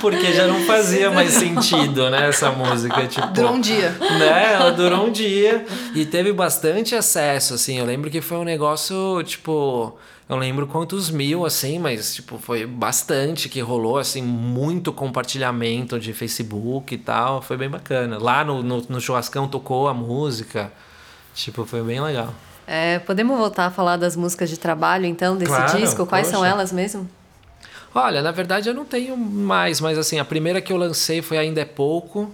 Porque 0.00 0.32
já 0.32 0.46
não 0.46 0.60
fazia 0.64 1.10
mais 1.10 1.32
sentido, 1.32 2.08
né? 2.10 2.28
Essa 2.28 2.50
música, 2.50 3.06
tipo... 3.06 3.26
Durou 3.28 3.52
um 3.52 3.60
dia. 3.60 3.90
Né? 3.90 4.54
Ela 4.54 4.70
durou 4.70 5.06
um 5.06 5.12
dia 5.12 5.64
e 5.94 6.04
teve 6.04 6.32
bastante 6.32 6.94
acesso, 6.94 7.54
assim. 7.54 7.78
Eu 7.78 7.84
lembro 7.84 8.10
que 8.10 8.20
foi 8.20 8.38
um 8.38 8.44
negócio, 8.44 9.22
tipo... 9.24 9.98
Eu 10.28 10.36
lembro 10.36 10.66
quantos 10.66 11.08
mil, 11.10 11.46
assim, 11.46 11.78
mas, 11.78 12.14
tipo, 12.14 12.36
foi 12.38 12.66
bastante 12.66 13.48
que 13.48 13.60
rolou, 13.60 13.96
assim, 13.96 14.20
muito 14.20 14.92
compartilhamento 14.92 15.98
de 15.98 16.12
Facebook 16.12 16.94
e 16.94 16.98
tal. 16.98 17.40
Foi 17.40 17.56
bem 17.56 17.70
bacana. 17.70 18.18
Lá 18.20 18.44
no, 18.44 18.62
no, 18.62 18.84
no 18.90 19.00
churrascão 19.00 19.48
tocou 19.48 19.88
a 19.88 19.94
música. 19.94 20.70
Tipo, 21.34 21.64
foi 21.64 21.82
bem 21.82 21.98
legal. 22.00 22.34
É, 22.66 22.98
podemos 22.98 23.38
voltar 23.38 23.64
a 23.64 23.70
falar 23.70 23.96
das 23.96 24.14
músicas 24.14 24.50
de 24.50 24.58
trabalho, 24.58 25.06
então, 25.06 25.34
desse 25.34 25.50
Claro, 25.50 25.78
disco? 25.78 26.04
Quais 26.04 26.26
são 26.26 26.40
poxa. 26.40 26.50
elas 26.50 26.70
mesmo? 26.70 27.08
Olha, 27.94 28.22
na 28.22 28.30
verdade 28.30 28.68
eu 28.68 28.74
não 28.74 28.84
tenho 28.84 29.16
mais, 29.16 29.80
mas 29.80 29.98
assim, 29.98 30.18
a 30.18 30.24
primeira 30.24 30.60
que 30.60 30.72
eu 30.72 30.76
lancei 30.76 31.22
foi 31.22 31.38
Ainda 31.38 31.60
é 31.60 31.64
Pouco, 31.64 32.32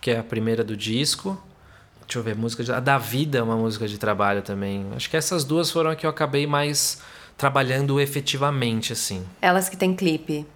que 0.00 0.10
é 0.10 0.18
a 0.18 0.22
primeira 0.22 0.62
do 0.64 0.76
disco. 0.76 1.40
Deixa 2.06 2.18
eu 2.18 2.22
ver, 2.22 2.36
música 2.36 2.62
de... 2.62 2.72
A 2.72 2.80
da 2.80 2.98
Vida 2.98 3.38
é 3.38 3.42
uma 3.42 3.56
música 3.56 3.88
de 3.88 3.96
trabalho 3.98 4.42
também. 4.42 4.86
Acho 4.94 5.08
que 5.08 5.16
essas 5.16 5.44
duas 5.44 5.70
foram 5.70 5.90
a 5.90 5.96
que 5.96 6.04
eu 6.04 6.10
acabei 6.10 6.46
mais 6.46 7.00
trabalhando 7.38 8.00
efetivamente, 8.00 8.92
assim. 8.92 9.24
Elas 9.40 9.68
que 9.68 9.76
têm 9.76 9.94
clipe. 9.94 10.46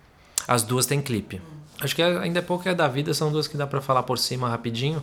As 0.46 0.62
duas 0.62 0.86
têm 0.86 1.00
clipe. 1.00 1.40
Acho 1.80 1.94
que 1.96 2.02
a- 2.02 2.20
Ainda 2.20 2.38
é 2.40 2.42
Pouco 2.42 2.68
e 2.68 2.70
a 2.70 2.74
da 2.74 2.86
Vida 2.88 3.12
são 3.14 3.32
duas 3.32 3.48
que 3.48 3.56
dá 3.56 3.66
pra 3.66 3.80
falar 3.80 4.02
por 4.02 4.18
cima 4.18 4.48
rapidinho. 4.48 5.02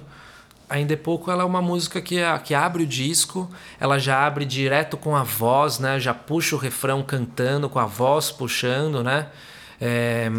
Ainda 0.74 0.94
é 0.94 0.98
Pouco 0.98 1.30
ela 1.30 1.44
é 1.44 1.46
uma 1.46 1.62
música 1.62 2.02
que, 2.02 2.18
é- 2.18 2.40
que 2.40 2.56
abre 2.56 2.82
o 2.82 2.88
disco, 2.88 3.48
ela 3.80 4.00
já 4.00 4.26
abre 4.26 4.44
direto 4.44 4.98
com 4.98 5.16
a 5.16 5.22
voz, 5.22 5.78
né? 5.78 6.00
Já 6.00 6.16
puxa 6.16 6.56
o 6.56 6.58
refrão 6.58 7.04
cantando, 7.04 7.70
com 7.70 7.78
a 7.78 7.86
voz 7.86 8.32
puxando, 8.32 9.04
né? 9.04 9.28
É, 9.80 10.32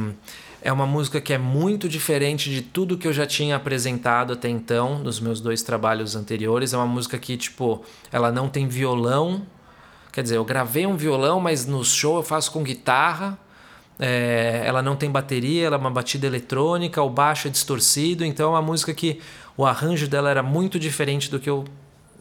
é 0.60 0.72
uma 0.72 0.86
música 0.86 1.20
que 1.20 1.32
é 1.32 1.38
muito 1.38 1.88
diferente 1.88 2.50
de 2.50 2.62
tudo 2.62 2.98
que 2.98 3.06
eu 3.06 3.12
já 3.12 3.24
tinha 3.24 3.54
apresentado 3.54 4.32
até 4.32 4.48
então, 4.48 4.98
nos 4.98 5.20
meus 5.20 5.40
dois 5.40 5.62
trabalhos 5.62 6.16
anteriores. 6.16 6.72
É 6.72 6.76
uma 6.76 6.86
música 6.86 7.16
que, 7.16 7.36
tipo, 7.36 7.84
ela 8.10 8.32
não 8.32 8.48
tem 8.48 8.66
violão. 8.66 9.46
Quer 10.10 10.24
dizer, 10.24 10.36
eu 10.38 10.44
gravei 10.44 10.84
um 10.84 10.96
violão, 10.96 11.38
mas 11.38 11.64
no 11.64 11.84
show 11.84 12.16
eu 12.16 12.24
faço 12.24 12.50
com 12.50 12.64
guitarra. 12.64 13.38
É, 13.98 14.62
ela 14.66 14.82
não 14.82 14.96
tem 14.96 15.10
bateria, 15.10 15.66
ela 15.66 15.76
é 15.76 15.78
uma 15.78 15.90
batida 15.90 16.26
eletrônica, 16.26 17.00
o 17.02 17.08
baixo 17.08 17.46
é 17.46 17.50
distorcido, 17.50 18.24
então 18.24 18.46
é 18.46 18.50
uma 18.50 18.62
música 18.62 18.92
que 18.92 19.20
o 19.56 19.64
arranjo 19.64 20.08
dela 20.08 20.30
era 20.30 20.42
muito 20.42 20.78
diferente 20.78 21.30
do 21.30 21.38
que 21.38 21.48
eu 21.48 21.64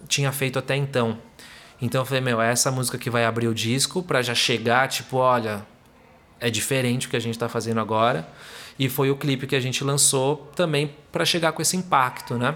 tinha 0.07 0.31
feito 0.31 0.59
até 0.59 0.75
então. 0.75 1.17
Então 1.81 2.01
eu 2.01 2.05
falei, 2.05 2.21
meu, 2.21 2.41
é 2.41 2.51
essa 2.51 2.71
música 2.71 2.97
que 2.97 3.09
vai 3.09 3.25
abrir 3.25 3.47
o 3.47 3.53
disco 3.53 4.03
pra 4.03 4.21
já 4.21 4.35
chegar, 4.35 4.87
tipo, 4.87 5.17
olha, 5.17 5.65
é 6.39 6.49
diferente 6.49 7.07
o 7.07 7.09
que 7.09 7.15
a 7.15 7.19
gente 7.19 7.37
tá 7.37 7.49
fazendo 7.49 7.79
agora. 7.79 8.27
E 8.77 8.89
foi 8.89 9.09
o 9.11 9.15
clipe 9.15 9.47
que 9.47 9.55
a 9.55 9.59
gente 9.59 9.83
lançou 9.83 10.51
também 10.55 10.95
pra 11.11 11.25
chegar 11.25 11.51
com 11.51 11.61
esse 11.61 11.75
impacto, 11.75 12.35
né? 12.35 12.55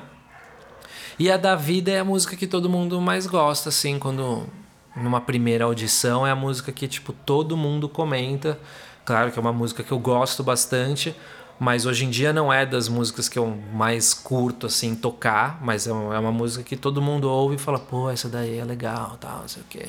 E 1.19 1.31
a 1.31 1.37
da 1.37 1.55
vida 1.55 1.91
é 1.91 1.99
a 1.99 2.03
música 2.03 2.35
que 2.35 2.45
todo 2.45 2.69
mundo 2.69 3.01
mais 3.01 3.25
gosta, 3.25 3.69
assim, 3.69 3.97
quando 3.97 4.47
numa 4.95 5.21
primeira 5.21 5.65
audição 5.65 6.25
é 6.25 6.31
a 6.31 6.35
música 6.35 6.71
que 6.71 6.87
tipo 6.87 7.13
todo 7.13 7.55
mundo 7.55 7.87
comenta. 7.87 8.59
Claro 9.07 9.31
que 9.31 9.39
é 9.39 9.41
uma 9.41 9.53
música 9.53 9.83
que 9.83 9.91
eu 9.93 9.99
gosto 9.99 10.43
bastante, 10.43 11.15
mas 11.57 11.85
hoje 11.85 12.03
em 12.03 12.09
dia 12.09 12.33
não 12.33 12.51
é 12.51 12.65
das 12.65 12.89
músicas 12.89 13.29
que 13.29 13.39
eu 13.39 13.57
mais 13.71 14.13
curto 14.13 14.67
assim 14.67 14.93
tocar, 14.93 15.63
mas 15.63 15.87
é 15.87 15.93
uma, 15.93 16.13
é 16.13 16.19
uma 16.19 16.31
música 16.33 16.61
que 16.61 16.75
todo 16.75 17.01
mundo 17.01 17.29
ouve 17.29 17.55
e 17.55 17.57
fala, 17.57 17.79
pô, 17.79 18.09
essa 18.09 18.27
daí 18.27 18.57
é 18.57 18.65
legal, 18.65 19.15
tal, 19.17 19.39
não 19.39 19.47
sei 19.47 19.63
o 19.63 19.65
quê. 19.69 19.85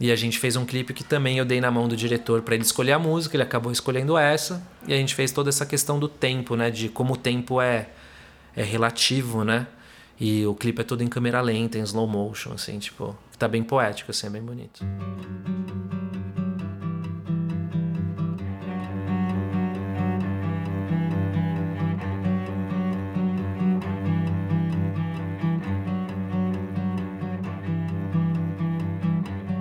E 0.00 0.10
a 0.10 0.16
gente 0.16 0.38
fez 0.38 0.56
um 0.56 0.64
clipe 0.64 0.94
que 0.94 1.04
também 1.04 1.36
eu 1.36 1.44
dei 1.44 1.60
na 1.60 1.70
mão 1.70 1.86
do 1.86 1.94
diretor 1.94 2.40
para 2.40 2.54
ele 2.54 2.64
escolher 2.64 2.92
a 2.92 2.98
música, 2.98 3.36
ele 3.36 3.42
acabou 3.42 3.70
escolhendo 3.70 4.16
essa, 4.16 4.66
e 4.88 4.94
a 4.94 4.96
gente 4.96 5.14
fez 5.14 5.30
toda 5.32 5.50
essa 5.50 5.66
questão 5.66 5.98
do 5.98 6.08
tempo, 6.08 6.56
né, 6.56 6.70
de 6.70 6.88
como 6.88 7.12
o 7.12 7.16
tempo 7.18 7.60
é 7.60 7.90
é 8.56 8.62
relativo, 8.62 9.44
né? 9.44 9.66
E 10.18 10.46
o 10.46 10.54
clipe 10.54 10.80
é 10.80 10.84
todo 10.84 11.02
em 11.02 11.08
câmera 11.08 11.42
lenta, 11.42 11.76
em 11.76 11.82
slow 11.82 12.06
motion, 12.06 12.54
assim, 12.54 12.78
tipo, 12.78 13.14
tá 13.38 13.46
bem 13.46 13.62
poético, 13.62 14.10
assim, 14.10 14.28
é 14.28 14.30
bem 14.30 14.42
bonito. 14.42 14.82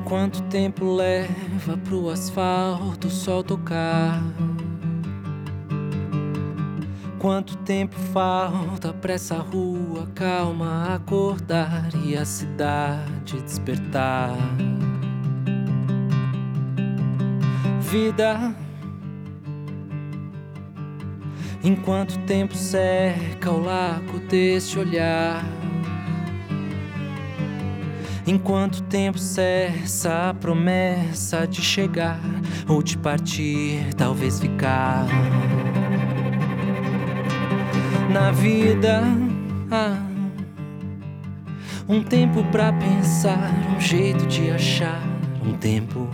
Quanto 0.09 0.41
tempo 0.49 0.95
leva 0.95 1.77
pro 1.83 2.09
asfalto 2.09 3.05
o 3.05 3.11
sol 3.11 3.43
tocar? 3.43 4.19
Quanto 7.19 7.55
tempo 7.57 7.95
falta 8.11 8.91
pra 8.91 9.13
essa 9.13 9.37
rua 9.37 10.07
calma 10.15 10.95
acordar 10.95 11.89
e 12.03 12.17
a 12.17 12.25
cidade 12.25 13.39
despertar? 13.43 14.35
Vida, 17.79 18.55
em 21.63 21.75
quanto 21.75 22.17
tempo 22.25 22.55
seca 22.55 23.51
o 23.51 23.63
lago 23.63 24.17
deste 24.27 24.79
olhar? 24.79 25.45
Em 28.29 28.37
quanto 28.37 28.83
tempo 28.83 29.17
cessa 29.17 30.29
a 30.29 30.33
promessa 30.35 31.47
de 31.47 31.63
chegar 31.63 32.19
ou 32.67 32.83
de 32.83 32.95
partir, 32.95 33.91
talvez 33.97 34.39
ficar 34.39 35.07
na 38.07 38.29
vida? 38.29 39.01
Ah, 39.71 39.97
um 41.87 42.03
tempo 42.03 42.43
pra 42.51 42.71
pensar, 42.71 43.51
um 43.75 43.81
jeito 43.81 44.27
de 44.27 44.51
achar, 44.51 45.01
um 45.43 45.53
tempo. 45.53 46.07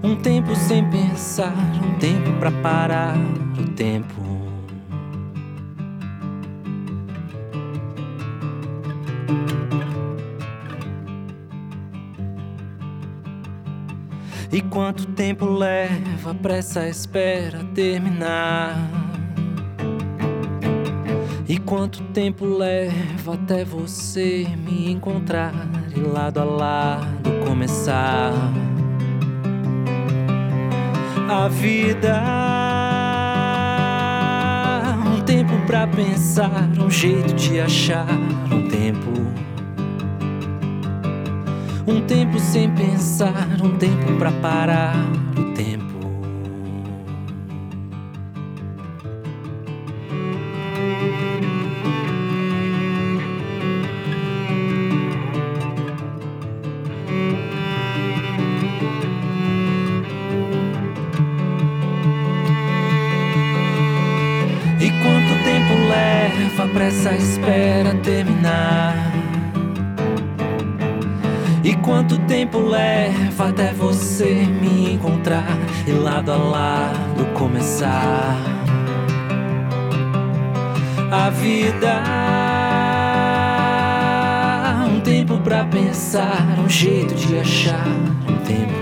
Um 0.00 0.14
tempo 0.14 0.54
sem 0.54 0.88
pensar, 0.90 1.56
um 1.84 1.98
tempo 1.98 2.32
pra 2.38 2.52
parar, 2.52 3.16
o 3.58 3.64
tempo. 3.70 4.33
E 14.54 14.62
quanto 14.62 15.04
tempo 15.06 15.46
leva 15.46 16.32
pra 16.32 16.54
essa 16.54 16.88
espera 16.88 17.58
terminar? 17.74 18.88
E 21.48 21.58
quanto 21.58 22.00
tempo 22.12 22.44
leva 22.44 23.34
até 23.34 23.64
você 23.64 24.46
me 24.56 24.92
encontrar 24.92 25.52
e 25.92 25.98
lado 25.98 26.38
a 26.38 26.44
lado 26.44 27.30
começar 27.44 28.32
a 31.28 31.48
vida? 31.48 32.22
Um 35.04 35.20
tempo 35.22 35.66
pra 35.66 35.84
pensar, 35.88 36.70
um 36.78 36.88
jeito 36.88 37.34
de 37.34 37.58
achar, 37.58 38.06
um 38.52 38.68
tempo. 38.68 39.10
Um 41.86 42.00
tempo 42.06 42.38
sem 42.38 42.70
pensar, 42.70 43.46
um 43.62 43.76
tempo 43.76 44.16
pra 44.18 44.32
parar, 44.32 44.94
até 73.42 73.72
você 73.72 74.46
me 74.46 74.92
encontrar 74.92 75.58
e 75.86 75.92
lado 75.92 76.32
a 76.32 76.36
lado 76.36 77.26
começar 77.34 78.36
a 81.10 81.30
vida? 81.30 82.02
Um 84.86 85.00
tempo 85.00 85.38
pra 85.38 85.64
pensar, 85.64 86.58
um 86.58 86.68
jeito 86.68 87.14
de 87.14 87.38
achar, 87.38 87.86
um 88.28 88.36
tempo. 88.44 88.74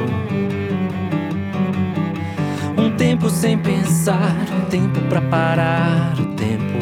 sem 3.42 3.58
pensar, 3.58 4.36
um 4.56 4.66
tempo 4.66 5.00
para 5.08 5.20
parar 5.20 6.14
o 6.16 6.26
tempo. 6.36 6.78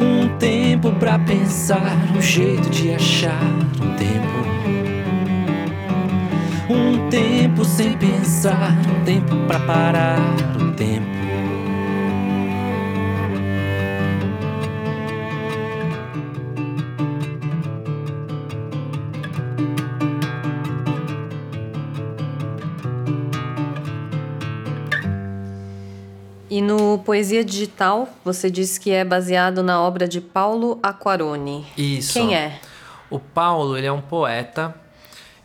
Um 0.00 0.38
tempo 0.38 0.90
para 0.92 1.18
pensar, 1.18 1.96
um 2.16 2.20
jeito 2.20 2.70
de 2.70 2.94
achar 2.94 3.42
um 3.78 3.94
tempo. 3.96 4.31
Tempo 7.52 7.64
sem 7.66 7.98
pensar, 7.98 8.72
tempo 9.04 9.46
para 9.46 9.60
parar 9.60 10.18
o 10.56 10.72
tempo. 10.72 11.06
E 26.48 26.60
no 26.60 26.98
Poesia 26.98 27.44
Digital, 27.44 28.08
você 28.24 28.50
disse 28.50 28.80
que 28.80 28.90
é 28.90 29.04
baseado 29.04 29.62
na 29.62 29.80
obra 29.80 30.08
de 30.08 30.20
Paulo 30.22 30.78
Aquarone. 30.82 31.66
Isso. 31.76 32.14
Quem 32.14 32.34
é? 32.34 32.60
O 33.10 33.18
Paulo, 33.18 33.76
ele 33.76 33.86
é 33.86 33.92
um 33.92 34.00
poeta, 34.00 34.74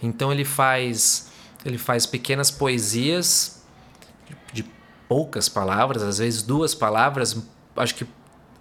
então 0.01 0.31
ele 0.31 0.45
faz 0.45 1.26
ele 1.69 1.77
faz 1.77 2.05
pequenas 2.05 2.49
poesias 2.51 3.63
de 4.53 4.65
poucas 5.07 5.49
palavras, 5.49 6.03
às 6.03 6.17
vezes 6.17 6.41
duas 6.41 6.73
palavras. 6.73 7.37
Acho 7.75 7.95
que 7.95 8.07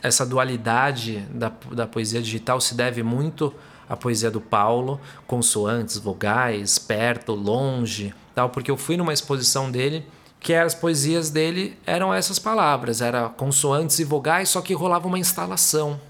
essa 0.02 0.24
dualidade 0.24 1.20
da, 1.30 1.52
da 1.72 1.86
poesia 1.86 2.20
digital 2.20 2.60
se 2.60 2.74
deve 2.74 3.02
muito 3.02 3.52
à 3.88 3.96
poesia 3.96 4.30
do 4.30 4.40
Paulo, 4.40 5.00
consoantes, 5.26 5.98
vogais, 5.98 6.78
perto, 6.78 7.32
longe, 7.32 8.14
tal, 8.34 8.50
porque 8.50 8.70
eu 8.70 8.76
fui 8.76 8.96
numa 8.96 9.12
exposição 9.12 9.70
dele 9.70 10.06
que 10.40 10.54
as 10.54 10.74
poesias 10.74 11.30
dele 11.30 11.78
eram 11.86 12.12
essas 12.12 12.38
palavras, 12.38 13.00
era 13.00 13.28
consoantes 13.28 13.98
e 13.98 14.04
vogais, 14.04 14.48
só 14.48 14.60
que 14.60 14.74
rolava 14.74 15.08
uma 15.08 15.18
instalação, 15.18 16.00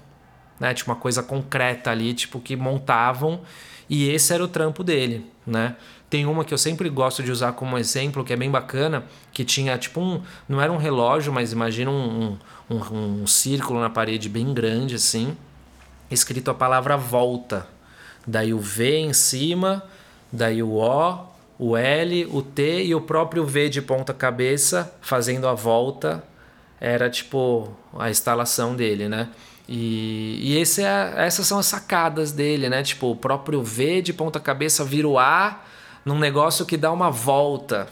né? 0.59 0.73
Tipo 0.73 0.91
uma 0.91 0.97
coisa 0.97 1.23
concreta 1.23 1.91
ali, 1.91 2.13
tipo 2.13 2.39
que 2.39 2.55
montavam 2.55 3.41
e 3.89 4.09
esse 4.09 4.33
era 4.33 4.43
o 4.43 4.47
trampo 4.47 4.83
dele, 4.83 5.25
né? 5.45 5.75
Tem 6.09 6.25
uma 6.25 6.45
que 6.45 6.53
eu 6.53 6.57
sempre 6.57 6.89
gosto 6.89 7.21
de 7.21 7.31
usar 7.31 7.51
como 7.51 7.77
exemplo, 7.77 8.23
que 8.23 8.31
é 8.31 8.35
bem 8.35 8.49
bacana, 8.49 9.03
que 9.33 9.43
tinha 9.43 9.77
tipo 9.77 9.99
um. 9.99 10.21
Não 10.47 10.61
era 10.61 10.71
um 10.71 10.77
relógio, 10.77 11.33
mas 11.33 11.51
imagina 11.51 11.91
um, 11.91 12.37
um, 12.69 12.75
um, 12.75 13.21
um 13.23 13.27
círculo 13.27 13.81
na 13.81 13.89
parede 13.89 14.29
bem 14.29 14.53
grande 14.53 14.95
assim, 14.95 15.35
escrito 16.09 16.49
a 16.49 16.53
palavra 16.53 16.95
volta. 16.95 17.67
Daí 18.25 18.53
o 18.53 18.59
V 18.59 18.97
em 18.99 19.13
cima, 19.13 19.83
daí 20.31 20.63
o 20.63 20.75
O, 20.75 21.25
o 21.59 21.75
L, 21.75 22.25
o 22.31 22.41
T 22.41 22.85
e 22.85 22.95
o 22.95 23.01
próprio 23.01 23.45
V 23.45 23.67
de 23.67 23.81
ponta 23.81 24.13
cabeça 24.13 24.93
fazendo 25.01 25.47
a 25.47 25.53
volta. 25.53 26.23
Era 26.79 27.09
tipo 27.09 27.75
a 27.97 28.09
instalação 28.09 28.75
dele, 28.75 29.09
né? 29.09 29.29
E, 29.67 30.39
e 30.41 30.57
esse 30.57 30.83
é, 30.83 31.13
essas 31.17 31.45
são 31.45 31.59
as 31.59 31.65
sacadas 31.65 32.31
dele, 32.31 32.69
né? 32.69 32.81
Tipo, 32.81 33.11
o 33.11 33.15
próprio 33.15 33.61
V 33.61 34.01
de 34.01 34.13
ponta 34.13 34.39
cabeça 34.39 34.85
vira 34.85 35.07
o 35.07 35.19
A 35.19 35.63
num 36.07 36.17
negócio 36.17 36.65
que 36.65 36.77
dá 36.77 36.89
uma 36.89 37.11
volta. 37.11 37.89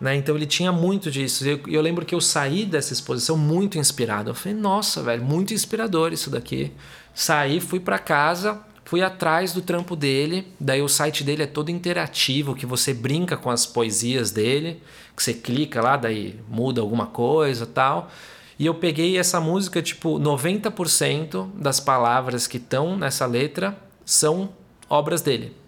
Né? 0.00 0.16
Então 0.16 0.34
ele 0.34 0.46
tinha 0.46 0.72
muito 0.72 1.12
disso. 1.12 1.46
E 1.46 1.50
eu, 1.50 1.60
eu, 1.68 1.80
lembro 1.80 2.04
que 2.04 2.12
eu 2.12 2.20
saí 2.20 2.64
dessa 2.64 2.92
exposição 2.92 3.38
muito 3.38 3.78
inspirado. 3.78 4.30
Eu 4.30 4.34
falei, 4.34 4.58
nossa, 4.58 5.00
velho, 5.00 5.22
muito 5.22 5.54
inspirador 5.54 6.12
isso 6.12 6.28
daqui. 6.28 6.72
Saí, 7.14 7.60
fui 7.60 7.78
para 7.78 8.00
casa, 8.00 8.60
fui 8.84 9.00
atrás 9.00 9.52
do 9.52 9.62
trampo 9.62 9.94
dele. 9.94 10.52
Daí 10.58 10.82
o 10.82 10.88
site 10.88 11.22
dele 11.22 11.44
é 11.44 11.46
todo 11.46 11.70
interativo, 11.70 12.52
que 12.52 12.66
você 12.66 12.92
brinca 12.92 13.36
com 13.36 13.48
as 13.48 13.64
poesias 13.64 14.32
dele, 14.32 14.82
que 15.16 15.22
você 15.22 15.32
clica 15.32 15.80
lá, 15.80 15.96
daí 15.96 16.40
muda 16.48 16.80
alguma 16.80 17.06
coisa 17.06 17.64
tal. 17.64 18.10
E 18.58 18.66
eu 18.66 18.74
peguei 18.74 19.16
essa 19.16 19.40
música, 19.40 19.80
tipo, 19.80 20.18
90% 20.18 21.48
das 21.54 21.78
palavras 21.78 22.48
que 22.48 22.56
estão 22.56 22.96
nessa 22.96 23.24
letra 23.24 23.78
são 24.04 24.50
obras 24.90 25.22
dele. 25.22 25.63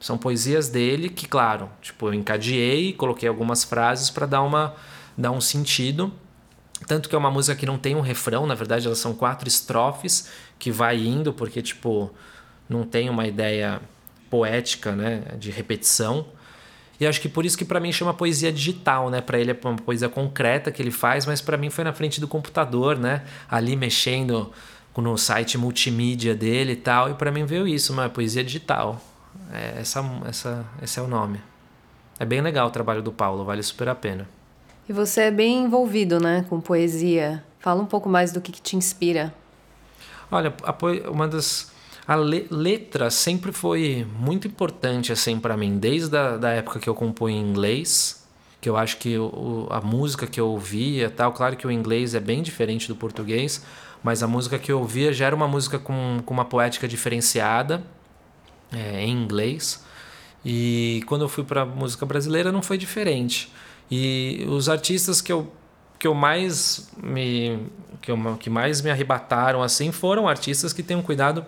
São 0.00 0.16
poesias 0.16 0.68
dele 0.68 1.08
que, 1.08 1.26
claro, 1.26 1.68
tipo, 1.82 2.08
eu 2.08 2.14
encadeei, 2.14 2.92
coloquei 2.92 3.28
algumas 3.28 3.64
frases 3.64 4.10
para 4.10 4.26
dar 4.26 4.42
uma 4.42 4.74
dar 5.16 5.32
um 5.32 5.40
sentido. 5.40 6.12
Tanto 6.86 7.08
que 7.08 7.14
é 7.14 7.18
uma 7.18 7.30
música 7.30 7.58
que 7.58 7.66
não 7.66 7.76
tem 7.76 7.96
um 7.96 8.00
refrão, 8.00 8.46
na 8.46 8.54
verdade, 8.54 8.86
elas 8.86 8.98
são 8.98 9.12
quatro 9.12 9.48
estrofes 9.48 10.30
que 10.58 10.70
vai 10.70 10.96
indo, 10.96 11.32
porque 11.32 11.60
tipo, 11.60 12.10
não 12.68 12.84
tem 12.84 13.10
uma 13.10 13.26
ideia 13.26 13.80
poética, 14.30 14.94
né, 14.94 15.24
de 15.38 15.50
repetição. 15.50 16.26
E 17.00 17.06
acho 17.06 17.20
que 17.20 17.28
por 17.28 17.44
isso 17.44 17.58
que 17.58 17.64
para 17.64 17.80
mim 17.80 17.92
chama 17.92 18.12
poesia 18.14 18.52
digital, 18.52 19.08
né? 19.08 19.20
Para 19.20 19.38
ele 19.38 19.52
é 19.52 19.58
uma 19.64 19.76
poesia 19.76 20.08
concreta 20.08 20.72
que 20.72 20.82
ele 20.82 20.90
faz, 20.90 21.26
mas 21.26 21.40
para 21.40 21.56
mim 21.56 21.70
foi 21.70 21.84
na 21.84 21.92
frente 21.92 22.20
do 22.20 22.26
computador, 22.26 22.98
né? 22.98 23.24
Ali 23.48 23.76
mexendo 23.76 24.52
no 24.96 25.16
site 25.16 25.56
multimídia 25.56 26.34
dele 26.34 26.72
e 26.72 26.76
tal, 26.76 27.08
e 27.08 27.14
para 27.14 27.30
mim 27.30 27.46
veio 27.46 27.68
isso, 27.68 27.92
uma 27.92 28.08
poesia 28.08 28.42
digital. 28.42 29.00
É, 29.52 29.80
essa, 29.80 30.04
essa, 30.26 30.66
esse 30.82 30.98
é 30.98 31.02
o 31.02 31.08
nome. 31.08 31.40
É 32.18 32.24
bem 32.24 32.40
legal 32.40 32.68
o 32.68 32.70
trabalho 32.70 33.02
do 33.02 33.12
Paulo, 33.12 33.44
vale 33.44 33.62
super 33.62 33.88
a 33.88 33.94
pena. 33.94 34.28
E 34.88 34.92
você 34.92 35.22
é 35.22 35.30
bem 35.30 35.64
envolvido, 35.64 36.18
né, 36.18 36.44
com 36.48 36.60
poesia. 36.60 37.44
Fala 37.60 37.80
um 37.80 37.86
pouco 37.86 38.08
mais 38.08 38.32
do 38.32 38.40
que, 38.40 38.52
que 38.52 38.60
te 38.60 38.76
inspira. 38.76 39.34
Olha, 40.30 40.52
uma 41.10 41.28
das 41.28 41.70
a 42.06 42.16
le, 42.16 42.46
letra 42.50 43.10
sempre 43.10 43.52
foi 43.52 44.06
muito 44.18 44.48
importante 44.48 45.12
assim 45.12 45.38
para 45.38 45.56
mim, 45.58 45.78
desde 45.78 46.16
a 46.16 46.38
da 46.38 46.50
época 46.50 46.78
que 46.78 46.88
eu 46.88 46.94
compunha 46.94 47.36
em 47.36 47.50
inglês, 47.50 48.26
que 48.62 48.68
eu 48.68 48.78
acho 48.78 48.96
que 48.96 49.18
o, 49.18 49.66
a 49.70 49.80
música 49.82 50.26
que 50.26 50.40
eu 50.40 50.48
ouvia, 50.48 51.10
tal, 51.10 51.32
claro 51.32 51.54
que 51.54 51.66
o 51.66 51.70
inglês 51.70 52.14
é 52.14 52.20
bem 52.20 52.42
diferente 52.42 52.88
do 52.88 52.96
português, 52.96 53.62
mas 54.02 54.22
a 54.22 54.26
música 54.26 54.58
que 54.58 54.72
eu 54.72 54.78
ouvia 54.78 55.12
já 55.12 55.26
era 55.26 55.36
uma 55.36 55.46
música 55.46 55.78
com, 55.78 56.22
com 56.24 56.32
uma 56.32 56.46
poética 56.46 56.88
diferenciada 56.88 57.82
é, 58.72 59.04
em 59.04 59.10
inglês. 59.10 59.84
E 60.44 61.02
quando 61.06 61.22
eu 61.22 61.28
fui 61.28 61.44
para 61.44 61.64
música 61.64 62.06
brasileira 62.06 62.52
não 62.52 62.62
foi 62.62 62.78
diferente. 62.78 63.52
E 63.90 64.46
os 64.48 64.68
artistas 64.68 65.20
que 65.20 65.32
eu 65.32 65.52
que 65.98 66.06
eu 66.06 66.14
mais 66.14 66.88
me 67.02 67.66
que, 68.00 68.10
eu, 68.10 68.36
que 68.38 68.48
mais 68.48 68.80
me 68.80 68.90
arrebataram 68.90 69.62
assim 69.62 69.90
foram 69.90 70.28
artistas 70.28 70.72
que 70.72 70.82
têm 70.82 70.96
um 70.96 71.02
cuidado 71.02 71.44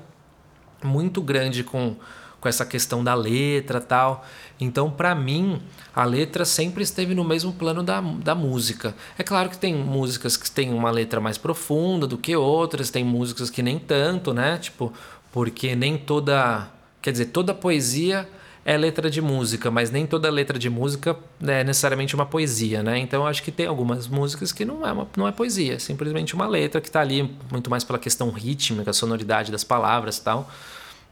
muito 0.83 1.23
grande 1.23 1.62
com 1.62 1.97
com 2.41 2.49
essa 2.49 2.64
questão 2.64 3.05
da 3.05 3.14
letra 3.14 3.81
tal. 3.81 4.25
Então, 4.59 4.91
para 4.91 5.14
mim, 5.14 5.61
a 5.95 6.05
letra 6.05 6.45
sempre 6.45 6.83
esteve 6.83 7.14
no 7.14 7.23
mesmo 7.23 7.53
plano 7.53 7.83
da, 7.83 8.01
da 8.01 8.35
música. 8.35 8.95
É 9.18 9.23
claro 9.23 9.51
que 9.51 9.59
tem 9.59 9.75
músicas 9.75 10.37
que 10.37 10.51
têm 10.51 10.73
uma 10.73 10.91
letra 10.91 11.21
mais 11.21 11.37
profunda 11.37 12.07
do 12.07 12.16
que 12.16 12.35
outras, 12.35 12.91
tem 12.91 13.05
músicas 13.05 13.51
que 13.51 13.62
nem 13.62 13.79
tanto, 13.79 14.33
né? 14.33 14.59
Tipo, 14.59 14.93
porque 15.31 15.77
nem 15.77 15.99
toda 15.99 16.66
Quer 17.03 17.12
dizer, 17.12 17.26
toda 17.26 17.55
poesia 17.55 18.28
é 18.64 18.76
letra 18.76 19.11
de 19.11 19.22
música, 19.22 19.70
mas 19.70 19.90
nem 19.90 20.07
toda 20.07 20.30
letra 20.30 20.59
de 20.59 20.68
música 20.68 21.16
é 21.42 21.64
necessariamente 21.64 22.14
uma 22.14 22.26
poesia, 22.26 22.82
né? 22.82 22.98
Então 22.98 23.26
acho 23.26 23.42
que 23.42 23.51
tem 23.51 23.66
algumas 23.66 24.07
músicas 24.07 24.53
que 24.53 24.64
não 24.64 24.86
é, 24.86 24.92
uma, 24.92 25.09
não 25.16 25.26
é 25.26 25.32
poesia, 25.32 25.74
é 25.74 25.78
simplesmente 25.78 26.34
uma 26.34 26.46
letra 26.46 26.80
que 26.80 26.88
está 26.88 27.01
ali 27.01 27.34
muito 27.51 27.70
mais 27.70 27.84
pela 27.84 27.98
questão 27.98 28.30
rítmica, 28.30 28.92
sonoridade 28.92 29.51
das 29.51 29.64
palavras 29.64 30.18
e 30.18 30.22
tal, 30.22 30.51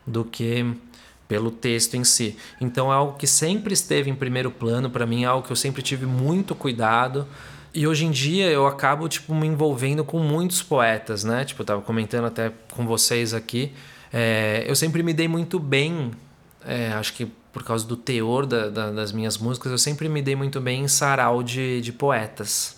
do 0.07 0.25
que 0.25 0.65
pelo 1.27 1.51
texto 1.51 1.95
em 1.95 2.05
si. 2.05 2.37
Então 2.61 2.93
é 2.93 2.97
algo 2.97 3.17
que 3.17 3.27
sempre 3.27 3.73
esteve 3.73 4.11
em 4.11 4.15
primeiro 4.15 4.51
plano 4.51 4.91
para 4.91 5.07
mim, 5.07 5.25
é 5.25 5.27
algo 5.27 5.47
que 5.47 5.53
eu 5.53 5.57
sempre 5.57 5.83
tive 5.83 6.07
muito 6.07 6.55
cuidado. 6.55 7.27
E 7.75 7.87
hoje 7.87 8.07
em 8.07 8.11
dia 8.11 8.47
eu 8.47 8.67
acabo 8.67 9.09
tipo 9.09 9.35
me 9.35 9.47
envolvendo 9.47 10.05
com 10.05 10.19
muitos 10.19 10.63
poetas, 10.63 11.25
né? 11.25 11.45
Tipo, 11.45 11.63
eu 11.63 11.67
tava 11.67 11.83
comentando 11.83 12.25
até 12.25 12.51
com 12.73 12.87
vocês 12.87 13.35
aqui, 13.35 13.73
é, 14.13 14.65
eu 14.67 14.75
sempre 14.75 15.03
me 15.03 15.13
dei 15.13 15.29
muito 15.29 15.59
bem, 15.59 16.11
é, 16.65 16.89
acho 16.93 17.13
que 17.13 17.27
por 17.53 17.63
causa 17.63 17.87
do 17.87 17.97
teor 17.97 18.47
da, 18.47 18.69
da, 18.69 18.91
das 18.91 19.13
minhas 19.13 19.39
músicas, 19.39 19.73
eu 19.73 19.79
sempre 19.79 20.09
me 20.09 20.23
dei 20.23 20.37
muito 20.37 20.61
bem 20.61 20.83
em 20.83 20.89
sarau 20.89 21.43
de, 21.43 21.81
de 21.81 21.93
poetas. 21.93 22.77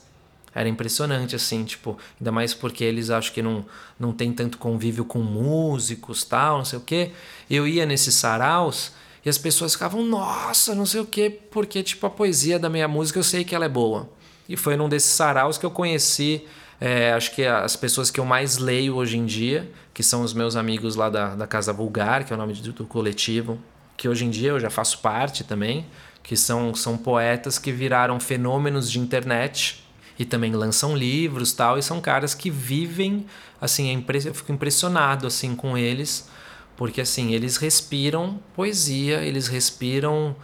Era 0.54 0.68
impressionante, 0.68 1.36
assim, 1.36 1.64
tipo, 1.64 1.96
ainda 2.18 2.32
mais 2.32 2.54
porque 2.54 2.82
eles 2.82 3.10
acho 3.10 3.32
que 3.32 3.42
não, 3.42 3.64
não 3.98 4.12
tem 4.12 4.32
tanto 4.32 4.58
convívio 4.58 5.04
com 5.04 5.20
músicos, 5.20 6.24
tal, 6.24 6.58
não 6.58 6.64
sei 6.64 6.78
o 6.78 6.82
quê. 6.82 7.12
Eu 7.48 7.68
ia 7.68 7.86
nesses 7.86 8.14
saraus 8.14 8.92
e 9.24 9.28
as 9.28 9.38
pessoas 9.38 9.74
ficavam, 9.74 10.02
nossa, 10.04 10.74
não 10.74 10.86
sei 10.86 11.00
o 11.00 11.06
quê, 11.06 11.38
porque, 11.50 11.82
tipo, 11.82 12.06
a 12.06 12.10
poesia 12.10 12.58
da 12.58 12.68
minha 12.68 12.88
música 12.88 13.18
eu 13.18 13.24
sei 13.24 13.44
que 13.44 13.54
ela 13.54 13.66
é 13.66 13.68
boa. 13.68 14.08
E 14.48 14.56
foi 14.56 14.76
num 14.76 14.88
desses 14.88 15.10
saraus 15.10 15.56
que 15.56 15.66
eu 15.66 15.70
conheci 15.70 16.44
é, 16.80 17.12
acho 17.12 17.32
que 17.32 17.44
as 17.44 17.76
pessoas 17.76 18.10
que 18.10 18.18
eu 18.18 18.24
mais 18.24 18.56
leio 18.56 18.96
hoje 18.96 19.18
em 19.18 19.26
dia, 19.26 19.70
que 20.00 20.06
são 20.06 20.22
os 20.22 20.32
meus 20.32 20.56
amigos 20.56 20.96
lá 20.96 21.10
da, 21.10 21.34
da 21.34 21.46
Casa 21.46 21.74
Vulgar, 21.74 22.24
que 22.24 22.32
é 22.32 22.34
o 22.34 22.38
nome 22.38 22.54
do, 22.54 22.72
do 22.72 22.86
coletivo, 22.86 23.58
que 23.98 24.08
hoje 24.08 24.24
em 24.24 24.30
dia 24.30 24.48
eu 24.48 24.58
já 24.58 24.70
faço 24.70 25.00
parte 25.00 25.44
também, 25.44 25.84
que 26.22 26.38
são, 26.38 26.74
são 26.74 26.96
poetas 26.96 27.58
que 27.58 27.70
viraram 27.70 28.18
fenômenos 28.18 28.90
de 28.90 28.98
internet 28.98 29.84
e 30.18 30.24
também 30.24 30.52
lançam 30.52 30.96
livros 30.96 31.52
tal 31.52 31.76
e 31.76 31.82
são 31.82 32.00
caras 32.00 32.32
que 32.32 32.50
vivem 32.50 33.26
assim 33.60 33.94
é 33.94 34.26
eu 34.26 34.34
fico 34.34 34.50
impressionado 34.52 35.26
assim 35.26 35.54
com 35.54 35.76
eles 35.76 36.30
porque 36.76 37.02
assim 37.02 37.34
eles 37.34 37.58
respiram 37.58 38.40
poesia 38.54 39.22
eles 39.22 39.48
respiram 39.48 40.34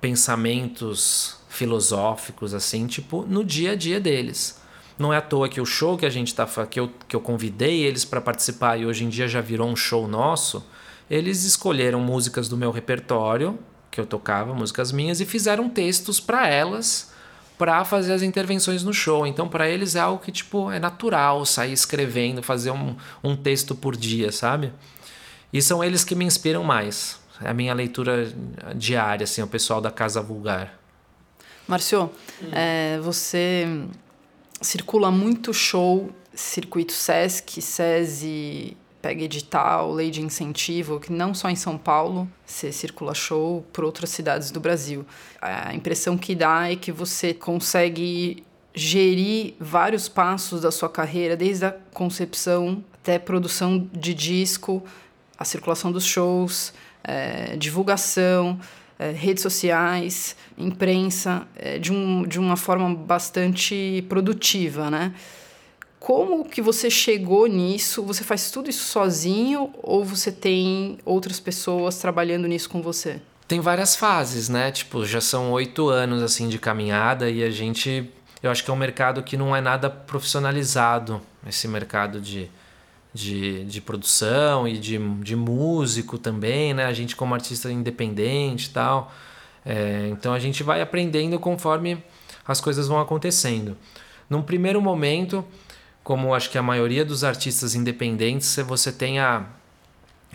pensamentos 0.00 1.38
filosóficos, 1.48 2.52
assim, 2.52 2.86
tipo, 2.86 3.22
no 3.22 3.44
dia 3.44 3.72
a 3.72 3.74
dia 3.76 4.00
deles. 4.00 4.60
Não 4.98 5.12
é 5.12 5.16
à 5.16 5.20
toa 5.20 5.48
que 5.48 5.60
o 5.60 5.66
show 5.66 5.96
que 5.96 6.06
a 6.06 6.10
gente 6.10 6.34
tá 6.34 6.46
que 6.66 6.78
eu, 6.78 6.90
que 7.08 7.16
eu 7.16 7.20
convidei 7.20 7.82
eles 7.82 8.04
para 8.04 8.20
participar 8.20 8.78
e 8.78 8.86
hoje 8.86 9.04
em 9.04 9.08
dia 9.08 9.26
já 9.26 9.40
virou 9.40 9.68
um 9.68 9.74
show 9.74 10.06
nosso, 10.06 10.64
eles 11.10 11.44
escolheram 11.44 12.00
músicas 12.00 12.48
do 12.48 12.56
meu 12.56 12.70
repertório, 12.70 13.58
que 13.90 14.00
eu 14.00 14.06
tocava, 14.06 14.54
músicas 14.54 14.92
minhas, 14.92 15.20
e 15.20 15.24
fizeram 15.24 15.68
textos 15.68 16.20
para 16.20 16.48
elas 16.48 17.12
para 17.58 17.84
fazer 17.84 18.12
as 18.12 18.22
intervenções 18.22 18.82
no 18.82 18.92
show. 18.92 19.26
Então, 19.26 19.48
para 19.48 19.68
eles 19.68 19.94
é 19.94 20.00
algo 20.00 20.22
que 20.22 20.32
tipo 20.32 20.70
é 20.70 20.78
natural 20.78 21.44
sair 21.44 21.72
escrevendo, 21.72 22.42
fazer 22.42 22.70
um, 22.70 22.96
um 23.22 23.36
texto 23.36 23.74
por 23.74 23.96
dia, 23.96 24.32
sabe? 24.32 24.72
E 25.52 25.62
são 25.62 25.82
eles 25.82 26.04
que 26.04 26.14
me 26.14 26.24
inspiram 26.24 26.64
mais. 26.64 27.20
É 27.42 27.48
a 27.48 27.54
minha 27.54 27.74
leitura 27.74 28.32
diária, 28.74 29.24
assim, 29.24 29.42
o 29.42 29.46
pessoal 29.46 29.80
da 29.80 29.90
Casa 29.90 30.20
Vulgar. 30.20 30.74
Marcio, 31.66 32.10
hum. 32.42 32.48
é, 32.52 32.98
você 33.00 33.66
circula 34.64 35.10
muito 35.10 35.52
show, 35.52 36.10
circuito 36.34 36.92
Sesc, 36.92 37.60
SESI, 37.60 38.76
pega 39.00 39.22
edital, 39.22 39.92
lei 39.92 40.10
de 40.10 40.22
incentivo, 40.22 40.98
que 40.98 41.12
não 41.12 41.34
só 41.34 41.50
em 41.50 41.56
São 41.56 41.76
Paulo, 41.76 42.26
você 42.44 42.72
circula 42.72 43.14
show 43.14 43.64
por 43.72 43.84
outras 43.84 44.10
cidades 44.10 44.50
do 44.50 44.58
Brasil. 44.58 45.04
A 45.40 45.74
impressão 45.74 46.16
que 46.16 46.34
dá 46.34 46.70
é 46.70 46.76
que 46.76 46.90
você 46.90 47.34
consegue 47.34 48.42
gerir 48.74 49.54
vários 49.60 50.08
passos 50.08 50.62
da 50.62 50.72
sua 50.72 50.88
carreira, 50.88 51.36
desde 51.36 51.66
a 51.66 51.76
concepção 51.92 52.82
até 52.94 53.18
produção 53.18 53.88
de 53.92 54.14
disco, 54.14 54.82
a 55.38 55.44
circulação 55.44 55.92
dos 55.92 56.06
shows, 56.06 56.72
é, 57.04 57.56
divulgação, 57.56 58.58
é, 58.98 59.10
redes 59.10 59.42
sociais, 59.42 60.36
imprensa, 60.56 61.46
é, 61.56 61.78
de, 61.78 61.92
um, 61.92 62.22
de 62.22 62.38
uma 62.38 62.56
forma 62.56 62.94
bastante 62.94 64.04
produtiva, 64.08 64.90
né? 64.90 65.12
Como 65.98 66.44
que 66.44 66.60
você 66.60 66.90
chegou 66.90 67.46
nisso? 67.46 68.02
Você 68.02 68.22
faz 68.22 68.50
tudo 68.50 68.68
isso 68.68 68.84
sozinho 68.84 69.72
ou 69.82 70.04
você 70.04 70.30
tem 70.30 70.98
outras 71.04 71.40
pessoas 71.40 71.96
trabalhando 71.96 72.46
nisso 72.46 72.68
com 72.68 72.82
você? 72.82 73.22
Tem 73.48 73.58
várias 73.58 73.96
fases, 73.96 74.48
né? 74.48 74.70
Tipo, 74.70 75.04
já 75.06 75.20
são 75.20 75.50
oito 75.52 75.88
anos 75.88 76.22
assim 76.22 76.48
de 76.48 76.58
caminhada 76.58 77.30
e 77.30 77.42
a 77.42 77.50
gente, 77.50 78.10
eu 78.42 78.50
acho 78.50 78.62
que 78.62 78.70
é 78.70 78.74
um 78.74 78.76
mercado 78.76 79.22
que 79.22 79.36
não 79.36 79.56
é 79.56 79.62
nada 79.62 79.88
profissionalizado, 79.88 81.22
esse 81.46 81.66
mercado 81.66 82.20
de 82.20 82.50
de, 83.14 83.64
de 83.64 83.80
produção 83.80 84.66
e 84.66 84.76
de, 84.76 84.98
de 85.20 85.36
músico 85.36 86.18
também, 86.18 86.74
né? 86.74 86.84
A 86.84 86.92
gente 86.92 87.14
como 87.14 87.32
artista 87.32 87.70
independente 87.70 88.66
e 88.66 88.70
tal. 88.70 89.12
É, 89.64 90.08
então 90.10 90.34
a 90.34 90.38
gente 90.40 90.64
vai 90.64 90.82
aprendendo 90.82 91.38
conforme 91.38 92.02
as 92.46 92.60
coisas 92.60 92.88
vão 92.88 93.00
acontecendo. 93.00 93.76
Num 94.28 94.42
primeiro 94.42 94.82
momento, 94.82 95.44
como 96.02 96.34
acho 96.34 96.50
que 96.50 96.58
a 96.58 96.62
maioria 96.62 97.04
dos 97.04 97.22
artistas 97.22 97.74
independentes, 97.76 98.56
você 98.66 98.90
tem 98.90 99.20
a. 99.20 99.46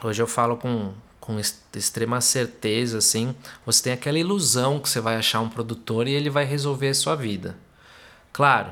Hoje 0.02 0.22
eu 0.22 0.28
falo 0.28 0.56
com, 0.56 0.94
com 1.20 1.38
extrema 1.76 2.22
certeza, 2.22 3.00
assim, 3.00 3.36
você 3.66 3.84
tem 3.84 3.94
aquela 3.94 4.18
ilusão 4.18 4.80
que 4.80 4.88
você 4.88 5.02
vai 5.02 5.18
achar 5.18 5.42
um 5.42 5.50
produtor 5.50 6.08
e 6.08 6.14
ele 6.14 6.30
vai 6.30 6.46
resolver 6.46 6.88
a 6.88 6.94
sua 6.94 7.16
vida. 7.16 7.58
Claro, 8.32 8.72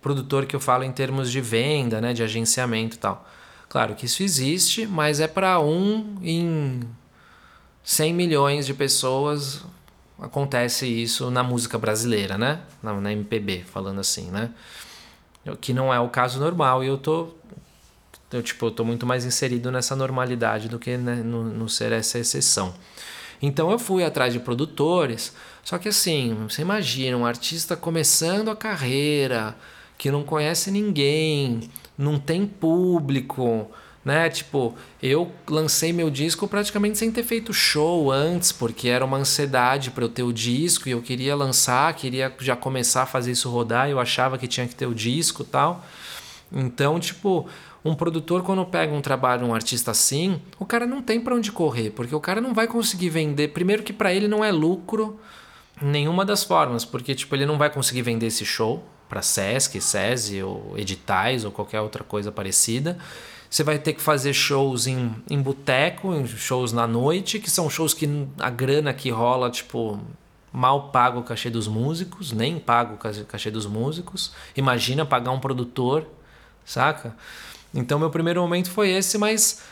Produtor 0.00 0.46
que 0.46 0.54
eu 0.54 0.60
falo 0.60 0.84
em 0.84 0.92
termos 0.92 1.30
de 1.30 1.40
venda, 1.40 2.00
né, 2.00 2.12
de 2.12 2.22
agenciamento 2.22 2.96
e 2.96 2.98
tal. 2.98 3.26
Claro 3.68 3.94
que 3.94 4.06
isso 4.06 4.22
existe, 4.22 4.86
mas 4.86 5.20
é 5.20 5.28
para 5.28 5.60
um 5.60 6.16
em 6.22 6.80
100 7.84 8.14
milhões 8.14 8.66
de 8.66 8.74
pessoas 8.74 9.64
acontece 10.20 10.86
isso 10.86 11.30
na 11.30 11.42
música 11.42 11.78
brasileira, 11.78 12.36
né? 12.36 12.60
Na, 12.82 12.92
na 13.00 13.12
MPB, 13.12 13.64
falando 13.64 14.00
assim, 14.00 14.30
né? 14.30 14.50
Que 15.60 15.72
não 15.72 15.92
é 15.92 15.98
o 15.98 16.08
caso 16.08 16.38
normal 16.38 16.84
e 16.84 16.88
eu 16.88 16.98
tô 16.98 17.28
eu, 18.32 18.42
tipo, 18.42 18.66
eu 18.66 18.70
tô 18.70 18.84
muito 18.84 19.04
mais 19.04 19.24
inserido 19.24 19.72
nessa 19.72 19.96
normalidade 19.96 20.68
do 20.68 20.78
que 20.78 20.96
né, 20.96 21.16
no, 21.16 21.42
no 21.42 21.68
ser 21.68 21.90
essa 21.90 22.18
exceção. 22.18 22.72
Então 23.42 23.70
eu 23.70 23.78
fui 23.78 24.04
atrás 24.04 24.32
de 24.32 24.38
produtores, 24.38 25.34
só 25.64 25.78
que 25.78 25.88
assim, 25.88 26.36
você 26.48 26.62
imagina 26.62 27.16
um 27.16 27.26
artista 27.26 27.76
começando 27.76 28.50
a 28.50 28.56
carreira, 28.56 29.56
que 30.00 30.10
não 30.10 30.22
conhece 30.22 30.70
ninguém, 30.70 31.60
não 31.96 32.18
tem 32.18 32.46
público, 32.46 33.70
né? 34.02 34.30
Tipo, 34.30 34.74
eu 35.02 35.30
lancei 35.46 35.92
meu 35.92 36.08
disco 36.08 36.48
praticamente 36.48 36.96
sem 36.96 37.12
ter 37.12 37.22
feito 37.22 37.52
show 37.52 38.10
antes, 38.10 38.50
porque 38.50 38.88
era 38.88 39.04
uma 39.04 39.18
ansiedade 39.18 39.90
para 39.90 40.02
eu 40.02 40.08
ter 40.08 40.22
o 40.22 40.32
disco 40.32 40.88
e 40.88 40.92
eu 40.92 41.02
queria 41.02 41.36
lançar, 41.36 41.92
queria 41.92 42.34
já 42.38 42.56
começar 42.56 43.02
a 43.02 43.06
fazer 43.06 43.32
isso 43.32 43.50
rodar, 43.50 43.90
eu 43.90 44.00
achava 44.00 44.38
que 44.38 44.48
tinha 44.48 44.66
que 44.66 44.74
ter 44.74 44.86
o 44.86 44.94
disco, 44.94 45.44
tal. 45.44 45.84
Então, 46.50 46.98
tipo, 46.98 47.46
um 47.84 47.94
produtor 47.94 48.42
quando 48.42 48.64
pega 48.64 48.94
um 48.94 49.02
trabalho 49.02 49.46
um 49.46 49.54
artista 49.54 49.90
assim, 49.90 50.40
o 50.58 50.64
cara 50.64 50.86
não 50.86 51.02
tem 51.02 51.20
para 51.20 51.34
onde 51.34 51.52
correr, 51.52 51.90
porque 51.90 52.14
o 52.14 52.20
cara 52.20 52.40
não 52.40 52.54
vai 52.54 52.66
conseguir 52.66 53.10
vender, 53.10 53.48
primeiro 53.48 53.82
que 53.82 53.92
para 53.92 54.14
ele 54.14 54.28
não 54.28 54.42
é 54.42 54.50
lucro 54.50 55.20
nenhuma 55.78 56.24
das 56.24 56.42
formas, 56.42 56.86
porque 56.86 57.14
tipo, 57.14 57.36
ele 57.36 57.44
não 57.44 57.58
vai 57.58 57.68
conseguir 57.68 58.00
vender 58.00 58.28
esse 58.28 58.46
show, 58.46 58.82
para 59.10 59.20
SESC, 59.20 59.80
SESI 59.80 60.42
ou 60.44 60.74
editais 60.78 61.44
ou 61.44 61.50
qualquer 61.50 61.80
outra 61.80 62.04
coisa 62.04 62.30
parecida. 62.30 62.96
Você 63.50 63.64
vai 63.64 63.80
ter 63.80 63.94
que 63.94 64.00
fazer 64.00 64.32
shows 64.32 64.86
em, 64.86 65.12
em 65.28 65.42
boteco, 65.42 66.24
shows 66.28 66.72
na 66.72 66.86
noite, 66.86 67.40
que 67.40 67.50
são 67.50 67.68
shows 67.68 67.92
que 67.92 68.08
a 68.38 68.48
grana 68.48 68.94
que 68.94 69.10
rola, 69.10 69.50
tipo, 69.50 69.98
mal 70.52 70.90
paga 70.90 71.18
o 71.18 71.24
cachê 71.24 71.50
dos 71.50 71.66
músicos, 71.66 72.30
nem 72.30 72.60
paga 72.60 72.94
o 72.94 73.24
cachê 73.24 73.50
dos 73.50 73.66
músicos. 73.66 74.32
Imagina 74.56 75.04
pagar 75.04 75.32
um 75.32 75.40
produtor, 75.40 76.06
saca? 76.64 77.16
Então 77.74 77.98
meu 77.98 78.10
primeiro 78.10 78.40
momento 78.40 78.70
foi 78.70 78.90
esse, 78.90 79.18
mas 79.18 79.62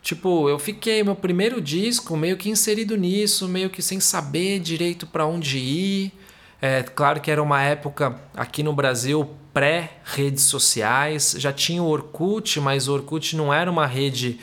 tipo, 0.00 0.48
eu 0.48 0.56
fiquei 0.56 1.02
meu 1.02 1.16
primeiro 1.16 1.60
disco 1.60 2.16
meio 2.16 2.36
que 2.36 2.48
inserido 2.48 2.96
nisso, 2.96 3.48
meio 3.48 3.68
que 3.68 3.82
sem 3.82 3.98
saber 3.98 4.60
direito 4.60 5.04
para 5.04 5.26
onde 5.26 5.58
ir. 5.58 6.12
É 6.60 6.82
claro 6.82 7.20
que 7.20 7.30
era 7.30 7.42
uma 7.42 7.62
época 7.62 8.18
aqui 8.34 8.62
no 8.62 8.72
Brasil 8.72 9.28
pré-redes 9.52 10.44
sociais, 10.44 11.34
já 11.38 11.52
tinha 11.52 11.82
o 11.82 11.86
Orkut, 11.86 12.60
mas 12.60 12.88
o 12.88 12.94
Orkut 12.94 13.34
não 13.36 13.52
era 13.52 13.70
uma 13.70 13.86
rede, 13.86 14.38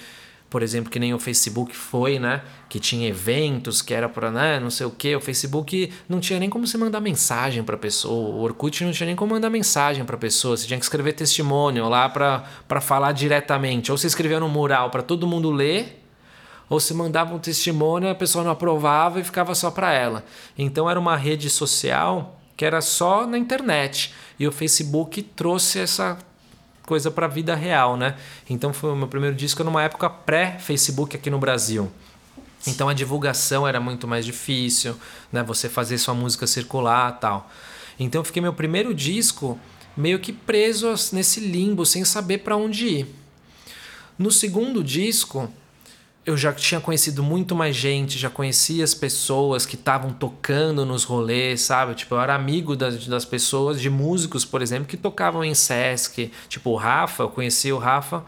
por 0.49 0.63
exemplo, 0.63 0.89
que 0.89 0.99
nem 0.99 1.13
o 1.13 1.19
Facebook 1.19 1.75
foi, 1.75 2.17
né? 2.17 2.41
Que 2.67 2.79
tinha 2.79 3.07
eventos, 3.07 3.81
que 3.81 3.93
era 3.93 4.09
para, 4.09 4.31
né, 4.31 4.59
não 4.59 4.71
sei 4.71 4.87
o 4.87 4.91
que. 4.91 5.15
O 5.15 5.21
Facebook 5.21 5.91
não 6.09 6.19
tinha 6.19 6.39
nem 6.39 6.49
como 6.49 6.65
você 6.65 6.77
mandar 6.77 6.99
mensagem 6.99 7.63
para 7.63 7.77
pessoa. 7.77 8.35
O 8.35 8.41
Orkut 8.41 8.83
não 8.83 8.91
tinha 8.91 9.05
nem 9.05 9.15
como 9.15 9.33
mandar 9.33 9.51
mensagem 9.51 10.03
para 10.03 10.17
pessoa. 10.17 10.57
Você 10.57 10.65
tinha 10.65 10.79
que 10.79 10.85
escrever 10.85 11.13
testemunho 11.13 11.87
lá 11.87 12.09
para 12.09 12.81
falar 12.81 13.11
diretamente. 13.11 13.91
Ou 13.91 13.97
você 13.97 14.07
escrevia 14.07 14.39
no 14.39 14.49
mural 14.49 14.89
para 14.89 15.03
todo 15.03 15.27
mundo 15.27 15.51
ler 15.51 16.02
ou 16.69 16.79
se 16.79 16.93
mandava 16.93 17.33
um 17.33 17.39
testemunho, 17.39 18.09
a 18.09 18.15
pessoa 18.15 18.43
não 18.43 18.51
aprovava 18.51 19.19
e 19.19 19.23
ficava 19.23 19.53
só 19.53 19.69
para 19.69 19.93
ela. 19.93 20.23
Então 20.57 20.89
era 20.89 20.99
uma 20.99 21.15
rede 21.15 21.49
social 21.49 22.39
que 22.55 22.65
era 22.65 22.81
só 22.81 23.25
na 23.25 23.37
internet. 23.37 24.13
E 24.39 24.47
o 24.47 24.51
Facebook 24.51 25.21
trouxe 25.21 25.79
essa 25.79 26.17
coisa 26.85 27.09
para 27.09 27.25
a 27.25 27.29
vida 27.29 27.55
real, 27.55 27.97
né? 27.97 28.15
Então 28.49 28.73
foi 28.73 28.91
o 28.91 28.95
meu 28.95 29.07
primeiro 29.07 29.35
disco 29.35 29.63
numa 29.63 29.83
época 29.83 30.09
pré-Facebook 30.09 31.15
aqui 31.15 31.29
no 31.29 31.39
Brasil. 31.39 31.91
Então 32.65 32.87
a 32.87 32.93
divulgação 32.93 33.67
era 33.67 33.79
muito 33.79 34.07
mais 34.07 34.25
difícil, 34.25 34.95
né? 35.31 35.43
Você 35.43 35.67
fazer 35.67 35.97
sua 35.97 36.13
música 36.13 36.47
circular, 36.47 37.19
tal. 37.19 37.49
Então 37.99 38.21
eu 38.21 38.25
fiquei 38.25 38.41
meu 38.41 38.53
primeiro 38.53 38.93
disco 38.93 39.59
meio 39.95 40.19
que 40.19 40.33
preso 40.33 40.93
nesse 41.11 41.39
limbo, 41.39 41.85
sem 41.85 42.03
saber 42.03 42.39
para 42.39 42.57
onde 42.57 42.87
ir. 42.87 43.15
No 44.17 44.31
segundo 44.31 44.83
disco, 44.83 45.51
eu 46.25 46.37
já 46.37 46.53
tinha 46.53 46.79
conhecido 46.79 47.21
muito 47.21 47.53
mais 47.53 47.75
gente, 47.75 48.17
já 48.17 48.29
conhecia 48.29 48.83
as 48.83 48.93
pessoas 48.93 49.65
que 49.65 49.75
estavam 49.75 50.11
tocando 50.13 50.85
nos 50.85 51.03
rolês, 51.03 51.61
sabe? 51.61 51.95
Tipo, 51.95 52.15
eu 52.15 52.21
era 52.21 52.33
amigo 52.33 52.75
das, 52.75 53.05
das 53.07 53.25
pessoas, 53.25 53.81
de 53.81 53.89
músicos, 53.89 54.45
por 54.45 54.61
exemplo, 54.61 54.85
que 54.85 54.95
tocavam 54.95 55.43
em 55.43 55.53
Sesc. 55.53 56.31
Tipo, 56.47 56.71
o 56.71 56.75
Rafa, 56.75 57.23
eu 57.23 57.29
conheci 57.29 57.73
o 57.73 57.77
Rafa, 57.77 58.23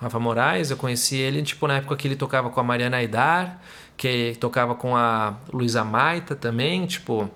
Rafa 0.00 0.18
Moraes, 0.18 0.70
eu 0.70 0.76
conheci 0.76 1.16
ele, 1.16 1.42
tipo, 1.42 1.66
na 1.66 1.76
época 1.76 1.96
que 1.96 2.08
ele 2.08 2.16
tocava 2.16 2.48
com 2.48 2.60
a 2.60 2.64
Mariana 2.64 2.96
Aidar, 2.96 3.60
que 3.96 4.36
tocava 4.40 4.74
com 4.74 4.96
a 4.96 5.34
Luísa 5.52 5.84
Maita 5.84 6.34
também, 6.34 6.86
tipo 6.86 7.30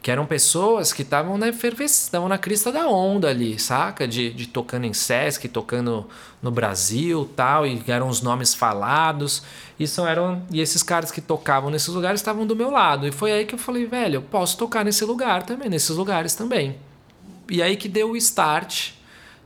que 0.00 0.10
eram 0.10 0.24
pessoas 0.24 0.92
que 0.92 1.02
estavam 1.02 1.36
na 1.36 1.48
estavam 1.48 2.28
na 2.28 2.38
crista 2.38 2.70
da 2.70 2.86
onda 2.88 3.28
ali, 3.28 3.58
saca? 3.58 4.06
De, 4.06 4.32
de 4.32 4.46
tocando 4.46 4.84
em 4.84 4.92
Sesc, 4.92 5.48
tocando 5.48 6.06
no 6.40 6.50
Brasil 6.50 7.28
tal, 7.34 7.66
e 7.66 7.82
eram 7.88 8.08
os 8.08 8.22
nomes 8.22 8.54
falados. 8.54 9.42
E, 9.78 9.84
eram, 10.06 10.42
e 10.52 10.60
esses 10.60 10.82
caras 10.82 11.10
que 11.10 11.20
tocavam 11.20 11.68
nesses 11.68 11.88
lugares 11.88 12.20
estavam 12.20 12.46
do 12.46 12.54
meu 12.54 12.70
lado. 12.70 13.08
E 13.08 13.12
foi 13.12 13.32
aí 13.32 13.44
que 13.44 13.54
eu 13.54 13.58
falei, 13.58 13.86
velho, 13.86 14.16
eu 14.16 14.22
posso 14.22 14.56
tocar 14.56 14.84
nesse 14.84 15.04
lugar 15.04 15.42
também, 15.42 15.68
nesses 15.68 15.96
lugares 15.96 16.34
também. 16.34 16.76
E 17.50 17.60
aí 17.60 17.76
que 17.76 17.88
deu 17.88 18.12
o 18.12 18.16
start 18.16 18.92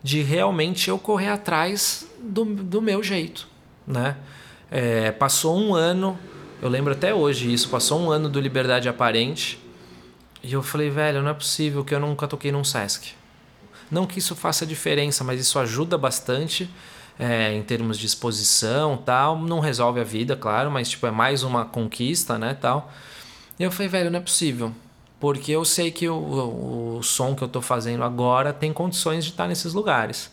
de 0.02 0.20
realmente 0.20 0.90
eu 0.90 0.98
correr 0.98 1.28
atrás 1.28 2.06
do, 2.20 2.44
do 2.44 2.82
meu 2.82 3.02
jeito, 3.02 3.48
né? 3.86 4.16
É, 4.70 5.12
passou 5.12 5.56
um 5.56 5.74
ano, 5.74 6.18
eu 6.60 6.68
lembro 6.68 6.92
até 6.92 7.14
hoje 7.14 7.52
isso, 7.52 7.68
passou 7.68 8.00
um 8.00 8.10
ano 8.10 8.28
do 8.28 8.40
Liberdade 8.40 8.88
Aparente 8.88 9.61
E 10.42 10.52
eu 10.52 10.62
falei, 10.62 10.90
velho, 10.90 11.22
não 11.22 11.30
é 11.30 11.34
possível 11.34 11.84
que 11.84 11.94
eu 11.94 12.00
nunca 12.00 12.26
toquei 12.26 12.50
num 12.50 12.64
Sesc. 12.64 13.14
Não 13.90 14.06
que 14.06 14.18
isso 14.18 14.34
faça 14.34 14.66
diferença, 14.66 15.22
mas 15.22 15.40
isso 15.40 15.58
ajuda 15.58 15.96
bastante 15.96 16.68
é, 17.18 17.52
em 17.52 17.62
termos 17.62 17.98
de 17.98 18.06
exposição 18.06 18.96
tal. 18.96 19.38
Não 19.38 19.60
resolve 19.60 20.00
a 20.00 20.04
vida, 20.04 20.34
claro, 20.34 20.70
mas 20.70 20.88
tipo, 20.88 21.06
é 21.06 21.10
mais 21.10 21.42
uma 21.42 21.64
conquista, 21.64 22.38
né, 22.38 22.56
tal. 22.60 22.90
E 23.58 23.62
eu 23.62 23.70
falei, 23.70 23.88
velho, 23.88 24.10
não 24.10 24.18
é 24.18 24.22
possível. 24.22 24.72
Porque 25.20 25.52
eu 25.52 25.64
sei 25.64 25.92
que 25.92 26.08
o, 26.08 26.96
o, 26.98 27.02
som 27.02 27.34
que 27.36 27.42
eu 27.42 27.48
tô 27.48 27.60
fazendo 27.60 28.02
agora 28.02 28.52
tem 28.52 28.72
condições 28.72 29.24
de 29.24 29.30
estar 29.30 29.46
nesses 29.46 29.72
lugares. 29.72 30.30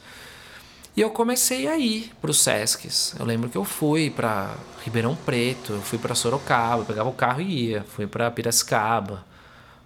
E 0.97 1.01
eu 1.01 1.11
comecei 1.11 1.67
a 1.67 1.77
ir 1.77 2.11
para 2.19 2.31
os 2.31 2.39
Sescs. 2.41 3.15
Eu 3.19 3.25
lembro 3.25 3.49
que 3.49 3.57
eu 3.57 3.63
fui 3.63 4.09
para 4.09 4.55
Ribeirão 4.83 5.15
Preto, 5.15 5.73
eu 5.73 5.81
fui 5.81 5.99
para 5.99 6.15
Sorocaba, 6.15 6.83
pegava 6.83 7.07
o 7.07 7.13
carro 7.13 7.41
e 7.41 7.69
ia. 7.69 7.85
Fui 7.87 8.07
para 8.07 8.31
Piracicaba, 8.31 9.23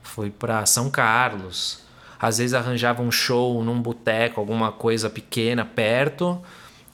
fui 0.03 0.29
para 0.29 0.65
São 0.65 0.91
Carlos. 0.91 1.79
Às 2.19 2.37
vezes 2.37 2.53
arranjava 2.53 3.01
um 3.01 3.11
show 3.11 3.63
num 3.63 3.81
boteco, 3.81 4.39
alguma 4.39 4.71
coisa 4.71 5.09
pequena 5.09 5.65
perto, 5.65 6.41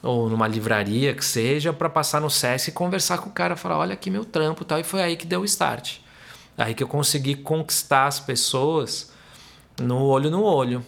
ou 0.02 0.30
numa 0.30 0.48
livraria 0.48 1.14
que 1.14 1.24
seja, 1.24 1.72
para 1.72 1.88
passar 1.88 2.20
no 2.20 2.30
Sesc 2.30 2.70
e 2.70 2.72
conversar 2.72 3.18
com 3.18 3.28
o 3.28 3.32
cara, 3.32 3.54
falar: 3.56 3.78
olha 3.78 3.92
aqui 3.92 4.10
meu 4.10 4.24
trampo 4.24 4.64
tal. 4.64 4.80
E 4.80 4.82
foi 4.82 5.02
aí 5.02 5.16
que 5.16 5.26
deu 5.26 5.42
o 5.42 5.44
start. 5.44 5.98
Aí 6.56 6.74
que 6.74 6.82
eu 6.82 6.88
consegui 6.88 7.34
conquistar 7.34 8.06
as 8.06 8.18
pessoas 8.18 9.12
no 9.78 10.02
olho 10.02 10.30
no 10.30 10.42
olho. 10.42 10.84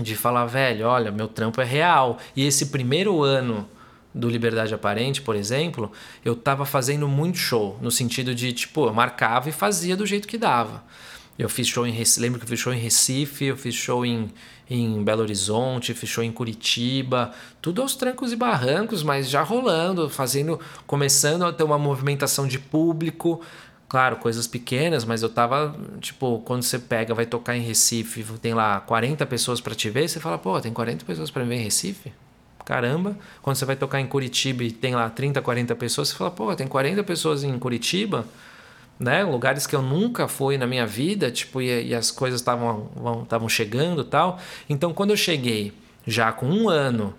De 0.00 0.14
falar, 0.14 0.46
velho, 0.46 0.86
olha, 0.86 1.10
meu 1.10 1.26
trampo 1.26 1.60
é 1.60 1.64
real. 1.64 2.18
E 2.36 2.46
esse 2.46 2.66
primeiro 2.66 3.22
ano 3.22 3.68
do 4.14 4.28
Liberdade 4.28 4.72
Aparente, 4.72 5.20
por 5.20 5.34
exemplo, 5.34 5.90
eu 6.24 6.36
tava 6.36 6.64
fazendo 6.64 7.08
muito 7.08 7.38
show. 7.38 7.76
No 7.80 7.90
sentido 7.90 8.34
de, 8.34 8.52
tipo, 8.52 8.86
eu 8.86 8.94
marcava 8.94 9.48
e 9.48 9.52
fazia 9.52 9.96
do 9.96 10.06
jeito 10.06 10.28
que 10.28 10.38
dava. 10.38 10.84
Eu 11.38 11.48
fiz 11.48 11.68
show 11.68 11.86
em 11.86 11.92
Recife, 11.92 12.20
lembro 12.20 12.40
que 12.40 12.44
eu 12.44 12.48
fiz 12.48 12.58
show 12.58 12.74
em 12.74 12.78
Recife, 12.78 13.44
eu 13.44 13.56
fiz 13.56 13.74
show 13.74 14.04
em, 14.04 14.28
em 14.68 15.02
Belo 15.04 15.22
Horizonte, 15.22 15.94
fiz 15.94 16.10
show 16.10 16.24
em 16.24 16.32
Curitiba, 16.32 17.32
tudo 17.62 17.80
aos 17.80 17.94
trancos 17.94 18.32
e 18.32 18.36
barrancos, 18.36 19.04
mas 19.04 19.30
já 19.30 19.42
rolando, 19.42 20.10
fazendo, 20.10 20.58
começando 20.86 21.44
a 21.44 21.52
ter 21.52 21.62
uma 21.62 21.78
movimentação 21.78 22.46
de 22.46 22.58
público, 22.58 23.40
Claro, 23.88 24.16
coisas 24.16 24.46
pequenas, 24.46 25.02
mas 25.02 25.22
eu 25.22 25.30
tava, 25.30 25.74
tipo, 25.98 26.42
quando 26.44 26.62
você 26.62 26.78
pega, 26.78 27.14
vai 27.14 27.24
tocar 27.24 27.56
em 27.56 27.62
Recife, 27.62 28.22
tem 28.38 28.52
lá 28.52 28.80
40 28.80 29.24
pessoas 29.24 29.62
para 29.62 29.74
te 29.74 29.88
ver, 29.88 30.06
você 30.06 30.20
fala, 30.20 30.36
pô, 30.36 30.60
tem 30.60 30.74
40 30.74 31.06
pessoas 31.06 31.30
para 31.30 31.42
me 31.42 31.48
ver 31.48 31.54
em 31.54 31.64
Recife? 31.64 32.12
Caramba. 32.66 33.16
Quando 33.40 33.56
você 33.56 33.64
vai 33.64 33.76
tocar 33.76 33.98
em 33.98 34.06
Curitiba 34.06 34.62
e 34.62 34.70
tem 34.70 34.94
lá 34.94 35.08
30, 35.08 35.40
40 35.40 35.74
pessoas, 35.74 36.08
você 36.08 36.16
fala, 36.16 36.30
pô, 36.30 36.54
tem 36.54 36.66
40 36.66 37.02
pessoas 37.02 37.42
em 37.42 37.58
Curitiba, 37.58 38.26
né? 38.98 39.22
Lugares 39.22 39.66
que 39.66 39.76
eu 39.76 39.82
nunca 39.82 40.26
fui 40.26 40.58
na 40.58 40.66
minha 40.66 40.86
vida, 40.86 41.30
tipo, 41.30 41.60
e, 41.60 41.88
e 41.88 41.94
as 41.94 42.10
coisas 42.10 42.40
estavam 42.40 43.48
chegando 43.48 44.04
tal. 44.04 44.38
Então, 44.68 44.92
quando 44.92 45.10
eu 45.10 45.16
cheguei 45.16 45.72
já 46.06 46.32
com 46.32 46.46
um 46.46 46.68
ano 46.68 47.14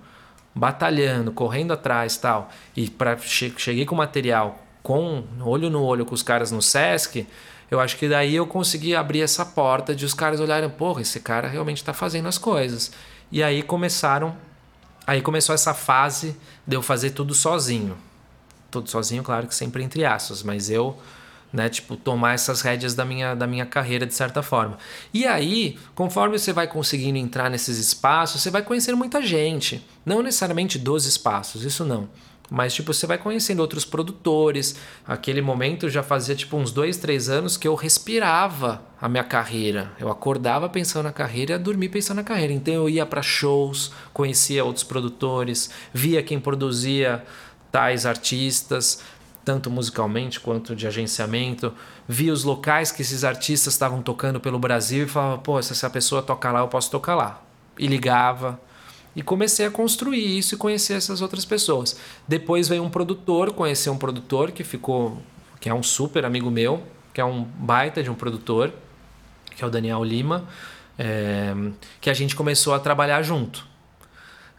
batalhando, 0.54 1.32
correndo 1.32 1.72
atrás 1.72 2.18
tal, 2.18 2.50
e 2.76 2.90
pra, 2.90 3.18
cheguei 3.18 3.86
com 3.86 3.96
material 3.96 4.66
com 4.82 5.24
olho 5.42 5.70
no 5.70 5.84
olho 5.84 6.06
com 6.06 6.16
os 6.16 6.24
caras 6.24 6.52
no 6.52 6.62
Sesc, 6.62 7.28
eu 7.70 7.80
acho 7.80 7.98
que 7.98 8.10
daí 8.10 8.36
eu 8.36 8.48
consegui 8.48 8.96
abrir 8.96 9.22
essa 9.22 9.46
porta 9.46 9.94
de 9.94 10.04
os 10.04 10.14
caras 10.14 10.40
olharem, 10.40 10.70
porra, 10.70 11.02
esse 11.02 11.20
cara 11.20 11.48
realmente 11.48 11.78
está 11.78 11.94
fazendo 11.94 12.28
as 12.28 12.38
coisas. 12.38 12.92
E 13.32 13.44
aí 13.44 13.62
começaram, 13.62 14.36
aí 15.06 15.22
começou 15.22 15.54
essa 15.54 15.74
fase 15.74 16.36
de 16.66 16.76
eu 16.76 16.82
fazer 16.82 17.12
tudo 17.12 17.36
sozinho. 17.36 17.96
Tudo 18.72 18.90
sozinho, 18.90 19.24
claro 19.24 19.48
que 19.48 19.54
sempre 19.54 19.84
entre 19.84 20.04
aspas, 20.04 20.42
mas 20.42 20.70
eu, 20.70 20.98
né, 21.52 21.70
tipo, 21.70 21.96
tomar 21.96 22.34
essas 22.34 22.62
rédeas 22.62 22.94
da 22.94 23.04
minha, 23.04 23.36
da 23.36 23.48
minha 23.48 23.66
carreira 23.66 24.06
de 24.06 24.14
certa 24.14 24.42
forma. 24.44 24.78
E 25.14 25.26
aí, 25.26 25.78
conforme 25.96 26.38
você 26.38 26.54
vai 26.54 26.68
conseguindo 26.68 27.18
entrar 27.18 27.50
nesses 27.50 27.78
espaços, 27.78 28.42
você 28.42 28.50
vai 28.50 28.62
conhecendo 28.62 28.98
muita 28.98 29.22
gente. 29.22 29.86
Não 30.06 30.22
necessariamente 30.22 30.78
dos 30.78 31.06
espaços, 31.06 31.64
isso 31.64 31.84
não 31.84 32.08
mas, 32.50 32.74
tipo, 32.74 32.94
você 32.94 33.06
vai 33.06 33.18
conhecendo 33.18 33.60
outros 33.60 33.86
produtores. 33.86 34.76
Aquele 35.06 35.42
momento 35.42 35.88
já 35.88 36.02
fazia, 36.02 36.36
tipo, 36.36 36.58
uns 36.58 36.72
dois, 36.72 36.98
três 36.98 37.30
anos 37.30 37.58
que 37.58 37.68
eu 37.68 37.76
respirava 37.76 38.82
a 39.00 39.08
minha 39.08 39.24
carreira. 39.24 39.92
Eu 40.00 40.10
acordava 40.10 40.68
pensando 40.68 41.04
na 41.04 41.12
carreira 41.12 41.54
ia 41.54 41.60
dormir 41.60 41.90
pensando 41.90 42.18
na 42.18 42.24
carreira. 42.24 42.52
Então 42.52 42.74
eu 42.74 42.90
ia 42.90 43.06
para 43.06 43.22
shows, 43.22 43.92
conhecia 44.12 44.66
outros 44.66 44.84
produtores, 44.84 45.70
via 45.94 46.24
quem 46.24 46.40
produzia 46.40 47.24
tais 47.72 48.06
artistas, 48.06 49.04
tanto 49.50 49.72
musicalmente 49.72 50.40
quanto 50.40 50.76
de 50.76 50.86
agenciamento. 50.86 51.74
Via 52.08 52.32
os 52.32 52.44
locais 52.44 52.92
que 52.92 53.02
esses 53.02 53.24
artistas 53.24 53.74
estavam 53.74 54.00
tocando 54.00 54.40
pelo 54.40 54.60
Brasil 54.60 55.06
e 55.06 55.10
falava, 55.10 55.40
pô, 55.40 55.60
se 55.60 55.72
essa 55.72 55.90
pessoa 55.90 56.22
tocar 56.22 56.52
lá, 56.52 56.60
eu 56.60 56.68
posso 56.68 56.92
tocar 56.92 57.16
lá. 57.16 57.42
E 57.76 57.88
ligava 57.88 58.62
e 59.16 59.24
comecei 59.24 59.66
a 59.66 59.72
construir 59.72 60.38
isso 60.38 60.54
e 60.54 60.58
conhecer 60.60 60.94
essas 60.94 61.20
outras 61.20 61.46
pessoas. 61.46 61.98
Depois 62.28 62.68
veio 62.68 62.84
um 62.84 62.92
produtor, 62.92 63.52
conheci 63.52 63.90
um 63.90 63.98
produtor 63.98 64.52
que 64.52 64.64
ficou, 64.64 65.20
que 65.60 65.68
é 65.68 65.74
um 65.74 65.82
super 65.82 66.26
amigo 66.26 66.52
meu, 66.52 66.84
que 67.12 67.20
é 67.20 67.26
um 67.26 67.42
baita 67.44 68.04
de 68.04 68.12
um 68.12 68.16
produtor, 68.16 68.72
que 69.56 69.64
é 69.64 69.68
o 69.68 69.70
Daniel 69.72 70.04
Lima, 70.04 70.48
é, 70.96 71.56
que 72.00 72.12
a 72.12 72.14
gente 72.14 72.36
começou 72.36 72.76
a 72.76 72.80
trabalhar 72.80 73.24
junto. 73.24 73.66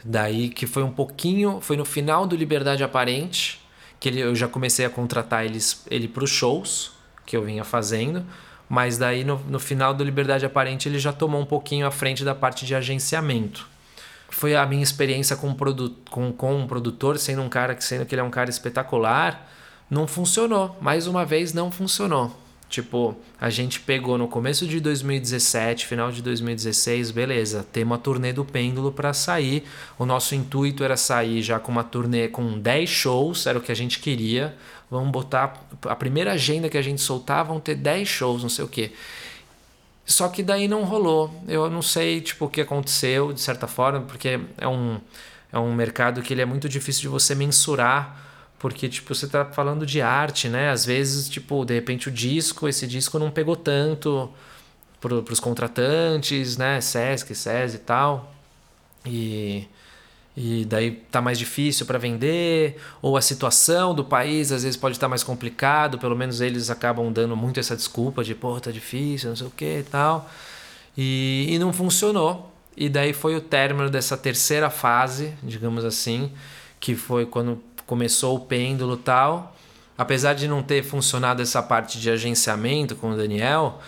Daí 0.05 0.49
que 0.49 0.67
foi 0.67 0.83
um 0.83 0.91
pouquinho, 0.91 1.61
foi 1.61 1.77
no 1.77 1.85
final 1.85 2.27
do 2.27 2.35
Liberdade 2.35 2.83
Aparente, 2.83 3.60
que 4.01 4.09
ele, 4.09 4.21
eu 4.21 4.35
já 4.35 4.49
comecei 4.49 4.85
a 4.85 4.91
contratar 4.91 5.45
eles, 5.45 5.85
ele 5.89 6.09
para 6.09 6.25
os 6.25 6.31
shows 6.31 6.93
que 7.25 7.37
eu 7.37 7.45
vinha 7.45 7.63
fazendo, 7.63 8.27
mas 8.69 8.99
daí 8.99 9.23
no, 9.23 9.39
no 9.49 9.61
final 9.61 9.95
do 9.95 10.03
Liberdade 10.03 10.45
Aparente 10.45 10.89
ele 10.89 10.99
já 10.99 11.13
tomou 11.13 11.41
um 11.41 11.47
pouquinho 11.47 11.87
à 11.87 11.91
frente 11.93 12.25
da 12.25 12.35
parte 12.35 12.67
de 12.67 12.75
agenciamento 12.75 13.69
foi 14.31 14.55
a 14.55 14.65
minha 14.65 14.83
experiência 14.83 15.37
com, 15.37 15.53
produ 15.53 15.95
com, 16.09 16.33
com 16.33 16.55
um 16.57 16.67
produtor, 16.67 17.19
sendo 17.19 17.43
um 17.43 17.49
cara 17.49 17.75
que 17.75 17.85
sendo 17.85 18.07
que 18.07 18.15
ele 18.15 18.23
é 18.23 18.25
um 18.25 18.31
cara 18.31 18.49
espetacular, 18.49 19.47
não 19.91 20.07
funcionou. 20.07 20.77
Mais 20.81 21.07
uma 21.07 21.27
vez 21.27 21.53
não 21.53 21.71
funcionou. 21.71 22.35
Tipo, 22.71 23.17
a 23.41 23.51
gente 23.51 23.81
pegou 23.81 24.17
no 24.17 24.29
começo 24.29 24.65
de 24.65 24.79
2017, 24.79 25.87
final 25.87 26.13
de 26.13 26.23
2016, 26.23 27.11
beleza, 27.11 27.67
tem 27.73 27.83
uma 27.83 27.99
turnê 27.99 28.33
do 28.33 28.45
Pêndulo 28.45 28.93
para 28.93 29.13
sair. 29.13 29.65
O 29.99 30.07
nosso 30.07 30.37
intuito 30.37 30.85
era 30.85 30.97
sair 30.97 31.43
já 31.43 31.59
com 31.59 31.73
uma 31.73 31.83
turnê 31.83 32.29
com 32.29 32.57
10 32.57 32.89
shows, 32.89 33.47
era 33.49 33.59
o 33.59 33.61
que 33.61 33.73
a 33.73 33.75
gente 33.75 33.99
queria. 33.99 34.57
Vamos 34.89 35.11
botar 35.11 35.61
a 35.85 35.97
primeira 35.97 36.35
agenda 36.35 36.69
que 36.69 36.79
a 36.79 36.83
gente 36.83 37.01
soltar, 37.01 37.45
vão 37.45 37.59
ter 37.59 37.75
10 37.75 38.07
shows, 38.07 38.43
não 38.45 38.49
sei 38.49 38.65
o 38.65 38.69
quê. 38.69 38.93
Só 40.07 40.29
que 40.29 40.41
daí 40.41 40.69
não 40.69 40.85
rolou. 40.85 41.43
Eu 41.49 41.69
não 41.69 41.83
sei 41.83 42.21
tipo 42.21 42.45
o 42.45 42.49
que 42.49 42.61
aconteceu 42.61 43.33
de 43.33 43.41
certa 43.41 43.67
forma, 43.67 44.03
porque 44.03 44.39
é 44.57 44.69
um 44.69 45.01
é 45.53 45.59
um 45.59 45.75
mercado 45.75 46.23
que 46.23 46.33
ele 46.33 46.41
é 46.41 46.47
muito 46.47 46.69
difícil 46.69 47.03
de 47.03 47.09
você 47.09 47.35
mensurar, 47.35 48.30
porque 48.61 48.89
tipo 48.89 49.15
você 49.15 49.27
está 49.27 49.45
falando 49.45 49.87
de 49.87 50.01
arte, 50.03 50.49
né? 50.49 50.71
Às 50.71 50.85
vezes, 50.85 51.29
tipo, 51.29 51.65
de 51.65 51.75
repente 51.75 52.09
o 52.09 52.13
disco, 52.13 52.69
esse 52.69 52.87
disco 52.87 53.19
não 53.19 53.31
pegou 53.31 53.57
tanto 53.57 54.31
para 55.01 55.33
os 55.33 55.41
contratantes, 55.41 56.57
né? 56.57 56.81
Sesc, 56.81 57.35
SES 57.35 57.75
e 57.75 57.79
tal. 57.79 58.33
E 59.05 59.67
e 60.37 60.65
daí 60.65 60.93
tá 61.11 61.21
mais 61.21 61.39
difícil 61.39 61.85
para 61.85 61.99
vender, 61.99 62.81
ou 63.03 63.17
a 63.17 63.21
situação 63.21 63.95
do 63.95 64.05
país 64.05 64.53
às 64.53 64.63
vezes 64.63 64.77
pode 64.77 64.97
estar 64.97 65.07
tá 65.07 65.09
mais 65.09 65.25
complicado, 65.25 65.99
pelo 65.99 66.17
menos 66.17 66.41
eles 66.41 66.71
acabam 66.71 67.13
dando 67.13 67.37
muito 67.37 67.59
essa 67.61 67.77
desculpa 67.77 68.23
de, 68.23 68.35
pô, 68.35 68.59
tá 68.61 68.71
difícil, 68.71 69.31
não 69.31 69.37
sei 69.37 69.47
o 69.47 69.51
que 69.51 69.79
e 69.81 69.83
tal. 69.83 70.31
E, 70.97 71.47
e 71.51 71.59
não 71.59 71.73
funcionou. 71.73 72.53
E 72.77 72.89
daí 72.89 73.13
foi 73.13 73.37
o 73.37 73.41
término 73.41 73.91
dessa 73.91 74.17
terceira 74.17 74.71
fase, 74.71 75.35
digamos 75.43 75.85
assim, 75.85 76.33
que 76.79 76.95
foi 76.95 77.27
quando 77.27 77.63
começou 77.91 78.37
o 78.37 78.41
pêndulo 78.41 78.97
tal. 78.97 79.53
Apesar 79.99 80.35
de 80.35 80.47
não 80.47 80.63
ter 80.63 80.85
funcionado 80.85 81.43
essa 81.43 81.61
parte 81.61 81.99
de 81.99 82.09
agenciamento 82.09 82.95
com 82.95 83.11
o 83.11 83.17
Daniel, 83.17 83.81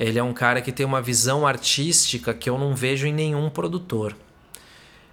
ele 0.00 0.18
é 0.18 0.22
um 0.22 0.32
cara 0.32 0.62
que 0.62 0.72
tem 0.72 0.86
uma 0.86 1.02
visão 1.02 1.46
artística 1.46 2.32
que 2.32 2.48
eu 2.48 2.56
não 2.56 2.74
vejo 2.74 3.06
em 3.06 3.12
nenhum 3.12 3.50
produtor. 3.50 4.16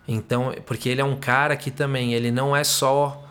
Então, 0.07 0.55
porque 0.65 0.87
ele 0.87 1.01
é 1.01 1.03
um 1.03 1.17
cara 1.17 1.57
que 1.57 1.69
também, 1.69 2.13
ele 2.13 2.31
não 2.31 2.55
é 2.55 2.63
só. 2.63 3.21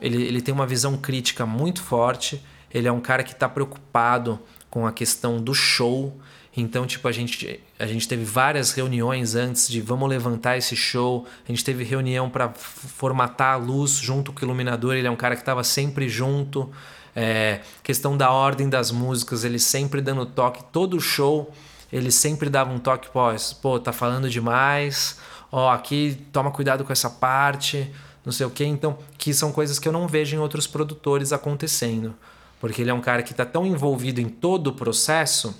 Ele, 0.00 0.22
ele 0.22 0.40
tem 0.40 0.54
uma 0.54 0.66
visão 0.66 0.96
crítica 0.96 1.44
muito 1.44 1.82
forte, 1.82 2.42
ele 2.72 2.88
é 2.88 2.92
um 2.92 3.00
cara 3.00 3.22
que 3.22 3.32
está 3.32 3.46
preocupado 3.46 4.40
com 4.70 4.86
a 4.86 4.92
questão 4.92 5.42
do 5.42 5.52
show. 5.52 6.18
Então, 6.56 6.86
tipo, 6.86 7.08
a 7.08 7.12
gente, 7.12 7.60
a 7.78 7.86
gente 7.86 8.06
teve 8.06 8.24
várias 8.24 8.72
reuniões 8.72 9.34
antes 9.34 9.68
de 9.68 9.80
vamos 9.80 10.08
levantar 10.08 10.56
esse 10.56 10.76
show. 10.76 11.26
A 11.44 11.50
gente 11.50 11.64
teve 11.64 11.82
reunião 11.82 12.30
para 12.30 12.50
formatar 12.50 13.54
a 13.54 13.56
luz 13.56 13.92
junto 13.92 14.32
com 14.32 14.42
o 14.42 14.44
iluminador. 14.44 14.94
Ele 14.94 15.08
é 15.08 15.10
um 15.10 15.16
cara 15.16 15.34
que 15.34 15.42
estava 15.42 15.64
sempre 15.64 16.08
junto. 16.08 16.70
É, 17.16 17.60
questão 17.82 18.16
da 18.16 18.30
ordem 18.30 18.68
das 18.68 18.90
músicas, 18.90 19.44
ele 19.44 19.58
sempre 19.58 20.00
dando 20.00 20.24
toque. 20.26 20.62
Todo 20.72 21.00
show, 21.00 21.52
ele 21.92 22.10
sempre 22.10 22.48
dava 22.48 22.72
um 22.72 22.78
toque, 22.78 23.08
pô, 23.08 23.22
pô 23.60 23.80
tá 23.80 23.92
falando 23.92 24.30
demais 24.30 25.18
ó, 25.54 25.70
aqui 25.70 26.18
toma 26.32 26.50
cuidado 26.50 26.84
com 26.84 26.92
essa 26.92 27.08
parte, 27.08 27.88
não 28.24 28.32
sei 28.32 28.44
o 28.44 28.50
que. 28.50 28.64
Então, 28.64 28.98
que 29.16 29.32
são 29.32 29.52
coisas 29.52 29.78
que 29.78 29.86
eu 29.86 29.92
não 29.92 30.08
vejo 30.08 30.34
em 30.34 30.38
outros 30.40 30.66
produtores 30.66 31.32
acontecendo. 31.32 32.12
Porque 32.60 32.82
ele 32.82 32.90
é 32.90 32.94
um 32.94 33.00
cara 33.00 33.22
que 33.22 33.30
está 33.30 33.44
tão 33.44 33.64
envolvido 33.64 34.20
em 34.20 34.28
todo 34.28 34.68
o 34.68 34.72
processo 34.72 35.54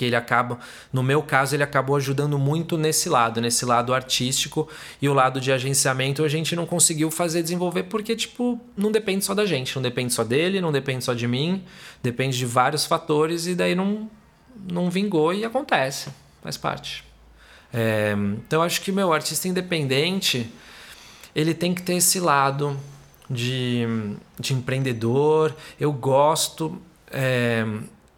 que 0.00 0.06
ele 0.06 0.16
acaba, 0.16 0.58
no 0.90 1.02
meu 1.02 1.22
caso, 1.22 1.54
ele 1.54 1.62
acabou 1.62 1.94
ajudando 1.94 2.38
muito 2.38 2.78
nesse 2.78 3.06
lado, 3.06 3.38
nesse 3.38 3.66
lado 3.66 3.92
artístico 3.92 4.66
e 5.02 5.06
o 5.10 5.12
lado 5.12 5.38
de 5.38 5.52
agenciamento 5.52 6.24
a 6.24 6.28
gente 6.28 6.56
não 6.56 6.64
conseguiu 6.64 7.10
fazer 7.10 7.42
desenvolver 7.42 7.82
porque 7.82 8.16
tipo, 8.16 8.58
não 8.74 8.90
depende 8.90 9.26
só 9.26 9.34
da 9.34 9.44
gente, 9.44 9.76
não 9.76 9.82
depende 9.82 10.14
só 10.14 10.24
dele, 10.24 10.58
não 10.58 10.72
depende 10.72 11.04
só 11.04 11.12
de 11.12 11.28
mim, 11.28 11.62
depende 12.02 12.38
de 12.38 12.46
vários 12.46 12.86
fatores 12.86 13.46
e 13.46 13.54
daí 13.54 13.74
não 13.74 14.08
não 14.70 14.88
vingou 14.90 15.34
e 15.34 15.44
acontece, 15.44 16.08
faz 16.42 16.56
parte. 16.56 17.04
É, 17.70 18.14
então 18.46 18.62
acho 18.62 18.80
que 18.80 18.90
meu 18.90 19.12
artista 19.12 19.48
independente, 19.48 20.50
ele 21.34 21.52
tem 21.52 21.74
que 21.74 21.82
ter 21.82 21.96
esse 21.96 22.18
lado 22.18 22.74
de, 23.28 23.84
de 24.38 24.54
empreendedor. 24.54 25.54
Eu 25.78 25.92
gosto, 25.92 26.80
é, 27.10 27.66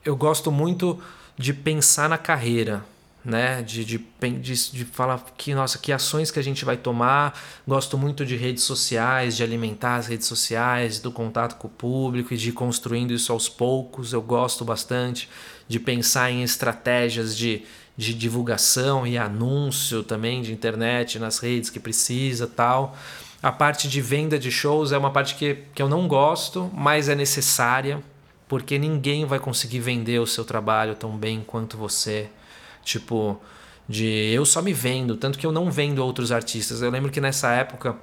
eu 0.05 0.14
gosto 0.14 0.53
muito 0.53 1.01
de 1.43 1.53
pensar 1.53 2.09
na 2.09 2.16
carreira, 2.16 2.84
né? 3.24 3.62
De, 3.62 3.84
de, 3.84 3.99
de, 3.99 4.70
de, 4.70 4.84
falar 4.84 5.24
que, 5.36 5.53
nossa, 5.53 5.76
que 5.76 5.90
ações 5.90 6.30
que 6.30 6.38
a 6.38 6.43
gente 6.43 6.64
vai 6.64 6.76
tomar. 6.76 7.36
Gosto 7.66 7.99
muito 7.99 8.24
de 8.24 8.36
redes 8.36 8.62
sociais, 8.62 9.36
de 9.36 9.43
alimentar 9.43 9.97
as 9.97 10.07
redes 10.07 10.28
sociais, 10.28 11.01
do 11.01 11.11
contato 11.11 11.57
com 11.57 11.66
o 11.66 11.70
público 11.70 12.32
e 12.32 12.36
de 12.36 12.51
ir 12.51 12.53
construindo 12.53 13.12
isso 13.12 13.32
aos 13.32 13.49
poucos. 13.49 14.12
Eu 14.12 14.22
gosto 14.22 14.64
bastante 14.64 15.28
de 15.66 15.80
pensar 15.80 16.30
em 16.30 16.45
estratégias 16.45 17.36
de, 17.36 17.62
de 17.97 18.14
divulgação 18.14 19.05
e 19.05 19.18
anúncio 19.18 20.05
também 20.05 20.43
de 20.43 20.53
internet 20.53 21.18
nas 21.18 21.40
redes 21.40 21.70
que 21.70 21.80
precisa 21.80 22.47
tal. 22.47 22.97
A 23.43 23.51
parte 23.51 23.88
de 23.88 24.01
venda 24.01 24.38
de 24.38 24.53
shows 24.53 24.93
é 24.93 24.99
uma 24.99 25.11
parte 25.11 25.34
que, 25.34 25.59
que 25.74 25.82
eu 25.82 25.88
não 25.88 26.07
gosto, 26.07 26.70
mas 26.72 27.09
é 27.09 27.16
necessária 27.16 28.01
porque 28.53 28.79
ninguém 28.79 29.25
vai 29.25 29.39
conseguir 29.39 29.81
vender 29.81 30.19
o 30.19 30.27
seu 30.27 30.45
trabalho 30.45 30.95
tão 30.95 31.17
bem 31.17 31.43
quanto 31.43 31.79
você. 31.79 32.29
Tipo, 32.85 33.41
de 33.89 34.05
eu 34.07 34.45
só 34.45 34.61
me 34.61 34.75
vendo, 34.75 35.17
tanto 35.17 35.39
que 35.39 35.47
eu 35.47 35.51
não 35.51 35.71
vendo 35.71 36.05
outros 36.05 36.31
artistas. 36.31 36.83
Eu 36.83 36.91
lembro 36.91 37.11
que 37.11 37.19
nessa 37.19 37.51
época 37.51 37.97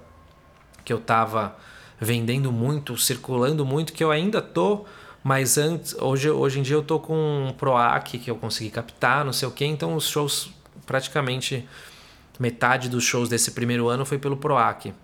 que 0.84 0.92
eu 0.92 1.00
tava 1.00 1.56
vendendo 2.00 2.52
muito, 2.52 2.98
circulando 2.98 3.64
muito, 3.64 3.94
que 3.94 4.04
eu 4.04 4.10
ainda 4.10 4.42
tô, 4.42 4.86
mas 5.24 5.56
antes, 5.56 5.94
hoje, 6.00 6.32
hoje 6.32 6.62
em 6.62 6.64
dia 6.64 6.78
eu 6.78 6.82
tô 6.82 7.00
com 7.00 7.46
um 7.50 7.54
Proac 7.54 8.18
que 8.18 8.32
eu 8.32 8.36
consegui 8.36 8.72
captar, 8.72 9.24
não 9.24 9.32
sei 9.32 9.48
o 9.48 9.52
que, 9.52 9.64
então 9.64 9.94
os 9.94 10.08
shows, 10.08 10.50
praticamente 10.84 11.64
metade 12.40 12.90
dos 12.90 13.04
shows 13.04 13.30
desse 13.30 13.52
primeiro 13.52 13.88
ano 13.88 14.04
foi 14.04 14.18
pelo 14.18 14.36
Proac, 14.36 14.96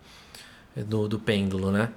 do, 0.76 1.08
do 1.08 1.20
Pêndulo, 1.20 1.72
né? 1.72 1.92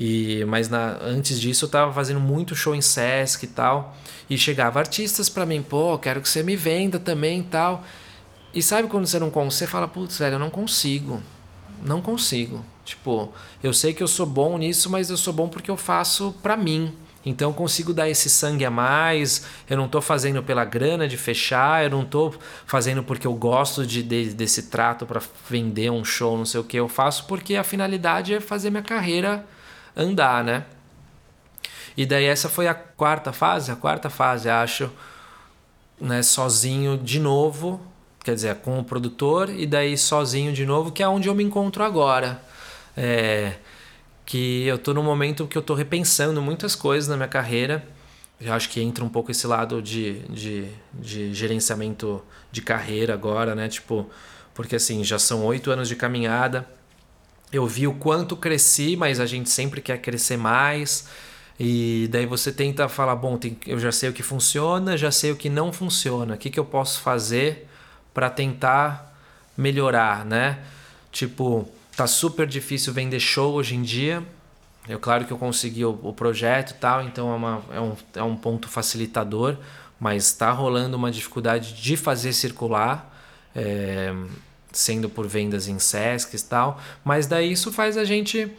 E, 0.00 0.44
mas 0.44 0.68
na, 0.68 0.96
antes 1.02 1.40
disso 1.40 1.64
eu 1.64 1.68
tava 1.68 1.92
fazendo 1.92 2.20
muito 2.20 2.54
show 2.54 2.72
em 2.72 2.80
Sesc 2.80 3.44
e 3.44 3.48
tal. 3.48 3.96
E 4.30 4.38
chegava 4.38 4.78
artistas 4.78 5.28
para 5.28 5.44
mim, 5.44 5.60
pô, 5.60 5.98
quero 5.98 6.20
que 6.20 6.28
você 6.28 6.40
me 6.40 6.54
venda 6.54 7.00
também 7.00 7.40
e 7.40 7.42
tal. 7.42 7.82
E 8.54 8.62
sabe 8.62 8.86
quando 8.86 9.08
você 9.08 9.18
não 9.18 9.28
consegue? 9.28 9.58
Você 9.58 9.66
fala, 9.66 9.88
putz, 9.88 10.18
velho, 10.18 10.34
eu 10.34 10.38
não 10.38 10.50
consigo. 10.50 11.20
Não 11.82 12.00
consigo. 12.00 12.64
Tipo, 12.84 13.32
eu 13.60 13.74
sei 13.74 13.92
que 13.92 14.00
eu 14.00 14.06
sou 14.06 14.24
bom 14.24 14.56
nisso, 14.56 14.88
mas 14.88 15.10
eu 15.10 15.16
sou 15.16 15.32
bom 15.32 15.48
porque 15.48 15.70
eu 15.70 15.76
faço 15.76 16.32
pra 16.40 16.56
mim. 16.56 16.94
Então 17.26 17.50
eu 17.50 17.54
consigo 17.54 17.92
dar 17.92 18.08
esse 18.08 18.30
sangue 18.30 18.64
a 18.64 18.70
mais. 18.70 19.46
Eu 19.68 19.76
não 19.76 19.88
tô 19.88 20.00
fazendo 20.00 20.44
pela 20.44 20.64
grana 20.64 21.08
de 21.08 21.16
fechar, 21.16 21.82
eu 21.82 21.90
não 21.90 22.04
tô 22.04 22.32
fazendo 22.66 23.02
porque 23.02 23.26
eu 23.26 23.34
gosto 23.34 23.84
de, 23.84 24.04
de 24.04 24.32
desse 24.32 24.64
trato 24.64 25.04
para 25.04 25.20
vender 25.50 25.90
um 25.90 26.04
show, 26.04 26.38
não 26.38 26.44
sei 26.44 26.60
o 26.60 26.64
que. 26.64 26.76
Eu 26.76 26.88
faço 26.88 27.26
porque 27.26 27.56
a 27.56 27.64
finalidade 27.64 28.32
é 28.32 28.40
fazer 28.40 28.70
minha 28.70 28.82
carreira 28.82 29.44
andar, 29.98 30.44
né? 30.44 30.64
E 31.96 32.06
daí 32.06 32.26
essa 32.26 32.48
foi 32.48 32.68
a 32.68 32.74
quarta 32.74 33.32
fase, 33.32 33.72
a 33.72 33.76
quarta 33.76 34.08
fase, 34.08 34.48
acho, 34.48 34.88
né, 36.00 36.22
sozinho 36.22 36.96
de 36.96 37.18
novo, 37.18 37.80
quer 38.22 38.36
dizer, 38.36 38.54
com 38.56 38.78
o 38.78 38.84
produtor 38.84 39.50
e 39.50 39.66
daí 39.66 39.98
sozinho 39.98 40.52
de 40.52 40.64
novo, 40.64 40.92
que 40.92 41.02
é 41.02 41.08
onde 41.08 41.28
eu 41.28 41.34
me 41.34 41.42
encontro 41.42 41.82
agora. 41.82 42.40
É, 42.96 43.54
que 44.24 44.64
eu 44.66 44.78
tô 44.78 44.94
num 44.94 45.02
momento 45.02 45.46
que 45.48 45.58
eu 45.58 45.62
tô 45.62 45.74
repensando 45.74 46.40
muitas 46.40 46.76
coisas 46.76 47.08
na 47.08 47.16
minha 47.16 47.28
carreira. 47.28 47.84
Eu 48.40 48.52
acho 48.52 48.68
que 48.68 48.80
entra 48.80 49.04
um 49.04 49.08
pouco 49.08 49.32
esse 49.32 49.46
lado 49.46 49.82
de, 49.82 50.20
de, 50.28 50.68
de 50.94 51.34
gerenciamento 51.34 52.22
de 52.52 52.62
carreira 52.62 53.14
agora, 53.14 53.54
né? 53.54 53.68
Tipo, 53.68 54.08
porque 54.54 54.76
assim, 54.76 55.02
já 55.02 55.18
são 55.18 55.44
oito 55.46 55.70
anos 55.70 55.88
de 55.88 55.96
caminhada 55.96 56.77
eu 57.52 57.66
vi 57.66 57.86
o 57.86 57.94
quanto 57.94 58.36
cresci, 58.36 58.96
mas 58.96 59.20
a 59.20 59.26
gente 59.26 59.48
sempre 59.48 59.80
quer 59.80 59.98
crescer 59.98 60.36
mais. 60.36 61.08
E 61.58 62.08
daí 62.10 62.26
você 62.26 62.52
tenta 62.52 62.88
falar, 62.88 63.16
bom, 63.16 63.36
tem, 63.36 63.58
eu 63.66 63.78
já 63.78 63.90
sei 63.90 64.10
o 64.10 64.12
que 64.12 64.22
funciona, 64.22 64.96
já 64.96 65.10
sei 65.10 65.32
o 65.32 65.36
que 65.36 65.48
não 65.48 65.72
funciona. 65.72 66.34
O 66.34 66.38
que, 66.38 66.50
que 66.50 66.60
eu 66.60 66.64
posso 66.64 67.00
fazer 67.00 67.66
para 68.14 68.30
tentar 68.30 69.16
melhorar, 69.56 70.24
né? 70.24 70.60
Tipo, 71.10 71.68
tá 71.96 72.06
super 72.06 72.46
difícil 72.46 72.92
vender 72.92 73.18
show 73.18 73.54
hoje 73.54 73.74
em 73.74 73.82
dia. 73.82 74.22
É 74.88 74.96
claro 74.96 75.24
que 75.24 75.32
eu 75.32 75.38
consegui 75.38 75.84
o, 75.84 75.98
o 76.02 76.12
projeto 76.12 76.70
e 76.70 76.74
tal, 76.74 77.02
então 77.02 77.30
é, 77.32 77.36
uma, 77.36 77.62
é, 77.72 77.80
um, 77.80 77.96
é 78.14 78.22
um 78.22 78.36
ponto 78.36 78.68
facilitador, 78.68 79.56
mas 79.98 80.26
está 80.26 80.50
rolando 80.50 80.96
uma 80.96 81.10
dificuldade 81.10 81.74
de 81.74 81.96
fazer 81.96 82.32
circular. 82.32 83.14
É, 83.54 84.14
sendo 84.78 85.08
por 85.08 85.26
vendas 85.26 85.66
em 85.66 85.78
Sesc 85.78 86.36
e 86.36 86.40
tal, 86.40 86.80
mas 87.04 87.26
daí 87.26 87.50
isso 87.50 87.72
faz 87.72 87.96
a 87.96 88.04
gente 88.04 88.50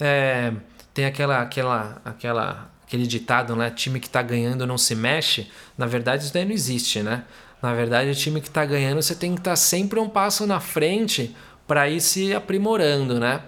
é, 0.00 0.52
tem 0.94 1.04
aquela 1.04 1.42
aquela 1.42 2.00
aquela 2.04 2.70
aquele 2.86 3.06
ditado, 3.06 3.54
né, 3.54 3.70
time 3.70 4.00
que 4.00 4.06
está 4.06 4.22
ganhando 4.22 4.66
não 4.66 4.78
se 4.78 4.94
mexe, 4.94 5.50
na 5.76 5.86
verdade 5.86 6.24
isso 6.24 6.32
daí 6.32 6.44
não 6.44 6.52
existe, 6.52 7.02
né? 7.02 7.24
Na 7.62 7.72
verdade, 7.72 8.10
o 8.10 8.14
time 8.14 8.40
que 8.40 8.48
está 8.48 8.64
ganhando, 8.64 9.02
você 9.02 9.14
tem 9.14 9.34
que 9.34 9.40
estar 9.40 9.52
tá 9.52 9.56
sempre 9.56 9.98
um 9.98 10.08
passo 10.08 10.46
na 10.46 10.60
frente 10.60 11.34
para 11.66 11.88
ir 11.88 12.00
se 12.00 12.34
aprimorando, 12.34 13.18
né? 13.18 13.40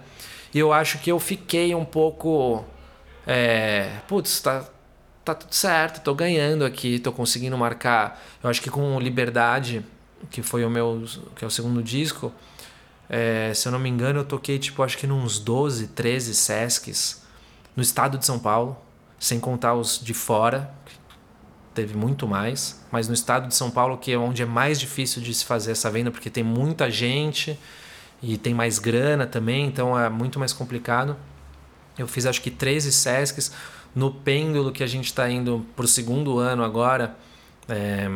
E 0.53 0.59
eu 0.59 0.73
acho 0.73 0.97
que 0.97 1.11
eu 1.11 1.19
fiquei 1.19 1.75
um 1.75 1.85
pouco. 1.85 2.65
É, 3.25 3.89
putz, 4.07 4.41
tá, 4.41 4.65
tá 5.23 5.35
tudo 5.35 5.53
certo, 5.53 6.03
tô 6.03 6.15
ganhando 6.15 6.65
aqui, 6.65 6.97
tô 6.99 7.11
conseguindo 7.11 7.57
marcar. 7.57 8.19
Eu 8.43 8.49
acho 8.49 8.61
que 8.61 8.69
com 8.69 8.99
liberdade 8.99 9.85
que 10.29 10.41
foi 10.41 10.65
o 10.65 10.69
meu 10.69 11.03
que 11.35 11.43
é 11.43 11.47
o 11.47 11.51
segundo 11.51 11.81
disco, 11.81 12.31
é, 13.09 13.51
se 13.53 13.67
eu 13.67 13.71
não 13.71 13.79
me 13.79 13.89
engano, 13.89 14.19
eu 14.19 14.25
toquei 14.25 14.59
tipo 14.59 14.83
acho 14.83 14.97
que 14.97 15.07
nos 15.07 15.39
12, 15.39 15.87
13 15.87 16.35
Sescs 16.35 17.23
no 17.75 17.81
estado 17.81 18.17
de 18.17 18.25
São 18.25 18.37
Paulo, 18.37 18.77
sem 19.19 19.39
contar 19.39 19.73
os 19.73 19.99
de 19.99 20.13
fora, 20.13 20.73
teve 21.73 21.95
muito 21.95 22.27
mais, 22.27 22.83
mas 22.91 23.07
no 23.07 23.13
estado 23.13 23.47
de 23.47 23.55
São 23.55 23.71
Paulo 23.71 23.97
que 23.97 24.11
é 24.11 24.17
onde 24.17 24.41
é 24.41 24.45
mais 24.45 24.79
difícil 24.79 25.21
de 25.21 25.33
se 25.33 25.45
fazer 25.45 25.71
essa 25.71 25.89
venda 25.89 26.11
porque 26.11 26.29
tem 26.29 26.43
muita 26.43 26.89
gente 26.91 27.57
e 28.21 28.37
tem 28.37 28.53
mais 28.53 28.79
grana 28.79 29.25
também, 29.25 29.65
então 29.65 29.97
é 29.97 30.09
muito 30.09 30.39
mais 30.39 30.53
complicado. 30.53 31.15
Eu 31.97 32.07
fiz 32.07 32.25
acho 32.25 32.41
que 32.41 32.51
13 32.51 32.91
Sescs 32.91 33.51
no 33.95 34.11
pêndulo 34.11 34.71
que 34.71 34.83
a 34.83 34.87
gente 34.87 35.05
está 35.05 35.29
indo 35.29 35.65
para 35.75 35.85
o 35.85 35.87
segundo 35.87 36.37
ano 36.37 36.63
agora. 36.63 37.15
É, 37.67 38.07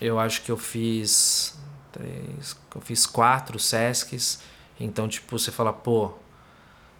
eu 0.00 0.18
acho 0.18 0.42
que 0.42 0.50
eu 0.50 0.56
fiz 0.56 1.58
três, 1.92 2.56
eu 2.74 2.80
fiz 2.80 3.06
quatro 3.06 3.58
Sescs. 3.58 4.40
Então, 4.80 5.08
tipo, 5.08 5.38
você 5.38 5.50
fala, 5.50 5.72
pô, 5.72 6.12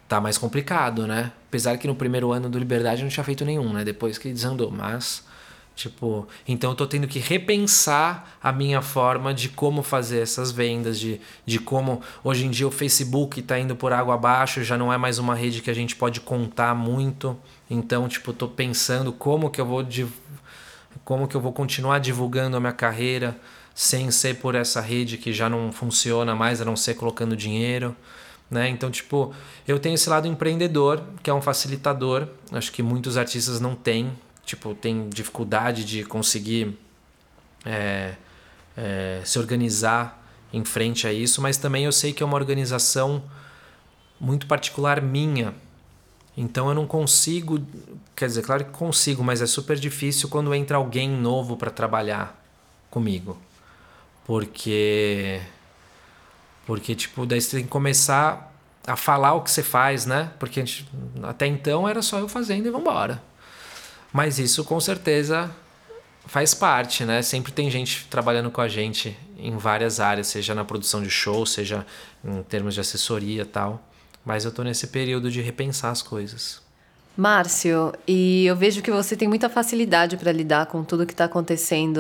tá 0.09 0.21
mais 0.21 0.39
complicado, 0.39 1.07
né? 1.07 1.33
Apesar 1.49 1.77
que 1.77 1.87
no 1.87 1.95
primeiro 1.95 2.33
ano 2.33 2.49
do 2.49 2.59
Liberdade 2.59 3.03
eu 3.03 3.05
não 3.05 3.11
tinha 3.11 3.25
feito 3.25 3.45
nenhum, 3.45 3.73
né? 3.73 3.85
Depois 3.85 4.19
que 4.19 4.33
desandou, 4.33 4.71
mas 4.71 5.27
tipo, 5.79 6.27
então 6.47 6.71
eu 6.71 6.75
tô 6.75 6.89
tendo 6.89 7.07
que 7.07 7.21
repensar 7.21 8.37
a 8.43 8.51
minha 8.51 8.83
forma 8.83 9.33
de 9.33 9.49
como 9.49 9.81
fazer 9.81 10.19
essas 10.19 10.51
vendas, 10.51 10.99
de, 10.99 11.21
de 11.47 11.61
como 11.61 12.03
hoje 12.25 12.47
em 12.47 12.51
dia 12.51 12.67
o 12.67 12.71
Facebook 12.71 13.41
tá 13.43 13.57
indo 13.61 13.77
por 13.77 13.93
água 13.93 14.15
abaixo, 14.15 14.65
já 14.65 14.77
não 14.77 14.93
é 14.93 14.99
mais 14.99 15.21
uma 15.21 15.37
rede 15.37 15.63
que 15.63 15.71
a 15.71 15.75
gente 15.75 15.95
pode 15.95 16.21
contar 16.21 16.75
muito. 16.75 17.39
Então, 17.71 18.09
tipo, 18.09 18.33
tô 18.33 18.49
pensando 18.49 19.13
como 19.13 19.51
que 19.51 19.61
eu 19.61 19.67
vou 19.67 19.85
como 21.05 21.29
que 21.29 21.37
eu 21.37 21.41
vou 21.41 21.53
continuar 21.53 21.99
divulgando 21.99 22.57
a 22.57 22.61
minha 22.61 22.73
carreira 22.73 23.37
sem 23.75 24.11
ser 24.11 24.37
por 24.41 24.55
essa 24.55 24.81
rede 24.81 25.17
que 25.17 25.33
já 25.33 25.49
não 25.49 25.71
funciona 25.71 26.35
mais, 26.35 26.61
a 26.61 26.65
não 26.65 26.75
ser 26.75 26.95
colocando 26.95 27.37
dinheiro, 27.37 27.95
né? 28.51 28.69
Então, 28.69 28.91
tipo, 28.91 29.33
eu 29.67 29.79
tenho 29.79 29.95
esse 29.95 30.11
lado 30.11 30.27
empreendedor, 30.27 31.03
que 31.23 31.31
é 31.31 31.35
um 31.35 31.41
facilitador, 31.41 32.27
acho 32.51 32.73
que 32.73 32.83
muitos 32.83 33.17
artistas 33.17 33.61
não 33.61 33.75
têm, 33.75 34.13
tipo, 34.45 34.75
tem 34.75 35.09
dificuldade 35.09 35.85
de 35.85 36.05
conseguir 36.05 36.77
é, 37.65 38.15
é, 38.77 39.21
se 39.25 39.39
organizar 39.39 40.25
em 40.53 40.65
frente 40.65 41.07
a 41.07 41.13
isso, 41.13 41.43
mas 41.43 41.57
também 41.57 41.85
eu 41.85 41.93
sei 41.93 42.13
que 42.13 42.23
é 42.23 42.27
uma 42.27 42.37
organização 42.37 43.23
muito 44.19 44.47
particular 44.47 45.01
minha, 45.01 45.55
então 46.41 46.69
eu 46.69 46.75
não 46.75 46.87
consigo, 46.87 47.61
quer 48.15 48.27
dizer, 48.27 48.43
claro 48.43 48.65
que 48.65 48.71
consigo, 48.71 49.25
mas 49.25 49.43
é 49.43 49.47
super 49.47 49.77
difícil 49.77 50.29
quando 50.29 50.55
entra 50.55 50.77
alguém 50.77 51.11
novo 51.11 51.57
para 51.57 51.69
trabalhar 51.69 52.41
comigo. 52.89 53.37
Porque 54.25 55.41
porque 56.65 56.95
tipo, 56.95 57.27
daí 57.27 57.41
você 57.41 57.57
tem 57.57 57.65
que 57.65 57.71
começar 57.71 58.55
a 58.87 58.95
falar 58.95 59.35
o 59.35 59.43
que 59.43 59.51
você 59.51 59.65
faz, 59.65 60.07
né? 60.07 60.31
Porque 60.39 60.61
gente, 60.61 60.89
até 61.25 61.45
então 61.45 61.89
era 61.89 62.01
só 62.03 62.21
eu 62.21 62.29
fazendo 62.29 62.67
e 62.67 62.71
vamos 62.71 62.89
embora. 62.89 63.21
Mas 64.13 64.39
isso 64.39 64.63
com 64.63 64.79
certeza 64.79 65.51
faz 66.25 66.55
parte, 66.55 67.05
né? 67.05 67.21
Sempre 67.21 67.51
tem 67.51 67.69
gente 67.69 68.07
trabalhando 68.09 68.49
com 68.49 68.61
a 68.61 68.69
gente 68.69 69.19
em 69.37 69.57
várias 69.57 69.99
áreas, 69.99 70.29
seja 70.29 70.55
na 70.55 70.65
produção 70.65 71.03
de 71.03 71.11
show, 71.11 71.45
seja 71.45 71.85
em 72.25 72.45
termos 72.45 72.75
de 72.75 72.81
assessoria 72.81 73.45
tal. 73.45 73.83
Mas 74.29 74.45
eu 74.45 74.53
tô 74.53 74.63
nesse 74.63 74.89
período 74.89 75.31
de 75.31 75.41
repensar 75.41 75.91
as 75.91 76.03
coisas. 76.03 76.61
Márcio, 77.17 77.95
e 78.07 78.45
eu 78.45 78.55
vejo 78.55 78.83
que 78.83 78.91
você 78.91 79.17
tem 79.17 79.27
muita 79.27 79.49
facilidade 79.49 80.19
para 80.19 80.31
lidar 80.31 80.67
com 80.67 80.85
tudo 80.85 81.07
que 81.07 81.15
está 81.15 81.25
acontecendo 81.25 81.99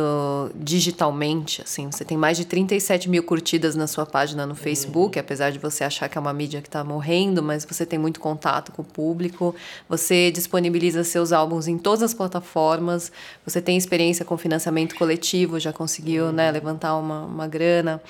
digitalmente. 0.54 1.62
Assim, 1.62 1.90
você 1.90 2.04
tem 2.04 2.18
mais 2.18 2.36
de 2.36 2.44
37 2.44 3.08
mil 3.08 3.22
curtidas 3.22 3.74
na 3.74 3.86
sua 3.86 4.04
página 4.04 4.44
no 4.44 4.54
Facebook, 4.54 5.18
apesar 5.18 5.50
de 5.50 5.58
você 5.58 5.84
achar 5.84 6.06
que 6.10 6.18
é 6.18 6.20
uma 6.20 6.34
mídia 6.34 6.60
que 6.60 6.68
está 6.68 6.84
morrendo, 6.84 7.42
mas 7.42 7.64
você 7.64 7.86
tem 7.86 7.98
muito 7.98 8.20
contato 8.20 8.72
com 8.72 8.82
o 8.82 8.84
público. 8.84 9.54
Você 9.88 10.30
disponibiliza 10.30 11.02
seus 11.04 11.32
álbuns 11.32 11.66
em 11.66 11.78
todas 11.78 12.02
as 12.02 12.12
plataformas. 12.12 13.10
Você 13.46 13.62
tem 13.62 13.78
experiência 13.78 14.22
com 14.22 14.36
financiamento 14.36 14.94
coletivo, 14.96 15.58
já 15.58 15.72
conseguiu 15.72 16.30
né, 16.30 16.50
levantar 16.50 16.94
uma, 16.94 17.22
uma 17.22 17.48
grana. 17.48 18.02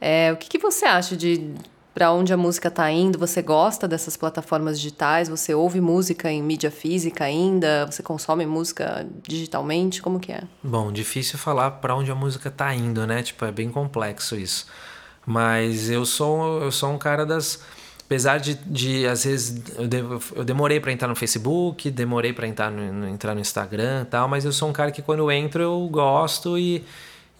É, 0.00 0.32
o 0.32 0.36
que, 0.38 0.48
que 0.48 0.58
você 0.58 0.86
acha 0.86 1.14
de 1.14 1.52
para 1.98 2.12
onde 2.12 2.32
a 2.32 2.36
música 2.36 2.68
está 2.68 2.88
indo? 2.92 3.18
Você 3.18 3.42
gosta 3.42 3.88
dessas 3.88 4.16
plataformas 4.16 4.78
digitais? 4.78 5.28
Você 5.28 5.52
ouve 5.52 5.80
música 5.80 6.30
em 6.30 6.40
mídia 6.40 6.70
física 6.70 7.24
ainda? 7.24 7.86
Você 7.86 8.04
consome 8.04 8.46
música 8.46 9.04
digitalmente? 9.26 10.00
Como 10.00 10.20
que 10.20 10.30
é? 10.30 10.44
Bom, 10.62 10.92
difícil 10.92 11.36
falar 11.40 11.72
para 11.72 11.96
onde 11.96 12.08
a 12.08 12.14
música 12.14 12.50
está 12.50 12.72
indo, 12.72 13.04
né? 13.04 13.24
Tipo, 13.24 13.46
é 13.46 13.50
bem 13.50 13.68
complexo 13.68 14.36
isso. 14.36 14.68
Mas 15.26 15.90
eu 15.90 16.06
sou 16.06 16.62
eu 16.62 16.70
sou 16.70 16.92
um 16.92 16.98
cara 16.98 17.26
das 17.26 17.64
apesar 18.06 18.38
de, 18.38 18.54
de 18.54 19.04
às 19.04 19.24
vezes 19.24 19.60
eu, 19.76 19.88
de, 19.88 19.96
eu 20.36 20.44
demorei 20.44 20.78
para 20.78 20.92
entrar 20.92 21.08
no 21.08 21.16
Facebook, 21.16 21.90
demorei 21.90 22.32
para 22.32 22.46
entrar 22.46 22.70
no, 22.70 22.92
no, 22.92 23.08
entrar 23.08 23.34
no 23.34 23.40
Instagram, 23.40 24.04
tal, 24.04 24.28
mas 24.28 24.44
eu 24.44 24.52
sou 24.52 24.68
um 24.68 24.72
cara 24.72 24.92
que 24.92 25.02
quando 25.02 25.18
eu 25.18 25.32
entro 25.32 25.64
eu 25.64 25.88
gosto 25.90 26.56
e, 26.56 26.84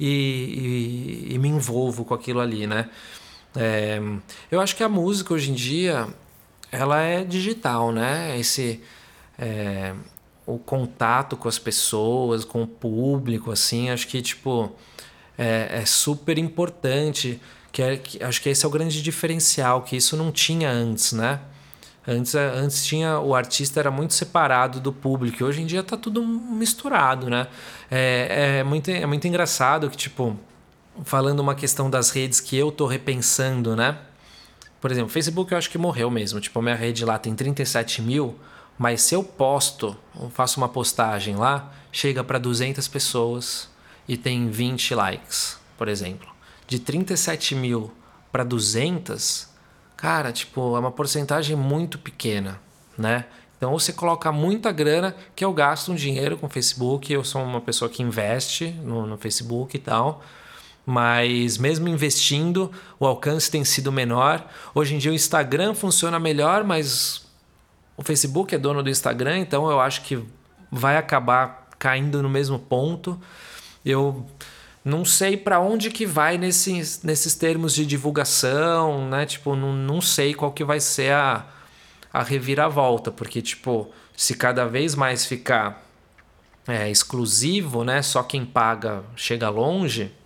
e, 0.01 1.29
e, 1.31 1.35
e 1.35 1.39
me 1.39 1.49
envolvo 1.49 2.05
com 2.05 2.13
aquilo 2.13 2.41
ali, 2.41 2.67
né? 2.67 2.89
É, 3.61 4.01
eu 4.51 4.61
acho 4.61 4.77
que 4.77 4.85
a 4.85 4.89
música 4.89 5.35
hoje 5.35 5.51
em 5.51 5.55
dia 5.55 6.07
ela 6.71 7.03
é 7.03 7.25
digital, 7.25 7.91
né? 7.91 8.39
Esse 8.39 8.81
é, 9.37 9.95
o 10.47 10.59
contato 10.59 11.37
com 11.37 11.49
as 11.49 11.59
pessoas, 11.59 12.45
com 12.45 12.63
o 12.63 12.67
público, 12.67 13.51
assim, 13.51 13.91
acho 13.91 14.07
que 14.07 14.23
tipo 14.23 14.73
é, 15.37 15.81
é 15.81 15.85
super 15.85 16.39
importante. 16.39 17.41
Que, 17.73 17.83
é, 17.83 17.97
que 17.97 18.23
acho 18.23 18.41
que 18.41 18.49
esse 18.49 18.65
é 18.65 18.69
o 18.69 18.71
grande 18.71 19.03
diferencial, 19.03 19.83
que 19.83 19.97
isso 19.97 20.17
não 20.17 20.33
tinha 20.33 20.71
antes, 20.71 21.13
né? 21.13 21.41
Antes, 22.07 22.35
antes 22.35 22.87
tinha 22.87 23.19
o 23.19 23.35
artista 23.35 23.79
era 23.81 23.91
muito 23.91 24.15
separado 24.15 24.81
do 24.81 24.91
público, 24.91 25.45
hoje 25.45 25.61
em 25.61 25.67
dia 25.67 25.83
tá 25.83 25.95
tudo 25.95 26.25
misturado, 26.25 27.29
né? 27.29 27.47
É, 27.91 28.61
é, 28.61 28.65
muito, 28.65 28.91
é 28.91 29.05
muito 29.05 29.29
engraçado 29.29 29.91
que, 29.91 29.97
tipo, 29.97 30.35
falando 31.05 31.41
uma 31.41 31.55
questão 31.55 31.89
das 31.91 32.11
redes 32.11 32.41
que 32.41 32.57
eu 32.57 32.71
tô 32.71 32.87
repensando, 32.87 33.77
né? 33.77 33.99
Por 34.81 34.91
exemplo, 34.91 35.11
Facebook 35.11 35.53
eu 35.53 35.59
acho 35.59 35.71
que 35.71 35.79
morreu 35.79 36.11
mesmo. 36.11 36.41
Tipo, 36.41 36.59
a 36.59 36.63
minha 36.63 36.75
rede 36.75 37.05
lá 37.05 37.19
tem 37.19 37.35
37 37.35 38.01
mil, 38.03 38.39
mas 38.79 39.03
se 39.03 39.15
eu 39.15 39.25
posto, 39.25 39.97
faço 40.31 40.59
uma 40.59 40.69
postagem 40.69 41.37
lá, 41.37 41.73
chega 41.91 42.23
para 42.23 42.39
200 42.39 42.87
pessoas 42.89 43.69
e 44.07 44.17
tem 44.17 44.51
20 44.51 44.95
likes, 44.95 45.59
por 45.77 45.89
exemplo. 45.89 46.29
De 46.67 46.79
37 46.79 47.55
mil 47.55 47.91
para 48.31 48.45
200, 48.45 49.49
cara, 49.97 50.33
tipo, 50.33 50.77
é 50.77 50.79
uma 50.79 50.93
porcentagem 50.93 51.57
muito 51.57 51.99
pequena, 51.99 52.61
né? 52.97 53.25
Então 53.57 53.73
você 53.73 53.93
coloca 53.93 54.31
muita 54.31 54.71
grana, 54.71 55.17
que 55.35 55.45
eu 55.45 55.53
gasto 55.53 55.91
um 55.91 55.95
dinheiro 55.97 56.39
com 56.39 56.47
o 56.47 56.51
Facebook, 56.51 57.13
eu 57.13 57.25
sou 57.25 57.43
uma 57.43 57.61
pessoa 57.61 57.89
que 57.89 58.03
investe 58.03 58.69
no, 58.85 59.05
no 59.05 59.19
Facebook 59.19 59.77
e 59.77 59.81
tal 59.81 60.23
mas 60.91 61.59
mesmo 61.59 61.87
investindo, 61.87 62.73
o 62.99 63.05
alcance 63.05 63.51
tem 63.51 63.63
sido 63.63 63.93
menor. 63.93 64.43
Hoje 64.75 64.95
em 64.95 64.99
dia 64.99 65.11
o 65.11 65.15
Instagram 65.15 65.75
funciona 65.75 66.19
melhor, 66.19 66.65
mas 66.65 67.27
o 67.95 68.03
Facebook 68.03 68.55
é 68.55 68.59
dono 68.59 68.83
do 68.83 68.89
Instagram, 68.89 69.37
então 69.37 69.71
eu 69.71 69.81
acho 69.81 70.01
que 70.01 70.19
vai 70.73 70.97
acabar 70.97 71.69
caindo 71.79 72.23
no 72.23 72.31
mesmo 72.31 72.59
ponto. 72.59 73.21
Eu 73.85 74.25
não 74.83 75.05
sei 75.05 75.37
para 75.37 75.61
onde 75.61 75.91
que 75.91 76.07
vai 76.07 76.39
nesses, 76.39 77.03
nesses 77.03 77.35
termos 77.35 77.75
de 77.75 77.85
divulgação, 77.85 79.11
né? 79.11 79.27
Tipo, 79.27 79.55
não, 79.55 79.75
não 79.75 80.01
sei 80.01 80.33
qual 80.33 80.53
que 80.53 80.65
vai 80.65 80.81
ser 80.81 81.13
a, 81.13 81.45
a 82.11 82.23
reviravolta, 82.23 83.11
porque, 83.11 83.43
tipo, 83.43 83.93
se 84.17 84.35
cada 84.35 84.65
vez 84.65 84.95
mais 84.95 85.27
ficar 85.27 85.87
é, 86.67 86.91
exclusivo, 86.91 87.85
né? 87.85 88.01
Só 88.01 88.23
quem 88.23 88.47
paga 88.47 89.05
chega 89.15 89.51
longe 89.51 90.17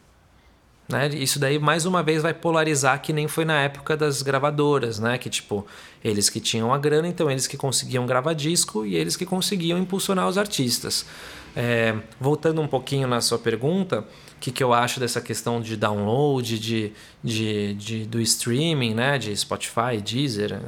né? 0.89 1.09
Isso 1.09 1.39
daí 1.39 1.59
mais 1.59 1.87
uma 1.87 2.03
vez 2.03 2.23
vai 2.23 2.35
polarizar 2.35 3.01
que 3.01 3.13
nem 3.13 3.29
foi 3.29 3.45
na 3.45 3.61
época 3.61 3.97
das 3.97 4.23
gravadoras, 4.23 4.99
né? 4.99 5.17
Que 5.19 5.31
tipo, 5.31 5.67
eles 6.03 6.29
que 6.29 6.41
tinham 6.41 6.73
a 6.73 6.79
grana, 6.79 7.09
então 7.09 7.31
eles 7.31 7.47
que 7.47 7.57
conseguiam 7.57 8.07
gravar 8.07 8.35
disco 8.35 8.85
e 8.85 8.97
eles 8.97 9.17
que 9.17 9.25
conseguiam 9.25 9.79
impulsionar 9.79 10.29
os 10.29 10.37
artistas. 10.37 11.07
É, 11.55 11.95
voltando 12.19 12.61
um 12.61 12.67
pouquinho 12.67 13.07
na 13.07 13.21
sua 13.21 13.39
pergunta, 13.39 14.01
o 14.01 14.41
que, 14.41 14.51
que 14.51 14.63
eu 14.63 14.73
acho 14.73 14.99
dessa 14.99 15.21
questão 15.21 15.61
de 15.61 15.77
download, 15.77 16.59
de, 16.59 16.93
de, 17.23 17.75
de, 17.75 18.05
do 18.05 18.21
streaming, 18.21 18.95
né? 18.95 19.19
De 19.19 19.37
Spotify, 19.37 20.01
Deezer, 20.03 20.61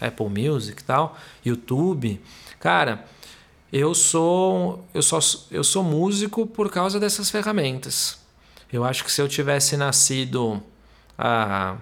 Apple 0.00 0.28
Music 0.28 0.80
e 0.80 0.84
tal, 0.84 1.18
YouTube. 1.44 2.20
Cara, 2.60 3.04
eu 3.72 3.94
sou, 3.94 4.84
eu, 4.94 5.02
só, 5.02 5.18
eu 5.50 5.62
sou 5.62 5.82
músico 5.82 6.46
por 6.46 6.70
causa 6.70 6.98
dessas 6.98 7.30
ferramentas. 7.30 8.17
Eu 8.72 8.84
acho 8.84 9.04
que 9.04 9.10
se 9.10 9.20
eu 9.20 9.28
tivesse 9.28 9.76
nascido 9.76 10.62
há 11.16 11.76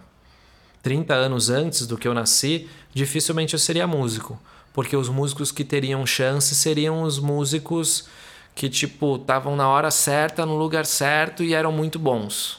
30 0.82 1.14
anos 1.14 1.50
antes 1.50 1.86
do 1.86 1.98
que 1.98 2.06
eu 2.06 2.14
nasci, 2.14 2.68
dificilmente 2.94 3.54
eu 3.54 3.58
seria 3.58 3.86
músico. 3.86 4.40
Porque 4.72 4.96
os 4.96 5.08
músicos 5.08 5.50
que 5.50 5.64
teriam 5.64 6.06
chance 6.06 6.54
seriam 6.54 7.02
os 7.02 7.18
músicos 7.18 8.08
que, 8.54 8.68
tipo, 8.68 9.16
estavam 9.16 9.56
na 9.56 9.68
hora 9.68 9.90
certa, 9.90 10.46
no 10.46 10.56
lugar 10.56 10.86
certo 10.86 11.42
e 11.42 11.54
eram 11.54 11.72
muito 11.72 11.98
bons. 11.98 12.58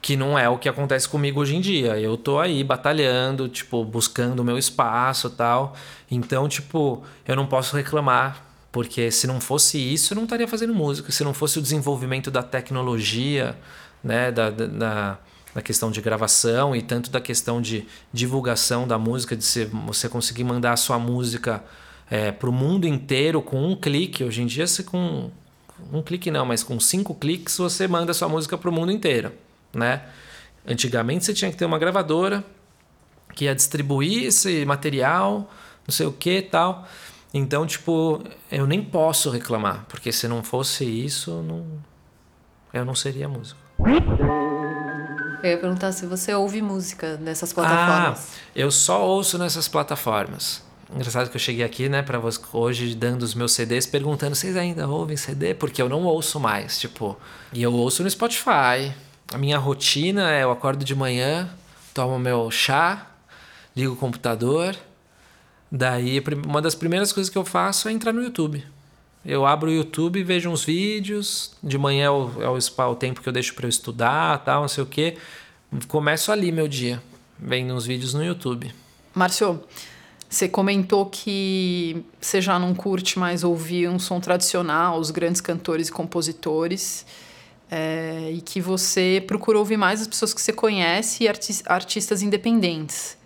Que 0.00 0.16
não 0.16 0.38
é 0.38 0.48
o 0.48 0.58
que 0.58 0.68
acontece 0.68 1.08
comigo 1.08 1.40
hoje 1.40 1.56
em 1.56 1.60
dia. 1.60 1.98
Eu 1.98 2.16
tô 2.16 2.38
aí 2.38 2.62
batalhando, 2.62 3.48
tipo, 3.48 3.84
buscando 3.84 4.40
o 4.40 4.44
meu 4.44 4.56
espaço 4.56 5.28
tal. 5.28 5.74
Então, 6.10 6.48
tipo, 6.48 7.02
eu 7.26 7.34
não 7.34 7.46
posso 7.46 7.74
reclamar 7.76 8.49
porque 8.72 9.10
se 9.10 9.26
não 9.26 9.40
fosse 9.40 9.78
isso, 9.78 10.12
eu 10.12 10.16
não 10.16 10.24
estaria 10.24 10.46
fazendo 10.46 10.74
música. 10.74 11.10
Se 11.10 11.24
não 11.24 11.34
fosse 11.34 11.58
o 11.58 11.62
desenvolvimento 11.62 12.30
da 12.30 12.42
tecnologia, 12.42 13.56
né, 14.02 14.30
da, 14.30 14.50
da, 14.50 15.18
da 15.54 15.62
questão 15.62 15.90
de 15.90 16.00
gravação 16.00 16.74
e 16.74 16.82
tanto 16.82 17.10
da 17.10 17.20
questão 17.20 17.60
de 17.60 17.86
divulgação 18.12 18.86
da 18.86 18.98
música, 18.98 19.34
de 19.34 19.44
ser, 19.44 19.66
você 19.66 20.08
conseguir 20.08 20.44
mandar 20.44 20.72
a 20.72 20.76
sua 20.76 20.98
música 20.98 21.64
é, 22.08 22.30
para 22.30 22.48
o 22.48 22.52
mundo 22.52 22.86
inteiro 22.86 23.42
com 23.42 23.64
um 23.64 23.74
clique. 23.74 24.22
Hoje 24.22 24.42
em 24.42 24.46
dia, 24.46 24.66
você 24.66 24.84
com 24.84 25.30
um 25.92 26.02
clique 26.02 26.30
não, 26.30 26.44
mas 26.44 26.62
com 26.62 26.78
cinco 26.78 27.14
cliques 27.14 27.56
você 27.56 27.88
manda 27.88 28.12
a 28.12 28.14
sua 28.14 28.28
música 28.28 28.56
para 28.56 28.70
o 28.70 28.72
mundo 28.72 28.92
inteiro, 28.92 29.32
né? 29.72 30.02
Antigamente 30.66 31.24
você 31.24 31.32
tinha 31.32 31.50
que 31.50 31.56
ter 31.56 31.64
uma 31.64 31.78
gravadora 31.78 32.44
que 33.34 33.46
ia 33.46 33.54
distribuir 33.54 34.24
esse 34.24 34.64
material, 34.64 35.50
não 35.86 35.92
sei 35.92 36.06
o 36.06 36.12
que 36.12 36.42
tal. 36.42 36.86
Então, 37.32 37.66
tipo, 37.66 38.22
eu 38.50 38.66
nem 38.66 38.82
posso 38.82 39.30
reclamar, 39.30 39.84
porque 39.88 40.10
se 40.10 40.26
não 40.26 40.42
fosse 40.42 40.84
isso, 40.84 41.42
não... 41.42 41.64
eu 42.72 42.84
não 42.84 42.94
seria 42.94 43.28
músico. 43.28 43.60
Eu 45.42 45.50
ia 45.52 45.58
perguntar 45.58 45.92
se 45.92 46.06
você 46.06 46.34
ouve 46.34 46.60
música 46.60 47.16
nessas 47.16 47.52
plataformas. 47.52 48.18
Ah, 48.18 48.50
eu 48.54 48.70
só 48.70 49.06
ouço 49.06 49.38
nessas 49.38 49.68
plataformas. 49.68 50.62
Engraçado 50.92 51.30
que 51.30 51.36
eu 51.36 51.40
cheguei 51.40 51.64
aqui, 51.64 51.88
né, 51.88 52.02
para 52.02 52.20
hoje 52.52 52.94
dando 52.96 53.22
os 53.22 53.34
meus 53.34 53.52
CDs, 53.52 53.86
perguntando 53.86 54.34
vocês 54.34 54.56
ainda 54.56 54.88
ouvem 54.88 55.16
CD, 55.16 55.54
porque 55.54 55.80
eu 55.80 55.88
não 55.88 56.02
ouço 56.02 56.40
mais, 56.40 56.80
tipo, 56.80 57.16
e 57.52 57.62
eu 57.62 57.72
ouço 57.72 58.02
no 58.02 58.10
Spotify. 58.10 58.92
A 59.32 59.38
minha 59.38 59.56
rotina 59.56 60.32
é 60.32 60.42
eu 60.42 60.50
acordo 60.50 60.84
de 60.84 60.94
manhã, 60.94 61.48
tomo 61.94 62.18
meu 62.18 62.50
chá, 62.50 63.06
ligo 63.74 63.92
o 63.92 63.96
computador, 63.96 64.76
Daí, 65.70 66.22
uma 66.46 66.60
das 66.60 66.74
primeiras 66.74 67.12
coisas 67.12 67.30
que 67.30 67.38
eu 67.38 67.44
faço 67.44 67.88
é 67.88 67.92
entrar 67.92 68.12
no 68.12 68.22
YouTube. 68.22 68.64
Eu 69.24 69.46
abro 69.46 69.70
o 69.70 69.72
YouTube, 69.72 70.22
vejo 70.24 70.50
uns 70.50 70.64
vídeos. 70.64 71.52
De 71.62 71.78
manhã 71.78 72.06
é 72.06 72.10
o, 72.10 72.30
é 72.42 72.48
o, 72.48 72.90
o 72.90 72.94
tempo 72.96 73.20
que 73.20 73.28
eu 73.28 73.32
deixo 73.32 73.54
para 73.54 73.66
eu 73.66 73.70
estudar, 73.70 74.38
tal, 74.44 74.62
não 74.62 74.68
sei 74.68 74.82
o 74.82 74.86
quê. 74.86 75.16
Começo 75.86 76.32
ali 76.32 76.50
meu 76.50 76.66
dia, 76.66 77.00
vendo 77.38 77.74
uns 77.74 77.86
vídeos 77.86 78.14
no 78.14 78.24
YouTube. 78.24 78.74
Márcio, 79.14 79.62
você 80.28 80.48
comentou 80.48 81.06
que 81.06 82.04
você 82.20 82.40
já 82.40 82.58
não 82.58 82.74
curte 82.74 83.18
mais 83.18 83.44
ouvir 83.44 83.88
um 83.88 83.98
som 83.98 84.20
tradicional, 84.20 84.98
os 84.98 85.10
grandes 85.10 85.40
cantores 85.40 85.88
e 85.88 85.92
compositores, 85.92 87.04
é, 87.70 88.30
e 88.32 88.40
que 88.40 88.60
você 88.60 89.22
procura 89.26 89.58
ouvir 89.58 89.76
mais 89.76 90.00
as 90.00 90.08
pessoas 90.08 90.32
que 90.34 90.40
você 90.40 90.52
conhece 90.52 91.24
e 91.24 91.28
arti 91.28 91.62
artistas 91.66 92.22
independentes. 92.22 93.16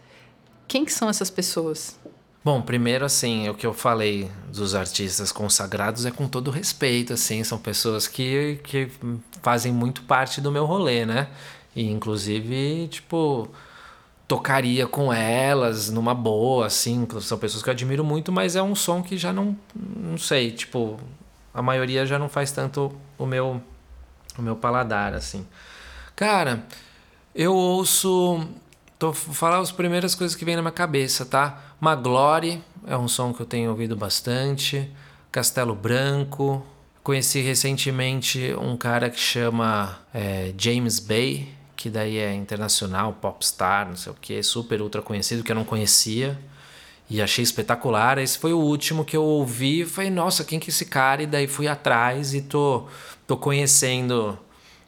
Quem 0.66 0.84
que 0.84 0.92
são 0.92 1.08
essas 1.08 1.30
pessoas? 1.30 1.98
Bom, 2.44 2.60
primeiro 2.60 3.06
assim, 3.06 3.48
o 3.48 3.54
que 3.54 3.66
eu 3.66 3.72
falei 3.72 4.30
dos 4.52 4.74
artistas 4.74 5.32
consagrados 5.32 6.04
é 6.04 6.10
com 6.10 6.28
todo 6.28 6.50
respeito, 6.50 7.14
assim, 7.14 7.42
são 7.42 7.58
pessoas 7.58 8.06
que, 8.06 8.60
que 8.62 8.90
fazem 9.40 9.72
muito 9.72 10.02
parte 10.02 10.42
do 10.42 10.52
meu 10.52 10.66
rolê, 10.66 11.06
né? 11.06 11.28
E 11.74 11.90
inclusive, 11.90 12.86
tipo, 12.88 13.48
tocaria 14.28 14.86
com 14.86 15.10
elas 15.10 15.88
numa 15.88 16.14
boa, 16.14 16.66
assim, 16.66 17.08
são 17.22 17.38
pessoas 17.38 17.62
que 17.62 17.70
eu 17.70 17.72
admiro 17.72 18.04
muito, 18.04 18.30
mas 18.30 18.56
é 18.56 18.62
um 18.62 18.74
som 18.74 19.02
que 19.02 19.16
já 19.16 19.32
não, 19.32 19.56
não 19.74 20.18
sei, 20.18 20.52
tipo, 20.52 21.00
a 21.54 21.62
maioria 21.62 22.04
já 22.04 22.18
não 22.18 22.28
faz 22.28 22.52
tanto 22.52 22.92
o 23.16 23.24
meu 23.24 23.62
o 24.36 24.42
meu 24.42 24.56
paladar, 24.56 25.14
assim. 25.14 25.46
Cara, 26.14 26.66
eu 27.34 27.54
ouço 27.54 28.46
Tô 28.98 29.12
falar 29.12 29.58
as 29.58 29.72
primeiras 29.72 30.14
coisas 30.14 30.36
que 30.36 30.44
vem 30.44 30.56
na 30.56 30.62
minha 30.62 30.72
cabeça, 30.72 31.26
tá? 31.26 31.73
Maglore 31.84 32.62
é 32.86 32.96
um 32.96 33.06
som 33.06 33.34
que 33.34 33.42
eu 33.42 33.46
tenho 33.46 33.68
ouvido 33.68 33.94
bastante. 33.94 34.90
Castelo 35.30 35.74
Branco. 35.74 36.64
Conheci 37.02 37.42
recentemente 37.42 38.54
um 38.58 38.74
cara 38.74 39.10
que 39.10 39.20
chama 39.20 39.98
é, 40.14 40.54
James 40.56 40.98
Bay, 40.98 41.46
que 41.76 41.90
daí 41.90 42.16
é 42.16 42.32
internacional, 42.32 43.12
popstar, 43.12 43.86
não 43.86 43.96
sei 43.96 44.10
o 44.10 44.16
que, 44.18 44.42
super 44.42 44.80
ultra 44.80 45.02
conhecido, 45.02 45.44
que 45.44 45.52
eu 45.52 45.56
não 45.56 45.64
conhecia. 45.64 46.38
E 47.10 47.20
achei 47.20 47.42
espetacular. 47.42 48.16
Esse 48.16 48.38
foi 48.38 48.54
o 48.54 48.60
último 48.60 49.04
que 49.04 49.14
eu 49.14 49.22
ouvi. 49.22 49.82
E 49.82 49.84
falei, 49.84 50.08
nossa, 50.08 50.42
quem 50.42 50.58
que 50.58 50.70
é 50.70 50.72
esse 50.72 50.86
cara? 50.86 51.22
E 51.22 51.26
daí 51.26 51.46
fui 51.46 51.68
atrás 51.68 52.32
e 52.32 52.40
tô, 52.40 52.86
tô 53.26 53.36
conhecendo 53.36 54.38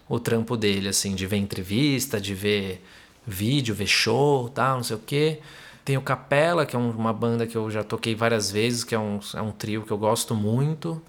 o 0.09 0.18
trampo 0.18 0.57
dele, 0.57 0.88
assim, 0.88 1.14
de 1.14 1.26
ver 1.26 1.36
entrevista, 1.36 2.18
de 2.18 2.32
ver 2.32 2.82
vídeo, 3.26 3.74
ver 3.74 3.86
show, 3.86 4.49
tal, 4.49 4.76
não 4.76 4.82
sei 4.82 4.97
o 4.97 5.01
quê. 5.01 5.40
Tem 5.87 5.97
o 5.97 6.03
Capela, 6.03 6.66
que 6.66 6.74
é 6.74 6.78
uma 6.80 7.12
banda 7.12 7.47
que 7.47 7.57
eu 7.57 7.70
já 7.70 7.84
toquei 7.84 8.12
várias 8.12 8.51
vezes, 8.51 8.82
que 8.82 8.93
é 8.93 8.99
um, 8.99 9.20
é 9.32 9.41
um 9.41 9.53
trio 9.53 9.82
que 9.82 9.93
eu 9.93 9.97
gosto 9.97 10.34
muito. 10.34 11.01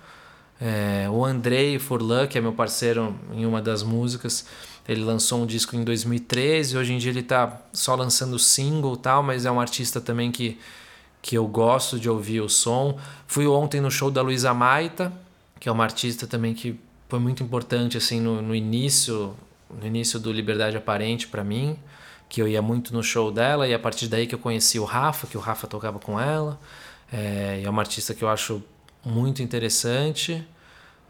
É, 0.61 1.07
o 1.09 1.25
Andrei 1.25 1.79
Furlan, 1.79 2.27
que 2.27 2.37
é 2.37 2.41
meu 2.41 2.53
parceiro 2.53 3.15
em 3.33 3.43
uma 3.43 3.59
das 3.59 3.81
músicas, 3.81 4.45
ele 4.87 5.03
lançou 5.03 5.41
um 5.41 5.47
disco 5.47 5.75
em 5.75 5.83
2013, 5.83 6.77
hoje 6.77 6.93
em 6.93 6.99
dia 6.99 7.09
ele 7.09 7.21
está 7.21 7.59
só 7.73 7.95
lançando 7.95 8.37
single 8.37 8.95
tal, 8.95 9.23
mas 9.23 9.47
é 9.47 9.51
um 9.51 9.59
artista 9.59 9.99
também 9.99 10.31
que, 10.31 10.59
que 11.23 11.35
eu 11.35 11.47
gosto 11.47 11.99
de 11.99 12.07
ouvir 12.07 12.41
o 12.41 12.47
som. 12.47 12.99
Fui 13.25 13.47
ontem 13.47 13.81
no 13.81 13.89
show 13.89 14.11
da 14.11 14.21
Luísa 14.21 14.53
Maita, 14.53 15.11
que 15.59 15.67
é 15.67 15.71
uma 15.71 15.85
artista 15.85 16.27
também 16.27 16.53
que 16.53 16.79
foi 17.09 17.17
muito 17.17 17.41
importante 17.41 17.97
assim 17.97 18.21
no, 18.21 18.43
no 18.43 18.53
início 18.53 19.35
no 19.71 19.87
início 19.87 20.19
do 20.19 20.31
Liberdade 20.31 20.77
Aparente 20.77 21.27
para 21.27 21.43
mim 21.43 21.79
que 22.29 22.41
eu 22.41 22.47
ia 22.47 22.61
muito 22.61 22.93
no 22.93 23.03
show 23.03 23.31
dela 23.31 23.67
e 23.67 23.73
a 23.73 23.79
partir 23.79 24.07
daí 24.07 24.27
que 24.27 24.35
eu 24.35 24.39
conheci 24.39 24.79
o 24.79 24.83
Rafa, 24.83 25.27
que 25.27 25.37
o 25.37 25.39
Rafa 25.39 25.67
tocava 25.67 25.99
com 25.99 26.19
ela. 26.19 26.59
É, 27.11 27.61
é 27.63 27.69
uma 27.69 27.81
artista 27.81 28.13
que 28.13 28.23
eu 28.23 28.29
acho 28.29 28.61
muito 29.05 29.41
interessante. 29.41 30.45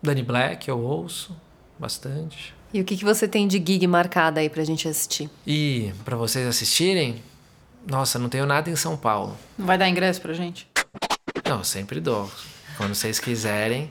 Dani 0.01 0.21
Black 0.21 0.69
eu 0.69 0.79
ouço 0.79 1.35
bastante. 1.79 2.53
E 2.73 2.81
o 2.81 2.83
que, 2.83 2.97
que 2.97 3.05
você 3.05 3.27
tem 3.27 3.47
de 3.47 3.57
gig 3.57 3.87
marcada 3.87 4.39
aí 4.39 4.49
pra 4.49 4.63
gente 4.63 4.87
assistir? 4.87 5.29
E 5.45 5.91
para 6.03 6.15
vocês 6.15 6.45
assistirem, 6.45 7.21
nossa, 7.89 8.19
não 8.19 8.29
tenho 8.29 8.45
nada 8.45 8.69
em 8.69 8.75
São 8.75 8.97
Paulo. 8.97 9.37
Não 9.57 9.65
vai 9.65 9.77
dar 9.77 9.89
ingresso 9.89 10.21
pra 10.21 10.33
gente? 10.33 10.67
Não, 11.47 11.63
sempre 11.63 11.99
dou. 11.99 12.29
Quando 12.75 12.93
vocês 12.93 13.19
quiserem. 13.19 13.89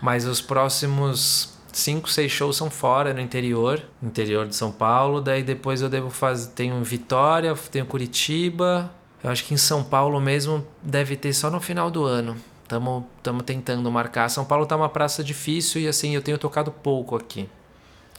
Mas 0.00 0.26
os 0.26 0.40
próximos 0.40 1.57
cinco, 1.72 2.10
seis 2.10 2.30
shows 2.30 2.56
são 2.56 2.70
fora, 2.70 3.12
no 3.12 3.20
interior, 3.20 3.82
interior 4.02 4.46
de 4.46 4.54
São 4.54 4.72
Paulo. 4.72 5.20
Daí 5.20 5.42
depois 5.42 5.82
eu 5.82 5.88
devo 5.88 6.10
fazer. 6.10 6.50
Tenho 6.50 6.82
Vitória, 6.82 7.54
tenho 7.70 7.86
Curitiba. 7.86 8.90
Eu 9.22 9.30
acho 9.30 9.44
que 9.44 9.54
em 9.54 9.58
São 9.58 9.82
Paulo 9.82 10.20
mesmo 10.20 10.66
deve 10.82 11.16
ter 11.16 11.32
só 11.32 11.50
no 11.50 11.60
final 11.60 11.90
do 11.90 12.04
ano. 12.04 12.36
Estamos 12.62 13.04
tentando 13.44 13.90
marcar. 13.90 14.28
São 14.28 14.44
Paulo 14.44 14.66
tá 14.66 14.76
uma 14.76 14.88
praça 14.88 15.24
difícil 15.24 15.80
e 15.80 15.88
assim, 15.88 16.14
eu 16.14 16.22
tenho 16.22 16.38
tocado 16.38 16.70
pouco 16.70 17.16
aqui. 17.16 17.48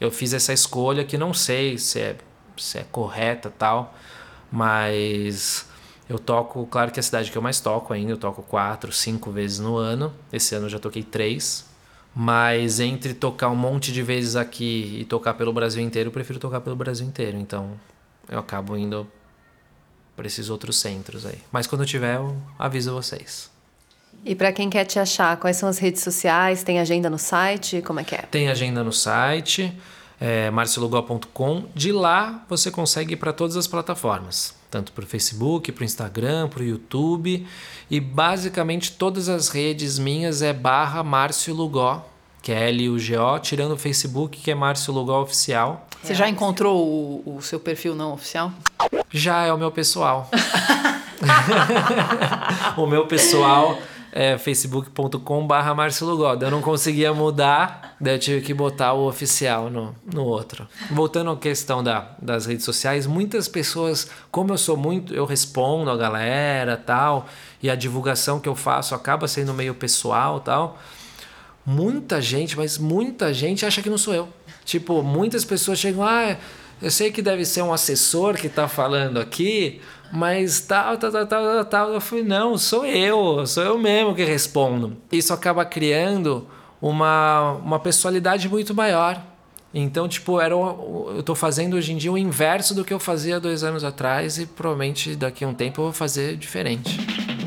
Eu 0.02 0.10
fiz 0.10 0.34
essa 0.34 0.52
escolha 0.52 1.04
que 1.04 1.18
não 1.18 1.34
sei 1.34 1.78
se 1.78 2.00
é, 2.00 2.18
se 2.58 2.80
é 2.80 2.84
correta 2.84 3.54
tal, 3.56 3.94
mas 4.52 5.68
eu 6.10 6.18
toco, 6.18 6.66
claro 6.66 6.90
que 6.92 7.00
é 7.00 7.02
a 7.02 7.04
cidade 7.04 7.32
que 7.32 7.38
eu 7.38 7.42
mais 7.42 7.60
toco 7.60 7.94
ainda, 7.94 8.12
eu 8.12 8.18
toco 8.18 8.42
quatro, 8.42 8.92
cinco 8.92 9.30
vezes 9.30 9.60
no 9.60 9.78
ano. 9.78 10.12
Esse 10.34 10.56
ano 10.56 10.66
eu 10.66 10.70
já 10.70 10.80
toquei 10.80 11.04
três. 11.04 11.69
Mas 12.16 12.80
entre 12.80 13.14
tocar 13.14 13.50
um 13.50 13.56
monte 13.56 13.92
de 13.92 14.02
vezes 14.02 14.36
aqui 14.36 14.98
e 15.00 15.06
tocar 15.06 15.36
pelo 15.36 15.54
Brasil 15.54 15.82
inteiro, 15.82 16.10
eu 16.10 16.14
prefiro 16.14 16.40
tocar 16.40 16.62
pelo 16.62 16.76
Brasil 16.76 17.06
inteiro. 17.06 17.38
Então 17.38 17.72
eu 18.28 18.40
acabo 18.40 18.76
indo 18.76 19.08
para 20.16 20.28
esses 20.28 20.50
outros 20.50 20.78
centros 20.78 21.26
aí. 21.26 21.38
Mas 21.52 21.66
quando 21.66 21.82
eu 21.82 21.88
tiver, 21.88 22.16
eu 22.16 22.36
aviso 22.58 22.92
vocês. 22.94 23.50
E 24.26 24.36
para 24.36 24.52
quem 24.52 24.70
quer 24.70 24.84
te 24.86 25.00
achar, 25.00 25.38
quais 25.38 25.56
são 25.56 25.70
as 25.70 25.78
redes 25.78 26.02
sociais? 26.02 26.64
Tem 26.64 26.80
agenda 26.80 27.10
no 27.10 27.18
site? 27.18 27.82
Como 27.82 28.00
é 28.00 28.04
que 28.04 28.16
é? 28.16 28.24
Tem 28.24 28.50
agenda 28.50 28.84
no 28.84 28.92
site, 28.92 29.74
é, 30.20 30.50
marcelugol.com. 30.52 31.66
De 31.74 31.92
lá 31.92 32.44
você 32.50 32.70
consegue 32.70 33.14
ir 33.14 33.18
para 33.18 33.32
todas 33.32 33.56
as 33.56 33.66
plataformas, 33.66 34.54
tanto 34.70 34.92
para 34.92 35.04
o 35.04 35.08
Facebook, 35.08 35.72
para 35.72 35.82
o 35.82 35.86
Instagram, 35.86 36.48
para 36.48 36.62
o 36.62 36.66
YouTube. 36.66 37.46
E 37.90 38.00
basicamente 38.00 38.94
todas 38.94 39.30
as 39.30 39.50
redes 39.50 39.98
minhas 39.98 40.42
é 40.42 40.54
barra 40.54 41.04
Márcio 41.04 41.54
Lugó, 41.54 42.06
que 42.42 42.52
é 42.52 42.70
L-U-G-O, 42.70 43.40
tirando 43.40 43.74
o 43.74 43.78
Facebook, 43.78 44.38
que 44.38 44.52
é 44.52 44.56
Márcio 44.56 44.94
Lugó 44.94 45.22
Oficial. 45.22 45.88
Você 46.02 46.16
já 46.16 46.30
encontrou 46.30 47.22
o, 47.26 47.38
o 47.38 47.42
seu 47.42 47.60
perfil 47.60 47.94
não 47.94 48.14
oficial? 48.14 48.54
Já 49.12 49.44
é 49.44 49.52
o 49.52 49.58
meu 49.58 49.72
pessoal. 49.72 50.30
o 52.78 52.86
meu 52.86 53.06
pessoal 53.06 53.78
é 54.12 54.38
facebook.com 54.38 55.46
barra 55.46 55.76
Eu 56.42 56.52
não 56.52 56.62
conseguia 56.62 57.14
mudar, 57.14 57.96
daí 58.00 58.16
eu 58.16 58.20
tive 58.20 58.42
que 58.42 58.54
botar 58.54 58.94
o 58.94 59.08
oficial 59.08 59.70
no, 59.70 59.96
no 60.12 60.24
outro. 60.24 60.68
Voltando 60.92 61.32
à 61.32 61.38
questão 61.38 61.84
da, 61.84 62.12
das 62.22 62.46
redes 62.46 62.66
sociais, 62.66 63.06
muitas 63.06 63.48
pessoas, 63.48 64.10
como 64.32 64.54
eu 64.54 64.58
sou 64.58 64.76
muito, 64.76 65.14
eu 65.14 65.26
respondo 65.26 65.90
a 65.90 65.98
galera 65.98 66.76
tal, 66.78 67.28
e 67.62 67.70
a 67.70 67.76
divulgação 67.76 68.40
que 68.40 68.50
eu 68.50 68.56
faço 68.56 68.96
acaba 68.96 69.28
sendo 69.28 69.54
meio 69.54 69.76
pessoal 69.76 70.40
tal. 70.40 70.80
Muita 71.66 72.22
gente, 72.22 72.58
mas 72.58 72.78
muita 72.78 73.34
gente 73.34 73.66
acha 73.66 73.82
que 73.82 73.90
não 73.90 73.98
sou 73.98 74.14
eu. 74.14 74.30
Tipo, 74.66 75.04
muitas 75.04 75.46
pessoas 75.46 75.78
chegam, 75.78 76.04
ah, 76.04 76.36
eu 76.82 76.90
sei 76.90 77.12
que 77.12 77.22
deve 77.22 77.46
ser 77.46 77.62
um 77.62 77.74
assessor 77.74 78.36
que 78.36 78.48
está 78.48 78.68
falando 78.68 79.20
aqui, 79.20 79.82
mas 80.12 80.62
tal, 80.62 80.98
tal, 80.98 81.12
tal, 81.12 81.28
tal, 81.28 81.66
tal. 81.66 81.94
Eu 81.94 82.02
falei, 82.02 82.24
não, 82.24 82.58
sou 82.58 82.86
eu, 82.86 83.46
sou 83.46 83.64
eu 83.64 83.78
mesmo 83.78 84.16
que 84.16 84.24
respondo. 84.24 84.96
Isso 85.12 85.34
acaba 85.34 85.66
criando 85.66 86.48
uma, 86.82 87.54
uma 87.64 87.80
pessoalidade 87.80 88.48
muito 88.48 88.74
maior. 88.74 89.22
Então, 89.74 90.08
tipo, 90.08 90.40
era 90.40 90.56
o, 90.56 91.12
eu 91.14 91.20
estou 91.20 91.36
fazendo 91.36 91.76
hoje 91.76 91.94
em 91.94 91.98
dia 91.98 92.12
o 92.12 92.18
inverso 92.18 92.74
do 92.74 92.84
que 92.84 92.94
eu 92.94 93.00
fazia 93.00 93.40
dois 93.40 93.64
anos 93.64 93.84
atrás 93.84 94.40
e 94.40 94.46
provavelmente 94.46 95.16
daqui 95.16 95.44
a 95.44 95.48
um 95.48 95.54
tempo 95.54 95.82
eu 95.82 95.86
vou 95.86 95.94
fazer 95.94 96.38
diferente. 96.38 96.98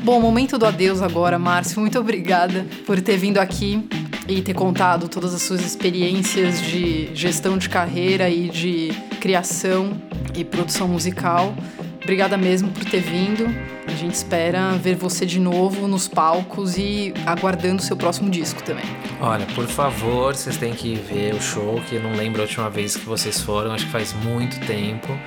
Bom, 0.03 0.21
momento 0.21 0.57
do 0.57 0.65
adeus 0.65 1.01
agora, 1.01 1.37
Márcio. 1.37 1.81
Muito 1.81 1.99
obrigada 1.99 2.65
por 2.85 3.01
ter 3.01 3.17
vindo 3.17 3.39
aqui 3.39 3.87
e 4.27 4.41
ter 4.41 4.53
contado 4.53 5.07
todas 5.07 5.33
as 5.33 5.41
suas 5.41 5.65
experiências 5.65 6.61
de 6.61 7.09
gestão 7.13 7.57
de 7.57 7.69
carreira 7.69 8.29
e 8.29 8.49
de 8.49 8.91
criação 9.19 9.93
e 10.35 10.43
produção 10.43 10.87
musical. 10.87 11.53
Obrigada 12.01 12.37
mesmo 12.37 12.69
por 12.69 12.83
ter 12.83 12.99
vindo. 12.99 13.45
A 13.87 13.91
gente 13.91 14.13
espera 14.13 14.71
ver 14.71 14.95
você 14.95 15.25
de 15.25 15.39
novo 15.39 15.87
nos 15.87 16.07
palcos 16.07 16.77
e 16.77 17.13
aguardando 17.25 17.81
o 17.81 17.85
seu 17.85 17.95
próximo 17.95 18.29
disco 18.29 18.61
também. 18.63 18.83
Olha, 19.21 19.45
por 19.47 19.65
favor, 19.67 20.35
vocês 20.35 20.57
têm 20.57 20.73
que 20.73 20.95
ver 20.95 21.33
o 21.33 21.41
show, 21.41 21.81
que 21.87 21.95
eu 21.95 22.03
não 22.03 22.13
lembro 22.13 22.41
a 22.41 22.45
última 22.45 22.69
vez 22.69 22.97
que 22.97 23.05
vocês 23.05 23.39
foram, 23.39 23.71
acho 23.71 23.85
que 23.85 23.91
faz 23.91 24.13
muito 24.13 24.59
tempo. 24.65 25.17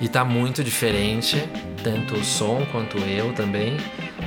E 0.00 0.08
tá 0.08 0.24
muito 0.24 0.62
diferente, 0.64 1.42
tanto 1.82 2.14
o 2.14 2.24
som 2.24 2.66
quanto 2.72 2.98
eu 2.98 3.32
também. 3.32 3.76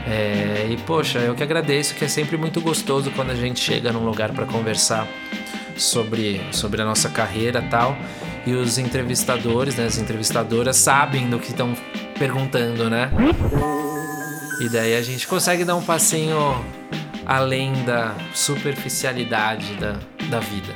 É, 0.08 0.68
e 0.70 0.78
poxa, 0.78 1.20
eu 1.20 1.36
que 1.36 1.44
agradeço, 1.44 1.94
que 1.96 2.06
é 2.06 2.08
sempre 2.08 2.38
muito 2.38 2.62
gostoso 2.62 3.12
quando 3.12 3.32
a 3.32 3.36
gente 3.36 3.60
chega 3.60 3.92
num 3.92 4.06
lugar 4.06 4.32
para 4.32 4.46
conversar 4.46 5.08
sobre, 5.76 6.42
sobre 6.52 6.82
a 6.82 6.86
nossa 6.86 7.10
carreira 7.10 7.62
tal 7.62 7.98
e 8.46 8.54
os 8.54 8.78
entrevistadores, 8.78 9.76
né, 9.76 9.86
as 9.86 9.98
entrevistadoras 9.98 10.78
sabem 10.78 11.30
do 11.30 11.38
que 11.38 11.50
estão 11.50 11.76
perguntando, 12.18 12.90
né? 12.90 13.12
E 14.62 14.70
daí 14.70 14.96
a 14.96 15.02
gente 15.02 15.28
consegue 15.28 15.66
dar 15.66 15.76
um 15.76 15.84
passinho 15.84 16.38
além 17.26 17.74
da 17.84 18.16
superficialidade 18.34 19.74
da, 19.76 20.00
da 20.30 20.40
vida. 20.40 20.74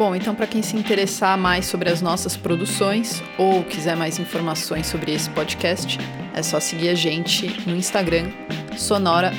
Bom, 0.00 0.16
então 0.16 0.34
para 0.34 0.46
quem 0.46 0.62
se 0.62 0.74
interessar 0.78 1.36
mais 1.36 1.66
sobre 1.66 1.90
as 1.90 2.00
nossas 2.00 2.34
produções 2.34 3.22
ou 3.36 3.62
quiser 3.62 3.94
mais 3.94 4.18
informações 4.18 4.86
sobre 4.86 5.12
esse 5.12 5.28
podcast, 5.28 5.98
é 6.32 6.42
só 6.42 6.58
seguir 6.58 6.88
a 6.88 6.94
gente 6.94 7.68
no 7.68 7.76
Instagram 7.76 8.30
sonora 8.78 9.30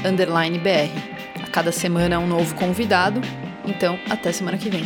br. 0.61 1.43
A 1.43 1.47
cada 1.47 1.71
semana 1.71 2.19
um 2.19 2.27
novo 2.27 2.53
convidado. 2.53 3.21
Então, 3.65 3.97
até 4.07 4.31
semana 4.31 4.55
que 4.55 4.69
vem. 4.69 4.83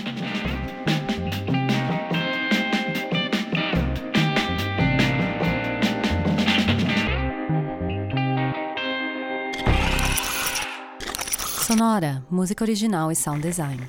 Sonora, 11.67 12.23
música 12.31 12.63
original 12.63 13.11
e 13.11 13.15
sound 13.17 13.41
design. 13.41 13.85